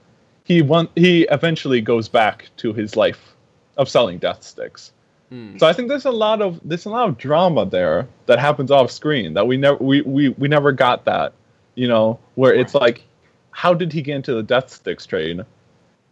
[0.45, 0.63] he
[0.95, 3.35] he eventually goes back to his life
[3.77, 4.93] of selling death sticks.
[5.31, 5.57] Hmm.
[5.57, 8.71] So I think there's a lot of there's a lot of drama there that happens
[8.71, 11.33] off screen that we never we, we, we never got that,
[11.75, 13.03] you know, where it's like,
[13.51, 15.41] how did he get into the death sticks trade,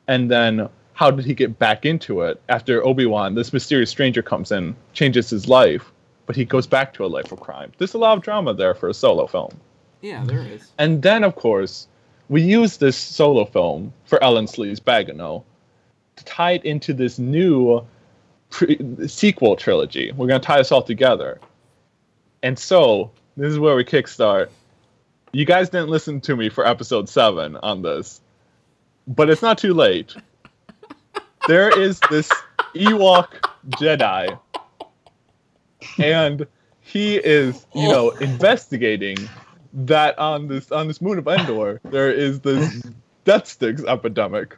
[0.06, 4.22] and then how did he get back into it after Obi Wan, this mysterious stranger,
[4.22, 5.92] comes in, changes his life,
[6.26, 7.72] but he goes back to a life of crime.
[7.76, 9.60] There's a lot of drama there for a solo film.
[10.00, 11.88] Yeah there is And then, of course,
[12.28, 15.42] we use this solo film for Elan Sleazebaggano
[16.16, 17.84] to tie it into this new
[18.50, 20.12] pre- sequel trilogy.
[20.12, 21.40] We're going to tie this all together.
[22.42, 24.48] And so, this is where we kickstart.
[25.32, 28.20] You guys didn't listen to me for episode 7 on this,
[29.06, 30.14] but it's not too late.
[31.46, 32.30] There is this
[32.74, 33.28] Ewok
[33.70, 34.38] Jedi,
[35.98, 36.46] and
[36.82, 38.18] he is, you know, oh.
[38.18, 39.16] investigating
[39.86, 42.82] that on this on this moon of Endor there is this
[43.24, 44.56] death sticks epidemic.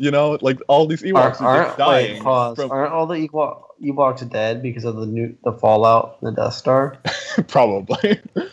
[0.00, 2.12] You know, like all these Ewoks Aren't, are aren't, just dying.
[2.14, 2.56] wait, pause.
[2.56, 6.32] from- aren't all the Ewok, Ewoks dead because of the new the fallout, in the
[6.40, 6.96] Death Star?
[7.48, 8.20] probably.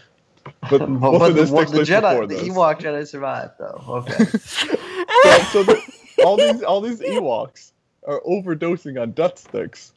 [0.67, 2.47] But But, but of the, this one- takes the place Jedi, the this.
[2.47, 3.83] Ewok Jedi survived, though.
[3.87, 4.23] Okay.
[4.25, 5.81] so, so the,
[6.23, 7.71] all these all these Ewoks
[8.07, 9.93] are overdosing on death sticks,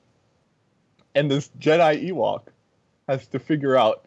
[1.14, 2.42] and this Jedi Ewok
[3.08, 4.04] has to figure out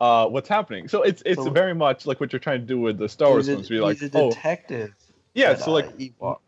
[0.00, 0.88] uh, what's happening.
[0.88, 3.30] So it's it's So- very much like what you're trying to do with the Star
[3.30, 3.68] Wars films.
[3.68, 4.94] Be like, oh, detective.
[5.34, 5.54] yeah.
[5.56, 6.38] So like Ewok.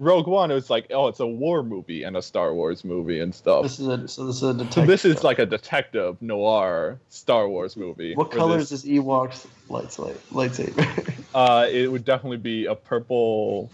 [0.00, 3.18] Rogue One, it was like, oh, it's a war movie and a Star Wars movie
[3.18, 3.64] and stuff.
[3.64, 4.72] This is a so this is a detective.
[4.74, 8.14] So this is like a detective noir Star Wars movie.
[8.14, 11.14] What color this- is this Ewok's lightsa- lightsaber?
[11.34, 13.70] Uh, it would definitely be a purple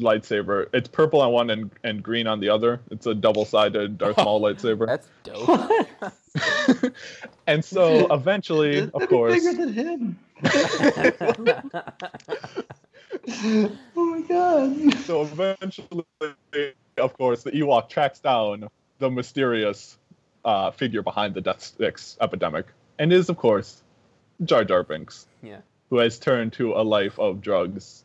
[0.00, 0.68] lightsaber.
[0.72, 2.80] It's purple on one and, and green on the other.
[2.90, 4.86] It's a double-sided Darth Maul lightsaber.
[4.86, 6.92] That's dope.
[7.46, 10.18] and so eventually, That'd of be course, bigger than him.
[13.96, 14.94] oh my god.
[15.04, 16.04] so eventually,
[16.96, 18.68] of course, the Ewok tracks down
[18.98, 19.98] the mysterious
[20.44, 22.66] uh, figure behind the Death Sticks epidemic,
[22.98, 23.82] and is, of course,
[24.44, 25.60] Jar Jar Binks, yeah.
[25.90, 28.04] who has turned to a life of drugs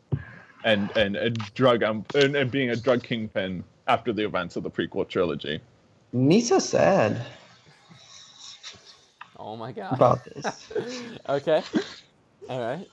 [0.64, 4.62] and and a drug um, and, and being a drug kingpin after the events of
[4.62, 5.60] the prequel trilogy.
[6.12, 7.20] Me so sad
[9.38, 9.92] Oh my god.
[9.92, 10.68] about this.
[11.28, 11.62] okay.
[12.48, 12.88] All right.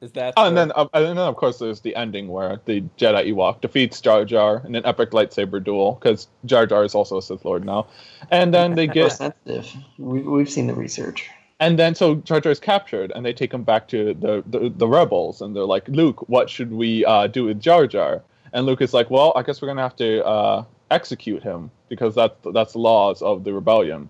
[0.00, 0.34] Is that?
[0.36, 3.60] Oh, and then, uh, and then of course there's the ending where the Jedi Ewok
[3.60, 7.44] defeats Jar Jar in an epic lightsaber duel because Jar Jar is also a Sith
[7.44, 7.86] Lord now,
[8.30, 9.70] and then they More get sensitive.
[9.98, 11.28] We, we've seen the research.
[11.60, 14.70] And then so Jar Jar is captured and they take him back to the the,
[14.74, 18.22] the rebels and they're like Luke, what should we uh, do with Jar Jar?
[18.52, 22.14] And Luke is like, well, I guess we're gonna have to uh, execute him because
[22.14, 24.08] that's that's the laws of the rebellion.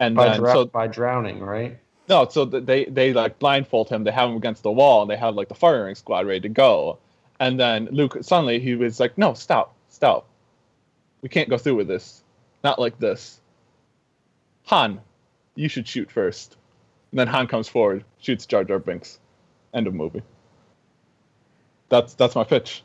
[0.00, 1.78] And By, then dra- so by drowning, right?
[2.08, 4.04] No, so they they like blindfold him.
[4.04, 6.48] They have him against the wall, and they have like the firing squad ready to
[6.48, 6.98] go.
[7.40, 10.26] And then Luke suddenly he was like, "No, stop, stop.
[11.22, 12.22] We can't go through with this.
[12.62, 13.40] Not like this.
[14.64, 15.00] Han,
[15.54, 16.56] you should shoot first.
[17.14, 19.20] And then Han comes forward, shoots Jar Jar Binks.
[19.72, 20.20] End of movie.
[21.88, 22.82] That's that's my pitch.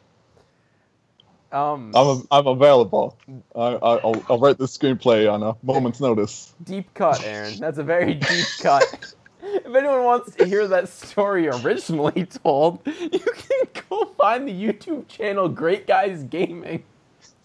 [1.52, 3.18] um, I'm I'm available.
[3.56, 6.54] I, I I'll, I'll write this screenplay on a moment's notice.
[6.64, 7.60] deep cut, Aaron.
[7.60, 9.16] That's a very deep cut.
[9.42, 15.08] if anyone wants to hear that story originally told, you can go find the YouTube
[15.08, 16.84] channel Great Guys Gaming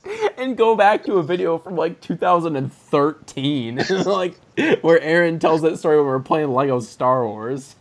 [0.38, 3.76] and go back to a video from like 2013,
[4.06, 4.34] like
[4.82, 7.76] where Aaron tells that story when we were playing Lego Star Wars.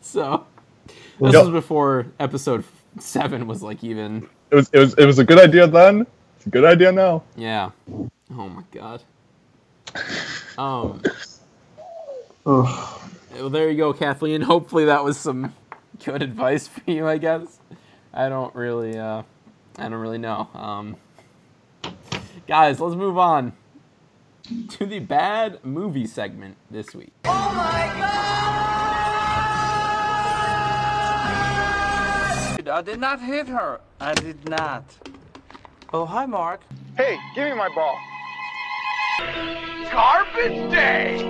[0.00, 0.46] So
[1.20, 1.44] this Yep.
[1.44, 2.64] was before episode
[2.98, 4.28] seven was like even.
[4.50, 6.06] It was it was it was a good idea then.
[6.36, 7.22] It's a good idea now.
[7.36, 7.70] Yeah.
[8.32, 9.02] Oh my god.
[10.58, 11.02] Um.
[13.32, 14.40] Well, there you go, Kathleen.
[14.42, 15.54] Hopefully that was some
[16.04, 17.06] good advice for you.
[17.06, 17.58] I guess.
[18.12, 18.98] I don't really.
[18.98, 19.22] Uh,
[19.78, 20.48] I don't really know.
[20.52, 20.96] Um.
[22.50, 23.52] Guys, let's move on
[24.70, 27.12] to the bad movie segment this week.
[27.24, 27.92] Oh my
[32.58, 32.68] god!
[32.68, 33.80] I did not hit her.
[34.00, 34.84] I did not.
[35.92, 36.62] Oh, hi, Mark.
[36.96, 37.96] Hey, give me my ball.
[39.88, 41.22] Carpet day!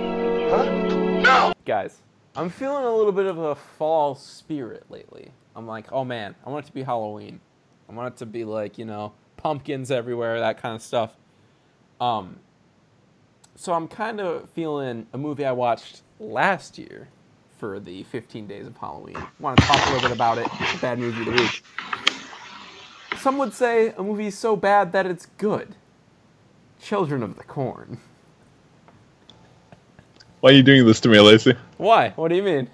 [1.21, 1.53] No!
[1.65, 2.01] Guys,
[2.35, 5.33] I'm feeling a little bit of a fall spirit lately.
[5.55, 7.41] I'm like, oh man, I want it to be Halloween.
[7.87, 11.15] I want it to be like, you know, pumpkins everywhere, that kind of stuff.
[11.99, 12.37] Um,
[13.55, 17.09] so I'm kind of feeling a movie I watched last year
[17.57, 19.17] for the 15 days of Halloween.
[19.39, 20.47] want to talk a little bit about it.
[20.81, 21.63] Bad movie of the week.
[23.19, 25.75] Some would say a movie is so bad that it's good.
[26.81, 27.99] Children of the Corn.
[30.39, 31.53] Why are you doing this to me, Lacey?
[31.77, 32.09] Why?
[32.15, 32.67] What do you mean?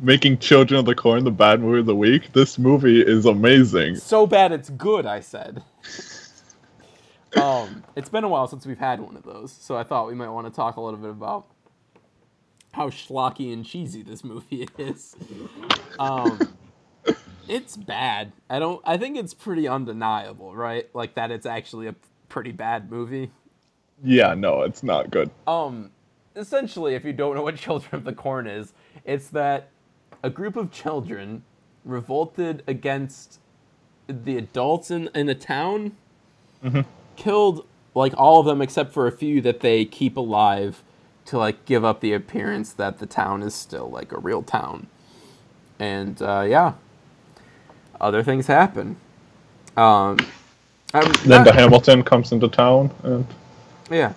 [0.00, 2.32] Making Children of the Corn the bad movie of the week?
[2.32, 3.96] This movie is amazing.
[3.96, 5.62] So bad it's good, I said.
[7.36, 10.14] um, it's been a while since we've had one of those, so I thought we
[10.14, 11.46] might want to talk a little bit about
[12.72, 15.16] how schlocky and cheesy this movie is.
[15.98, 16.56] Um,
[17.48, 18.32] it's bad.
[18.48, 18.80] I don't.
[18.84, 20.88] I think it's pretty undeniable, right?
[20.94, 21.96] Like that it's actually a
[22.28, 23.30] pretty bad movie.
[24.04, 25.30] Yeah, no, it's not good.
[25.48, 25.90] Um,
[26.36, 28.72] essentially, if you don't know what Children of the Corn is,
[29.04, 29.70] it's that
[30.22, 31.42] a group of children
[31.84, 33.40] revolted against
[34.08, 35.96] the adults in, in a town,
[37.16, 40.82] killed like all of them except for a few that they keep alive
[41.26, 44.88] to like give up the appearance that the town is still like a real town.
[45.78, 46.74] And uh, yeah,
[48.00, 48.96] other things happen.
[49.76, 50.18] Um,
[50.94, 53.26] I'm Then the Hamilton comes into town, and
[53.90, 54.14] yeah,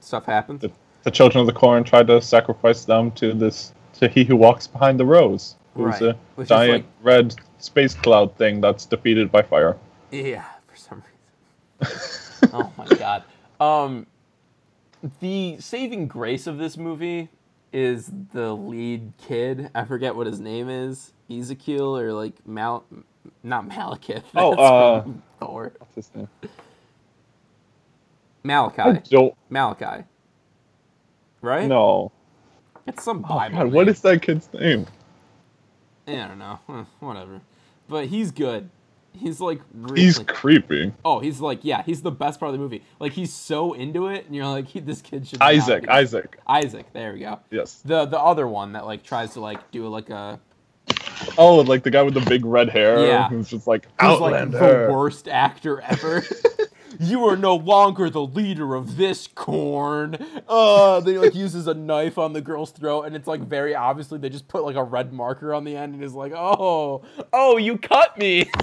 [0.00, 0.60] stuff happens.
[0.60, 0.72] the,
[1.04, 3.72] the Children of the Corn try to sacrifice them to this
[4.02, 7.94] to He Who Walks Behind the Rows, who's Right, a which giant like- red space
[7.94, 9.76] cloud thing that's defeated by fire.
[10.10, 11.02] Yeah, for some
[11.80, 11.98] reason.
[12.52, 13.22] oh my god.
[13.60, 14.06] Um,
[15.20, 17.28] the saving grace of this movie
[17.72, 19.70] is the lead kid.
[19.74, 21.12] I forget what his name is.
[21.30, 22.84] Ezekiel or like Mal,
[23.44, 24.24] not Malekith.
[24.34, 25.04] Oh, uh,
[25.38, 25.72] Thor.
[25.78, 26.28] What's his name?
[28.42, 28.82] Malachi.
[28.82, 30.04] I don't Malachi.
[31.40, 31.68] Right?
[31.68, 32.10] know.
[32.86, 33.58] It's some Oh Bible.
[33.58, 34.86] God, what is that kid's name?
[36.06, 36.58] Yeah, I don't know.
[37.00, 37.40] Whatever.
[37.88, 38.70] But he's good.
[39.14, 40.92] He's like really, He's creepy.
[41.04, 42.82] Oh, he's like yeah, he's the best part of the movie.
[42.98, 45.40] Like he's so into it, and you're like, he, this kid should.
[45.42, 45.86] Isaac.
[45.88, 46.38] Isaac.
[46.46, 46.86] Isaac.
[46.92, 47.38] There we go.
[47.50, 47.82] Yes.
[47.84, 50.40] The the other one that like tries to like do like a
[51.38, 53.06] Oh, like the guy with the big red hair.
[53.06, 53.28] Yeah.
[53.28, 54.86] Who's just like who's like Outlander.
[54.86, 56.24] the worst actor ever.
[57.00, 60.16] you are no longer the leader of this corn.
[60.48, 64.18] Uh, they like uses a knife on the girl's throat, and it's like very obviously
[64.18, 67.02] they just put like a red marker on the end, and is like, oh,
[67.32, 68.50] oh, you cut me.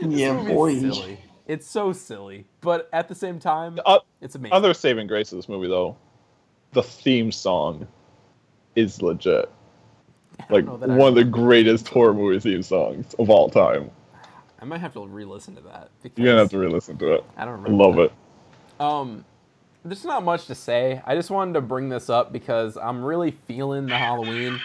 [0.00, 0.78] Yeah, boy.
[0.78, 1.18] silly.
[1.48, 4.52] It's so silly, but at the same time, Uh, it's amazing.
[4.52, 5.96] Other saving grace of this movie, though,
[6.72, 7.86] the theme song
[8.76, 9.50] is legit.
[10.50, 13.90] Like know I one of the greatest horror movie theme songs of all time.
[14.60, 15.90] I might have to re-listen to that.
[16.02, 17.24] Because You're gonna have to re-listen to it.
[17.36, 17.84] I don't remember.
[17.84, 18.02] love that.
[18.04, 18.12] it.
[18.80, 19.24] Um,
[19.84, 21.00] there's not much to say.
[21.06, 24.60] I just wanted to bring this up because I'm really feeling the Halloween.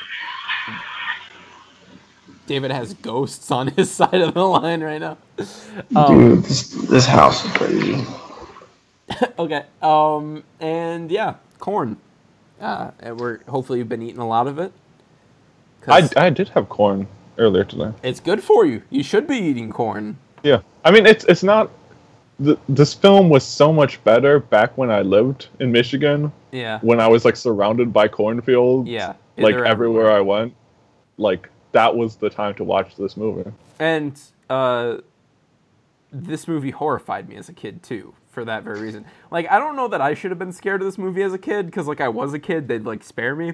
[2.45, 5.17] David has ghosts on his side of the line right now.
[5.95, 8.03] Um, Dude, this, this house is crazy.
[9.39, 9.63] okay.
[9.81, 11.97] Um, and yeah, corn.
[12.59, 14.71] Uh, and we're hopefully you've been eating a lot of it.
[15.87, 17.07] I, 'Cause I did have corn
[17.37, 17.91] earlier today.
[18.03, 18.83] it's good for you.
[18.89, 20.17] You should be eating corn.
[20.43, 21.69] Yeah, I mean it's it's not.
[22.39, 26.31] The, this film was so much better back when I lived in Michigan.
[26.51, 26.79] Yeah.
[26.81, 28.89] When I was like surrounded by cornfields.
[28.89, 30.53] Yeah, Like they're everywhere I went,
[31.17, 33.49] like that was the time to watch this movie.
[33.79, 34.19] And
[34.49, 34.97] uh,
[36.11, 39.05] this movie horrified me as a kid too, for that very reason.
[39.31, 41.39] Like, I don't know that I should have been scared of this movie as a
[41.39, 43.53] kid, because like I was a kid, they'd like spare me.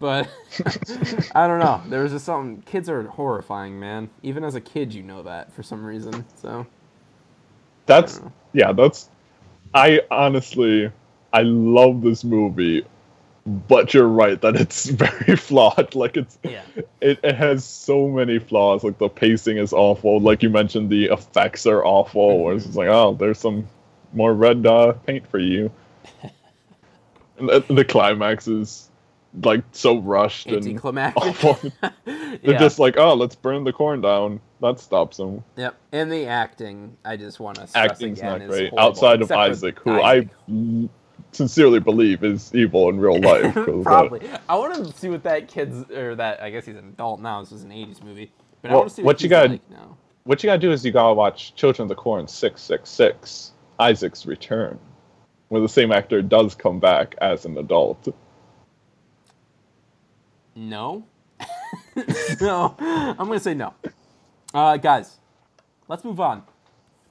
[0.00, 0.28] But
[1.36, 1.82] I don't know.
[1.88, 2.62] There was just something.
[2.62, 4.10] Kids are horrifying, man.
[4.24, 6.26] Even as a kid, you know that for some reason.
[6.36, 6.66] So
[7.86, 8.20] That's
[8.54, 8.72] yeah.
[8.72, 9.10] That's
[9.74, 10.90] I honestly
[11.34, 12.84] I love this movie,
[13.46, 15.94] but you're right that it's very flawed.
[15.94, 16.64] Like it's Yeah.
[17.02, 18.84] it, it has so many flaws.
[18.84, 20.18] Like the pacing is awful.
[20.20, 22.42] Like you mentioned, the effects are awful.
[22.42, 23.68] Where it's just like, oh, there's some
[24.14, 25.70] more red uh, paint for you.
[27.38, 28.89] The, the climax is
[29.42, 31.58] like so rushed and awful.
[32.04, 34.40] They're just like, oh, let's burn the corn down.
[34.60, 35.44] That stops them.
[35.56, 35.76] Yep.
[35.92, 38.72] And the acting, I just want to stress Acting's again, not great.
[38.76, 40.28] Outside of Isaac, who Isaac.
[40.48, 40.88] I
[41.32, 43.56] sincerely believe is evil in real life.
[43.56, 44.28] uh, Probably.
[44.48, 47.40] I want to see what that kid's or that I guess he's an adult now.
[47.40, 48.32] This is an '80s movie,
[48.62, 49.96] but I want to see what what, you got- like now.
[50.24, 54.78] What you gotta do is you gotta watch Children of the Corn 666, Isaac's Return,
[55.48, 58.14] where the same actor does come back as an adult.
[60.60, 61.06] No.
[62.40, 62.76] no.
[62.78, 63.72] I'm going to say no.
[64.52, 65.16] Uh, guys,
[65.88, 66.42] let's move on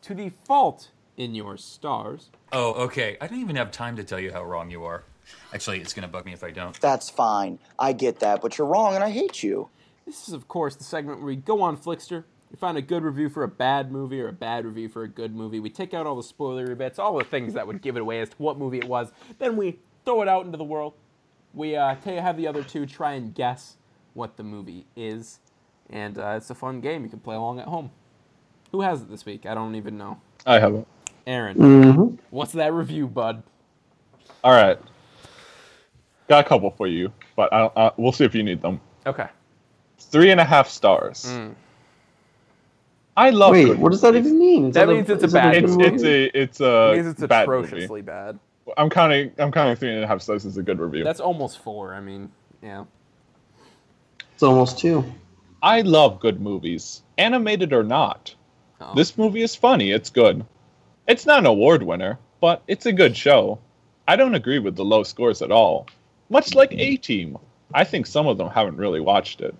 [0.04, 2.30] to the fault in your stars.
[2.54, 3.18] Oh, okay.
[3.20, 5.04] I don't even have time to tell you how wrong you are.
[5.52, 6.80] Actually, it's going to bug me if I don't.
[6.80, 7.58] That's fine.
[7.80, 9.70] I get that, but you're wrong and I hate you.
[10.06, 12.26] This is, of course, the segment where we go on Flixster.
[12.52, 15.08] We find a good review for a bad movie or a bad review for a
[15.08, 15.60] good movie.
[15.60, 18.22] We take out all the spoilery bits, all the things that would give it away
[18.22, 19.12] as to what movie it was.
[19.40, 20.94] Then we throw it out into the world.
[21.54, 23.78] We uh, tell you have the other two try and guess
[24.14, 25.40] what the movie is,
[25.90, 27.04] and uh, it's a fun game.
[27.04, 27.92] You can play along at home.
[28.72, 29.46] Who has it this week?
[29.46, 30.20] I don't even know.
[30.46, 30.88] I haven't.
[31.26, 32.18] Aaron, Mhm.
[32.30, 33.44] what's that review, bud?
[34.44, 34.80] All right.
[36.28, 38.80] Got a couple for you, but I, I, we'll see if you need them.
[39.06, 39.28] Okay.
[40.00, 41.26] Three and a half stars.
[41.28, 41.56] Mm.
[43.18, 43.52] I love.
[43.52, 44.68] Wait, good what does that even mean?
[44.70, 47.08] Is That a- means it's a bad It's good it's a it's a It means
[47.08, 48.02] it's bad atrociously movie.
[48.04, 48.40] bad.
[48.78, 49.32] I'm counting.
[49.38, 51.04] I'm counting three and a half stars as a good review.
[51.04, 51.94] That's almost four.
[51.94, 52.32] I mean,
[52.62, 52.86] yeah.
[54.34, 55.04] It's almost two.
[55.62, 58.34] I love good movies, animated or not.
[58.80, 58.94] Oh.
[58.96, 59.91] This movie is funny.
[59.91, 60.46] It's good.
[61.08, 63.60] It's not an award winner, but it's a good show.
[64.08, 65.88] I don't agree with the low scores at all.
[66.30, 67.38] Much like A Team,
[67.74, 69.56] I think some of them haven't really watched it.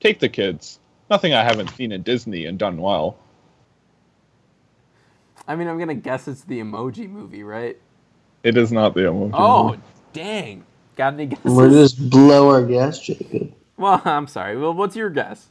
[0.00, 0.78] Take the kids.
[1.10, 3.16] Nothing I haven't seen in Disney and done well.
[5.46, 7.78] I mean, I'm gonna guess it's the Emoji Movie, right?
[8.42, 9.30] It is not the emoji.
[9.34, 9.80] Oh, movie.
[10.12, 10.64] dang!
[10.96, 11.44] Got any guesses?
[11.52, 13.52] We're just blow our guess, Jacob.
[13.76, 14.56] Well, I'm sorry.
[14.56, 15.48] Well, what's your guess?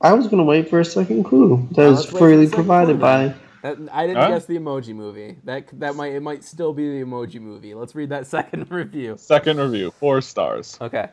[0.00, 3.00] I was gonna wait for a second clue that was let's wait for freely provided
[3.00, 3.34] by.
[3.62, 4.28] That, I didn't Huh?
[4.28, 5.36] guess the Emoji Movie.
[5.44, 7.74] That that might it might still be the Emoji Movie.
[7.74, 9.16] Let's read that second review.
[9.18, 10.76] Second review, four stars.
[10.80, 11.08] Okay.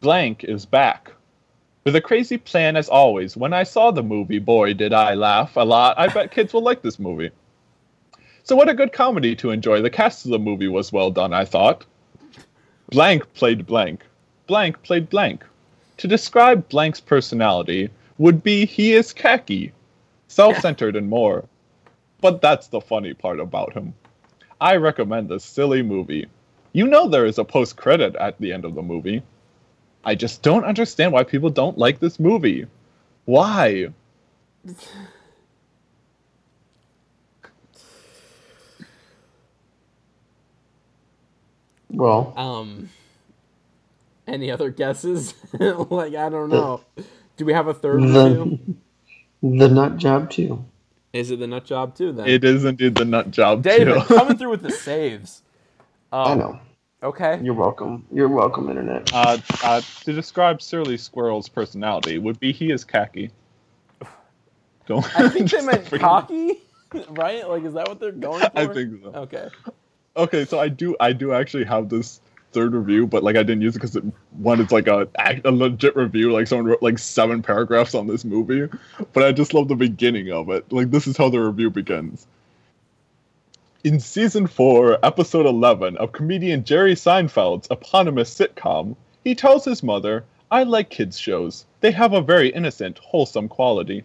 [0.00, 1.12] Blank is back.
[1.84, 5.56] With a crazy plan as always, when I saw the movie, boy, did I laugh
[5.56, 5.98] a lot.
[5.98, 7.30] I bet kids will like this movie.
[8.44, 9.80] So what a good comedy to enjoy.
[9.80, 11.86] The cast of the movie was well done, I thought.
[12.90, 14.04] Blank played blank.
[14.46, 15.42] Blank played blank.
[15.96, 17.88] To describe Blank's personality
[18.18, 19.72] would be he is khaki,
[20.28, 21.46] self-centered and more.
[22.20, 23.94] But that's the funny part about him.
[24.60, 26.26] I recommend this silly movie.
[26.72, 29.22] You know there is a post-credit at the end of the movie.
[30.04, 32.66] I just don't understand why people don't like this movie.
[33.24, 33.88] Why?
[41.90, 42.88] Well, Um,
[44.26, 45.34] any other guesses?
[45.52, 46.80] like I don't know.
[47.36, 48.58] Do we have a third review?
[49.42, 50.64] the the nut job too.
[51.12, 52.12] Is it the nut job too?
[52.12, 54.14] Then It is indeed the nut job David too.
[54.16, 55.42] coming through with the saves.
[56.12, 56.60] Um, I know.
[57.02, 57.38] Okay.
[57.42, 58.06] You're welcome.
[58.10, 59.12] You're welcome, internet.
[59.12, 63.30] uh, uh, to describe Surly Squirrel's personality would be he is khaki.
[64.86, 65.04] Don't.
[65.18, 66.62] I think they meant forget- cocky,
[67.10, 67.46] right?
[67.48, 68.50] Like, is that what they're going for?
[68.54, 69.08] I think so.
[69.14, 69.48] Okay.
[70.16, 72.20] Okay, so I do I do actually have this
[72.52, 74.04] third review, but like I didn't use it because it,
[74.38, 75.08] one, it's like a
[75.44, 76.32] a legit review.
[76.32, 78.68] Like someone wrote like seven paragraphs on this movie,
[79.12, 80.72] but I just love the beginning of it.
[80.72, 82.28] Like this is how the review begins.
[83.82, 90.24] In season four, episode eleven of comedian Jerry Seinfeld's eponymous sitcom, he tells his mother,
[90.50, 91.66] "I like kids shows.
[91.80, 94.04] They have a very innocent, wholesome quality."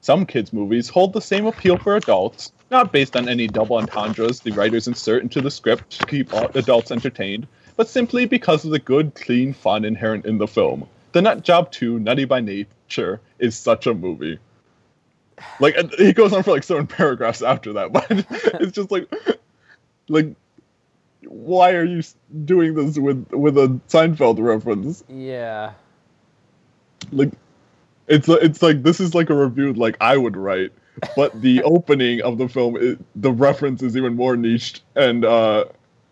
[0.00, 4.40] Some kids' movies hold the same appeal for adults, not based on any double entendres
[4.40, 8.78] the writers insert into the script to keep adults entertained, but simply because of the
[8.78, 10.88] good, clean fun inherent in the film.
[11.12, 14.38] The Nut Job 2, Nutty by Nature, is such a movie.
[15.60, 18.06] Like, he goes on for like seven paragraphs after that, but
[18.60, 19.08] it's just like,
[20.08, 20.34] like,
[21.24, 22.02] why are you
[22.44, 25.02] doing this with with a Seinfeld reference?
[25.08, 25.72] Yeah.
[27.12, 27.32] like
[28.08, 30.72] it's it's like this is like a review like I would write,
[31.16, 35.64] but the opening of the film, it, the reference is even more niched and uh,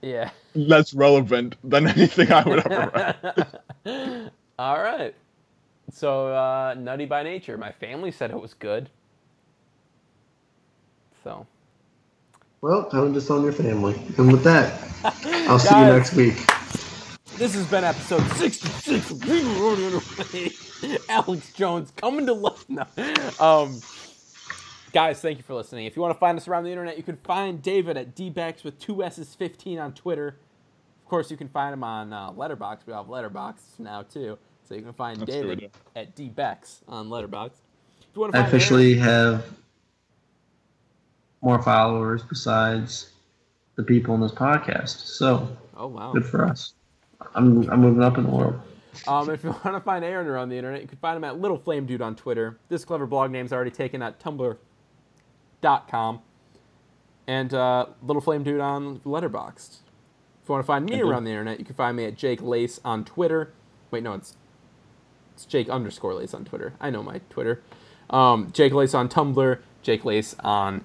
[0.02, 0.30] Yeah.
[0.54, 3.14] less relevant than anything I would ever
[3.86, 4.30] write.
[4.58, 5.14] All right.
[5.92, 7.58] So, uh, Nutty by Nature.
[7.58, 8.88] My family said it was good.
[11.22, 11.46] So.
[12.60, 13.94] Well, time to disown your family.
[14.18, 14.80] And with that,
[15.48, 16.36] I'll see you next week.
[17.36, 20.98] This has been episode 66 of Running Away.
[21.08, 22.64] Alex Jones coming to life.
[22.68, 22.86] No.
[23.40, 23.80] Um,
[24.94, 25.86] guys, thank you for listening.
[25.86, 28.62] If you want to find us around the internet, you can find David at dbex
[28.64, 30.28] with two S's 15 on Twitter.
[31.02, 32.86] Of course, you can find him on uh, Letterboxd.
[32.86, 35.68] We have Letterboxd now too, so you can find That's David do.
[35.96, 37.50] at dbex on Letterboxd.
[38.00, 39.44] If you want I to find officially have
[41.42, 43.10] more followers besides
[43.74, 45.00] the people in this podcast.
[45.06, 46.12] So Oh wow.
[46.12, 46.74] good for us.
[47.34, 48.60] I'm I'm moving up in the world.
[49.08, 51.40] Um, if you want to find Aaron around the internet, you can find him at
[51.40, 52.60] Little Flame Dude on Twitter.
[52.68, 54.20] This clever blog name's already taken at
[55.64, 56.20] tumblr.com.
[57.26, 59.78] And uh, Little Flame Dude on Letterboxd.
[60.42, 62.42] If you want to find me around the internet, you can find me at Jake
[62.42, 63.52] Lace on Twitter.
[63.90, 64.36] Wait, no, it's
[65.32, 66.74] it's Jake underscore Lace on Twitter.
[66.80, 67.62] I know my Twitter.
[68.10, 69.58] Um, Jake Lace on Tumblr.
[69.82, 70.84] Jake Lace on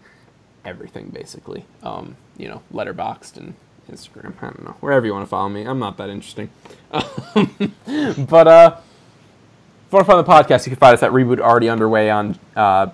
[0.63, 1.65] everything, basically.
[1.83, 3.55] Um, you know, Letterboxd and
[3.91, 4.33] Instagram.
[4.41, 4.77] I don't know.
[4.79, 5.63] Wherever you want to follow me.
[5.63, 6.49] I'm not that interesting.
[6.89, 11.39] but uh, if you want to find the podcast, you can find us at Reboot
[11.41, 12.39] Already Underway on.
[12.55, 12.87] Uh,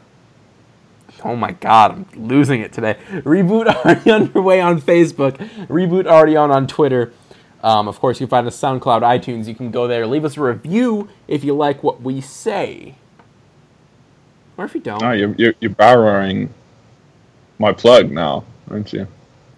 [1.23, 2.97] oh my God, I'm losing it today.
[3.09, 5.37] Reboot Already Underway on Facebook.
[5.67, 7.13] Reboot Already On on Twitter.
[7.63, 9.47] Um, of course, you can find us SoundCloud, iTunes.
[9.47, 12.95] You can go there, leave us a review if you like what we say.
[14.57, 15.01] Or if you don't.
[15.01, 16.53] No, you're, you're you're borrowing
[17.59, 19.07] my plug now, aren't you?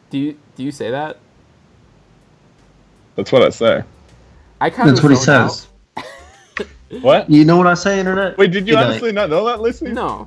[0.09, 1.19] Do you do you say that?
[3.15, 3.83] That's what I say.
[4.61, 5.67] I kind That's of what he says.
[7.01, 7.29] What?
[7.29, 8.37] You know what I say, internet?
[8.37, 8.85] Wait, did you Good night.
[8.85, 9.91] honestly not know that, Lucy?
[9.91, 10.25] No.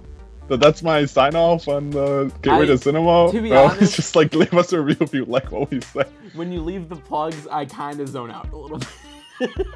[0.51, 3.31] That that's my sign off on the Gateway I- to Cinema?
[3.32, 5.81] to be No, honest- just like leave us a review if you like what we
[5.81, 6.02] say.
[6.35, 8.78] When you leave the plugs, I kind of zone out a little
[9.39, 9.66] bit.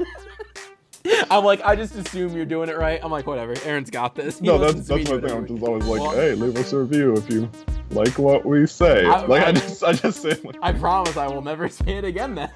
[1.30, 2.98] I'm like, I just assume you're doing it right.
[3.02, 3.55] I'm like, whatever.
[3.64, 4.38] Aaron's got this.
[4.40, 5.30] He No, that's that's my thing.
[5.30, 7.48] I'm just always like, Well, hey, leave us a review if you
[7.90, 9.05] like what we say.
[9.06, 11.98] I- like I, I- just I just say like, I promise I will never say
[11.98, 12.51] it again then.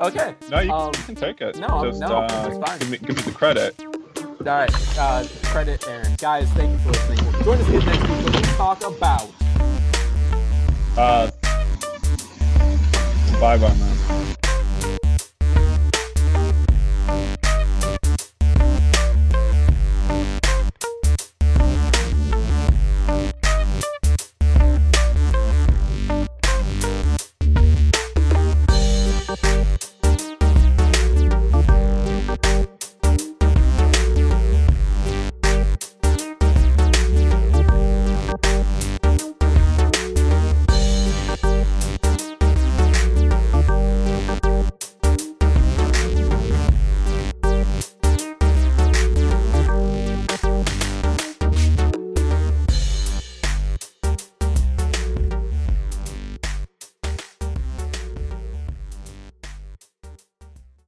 [0.00, 0.34] okay.
[0.50, 1.58] no, you, um, you can take it.
[1.58, 2.78] no, just, no, uh, that's fine.
[2.80, 3.80] Give me, give me the credit.
[3.84, 4.98] All right.
[4.98, 6.12] Uh, credit Aaron.
[6.18, 7.21] Guys, thank you for listening.
[7.44, 9.28] Join us again next week when we talk about.
[10.96, 11.30] Uh,
[13.40, 14.36] bye bye, man.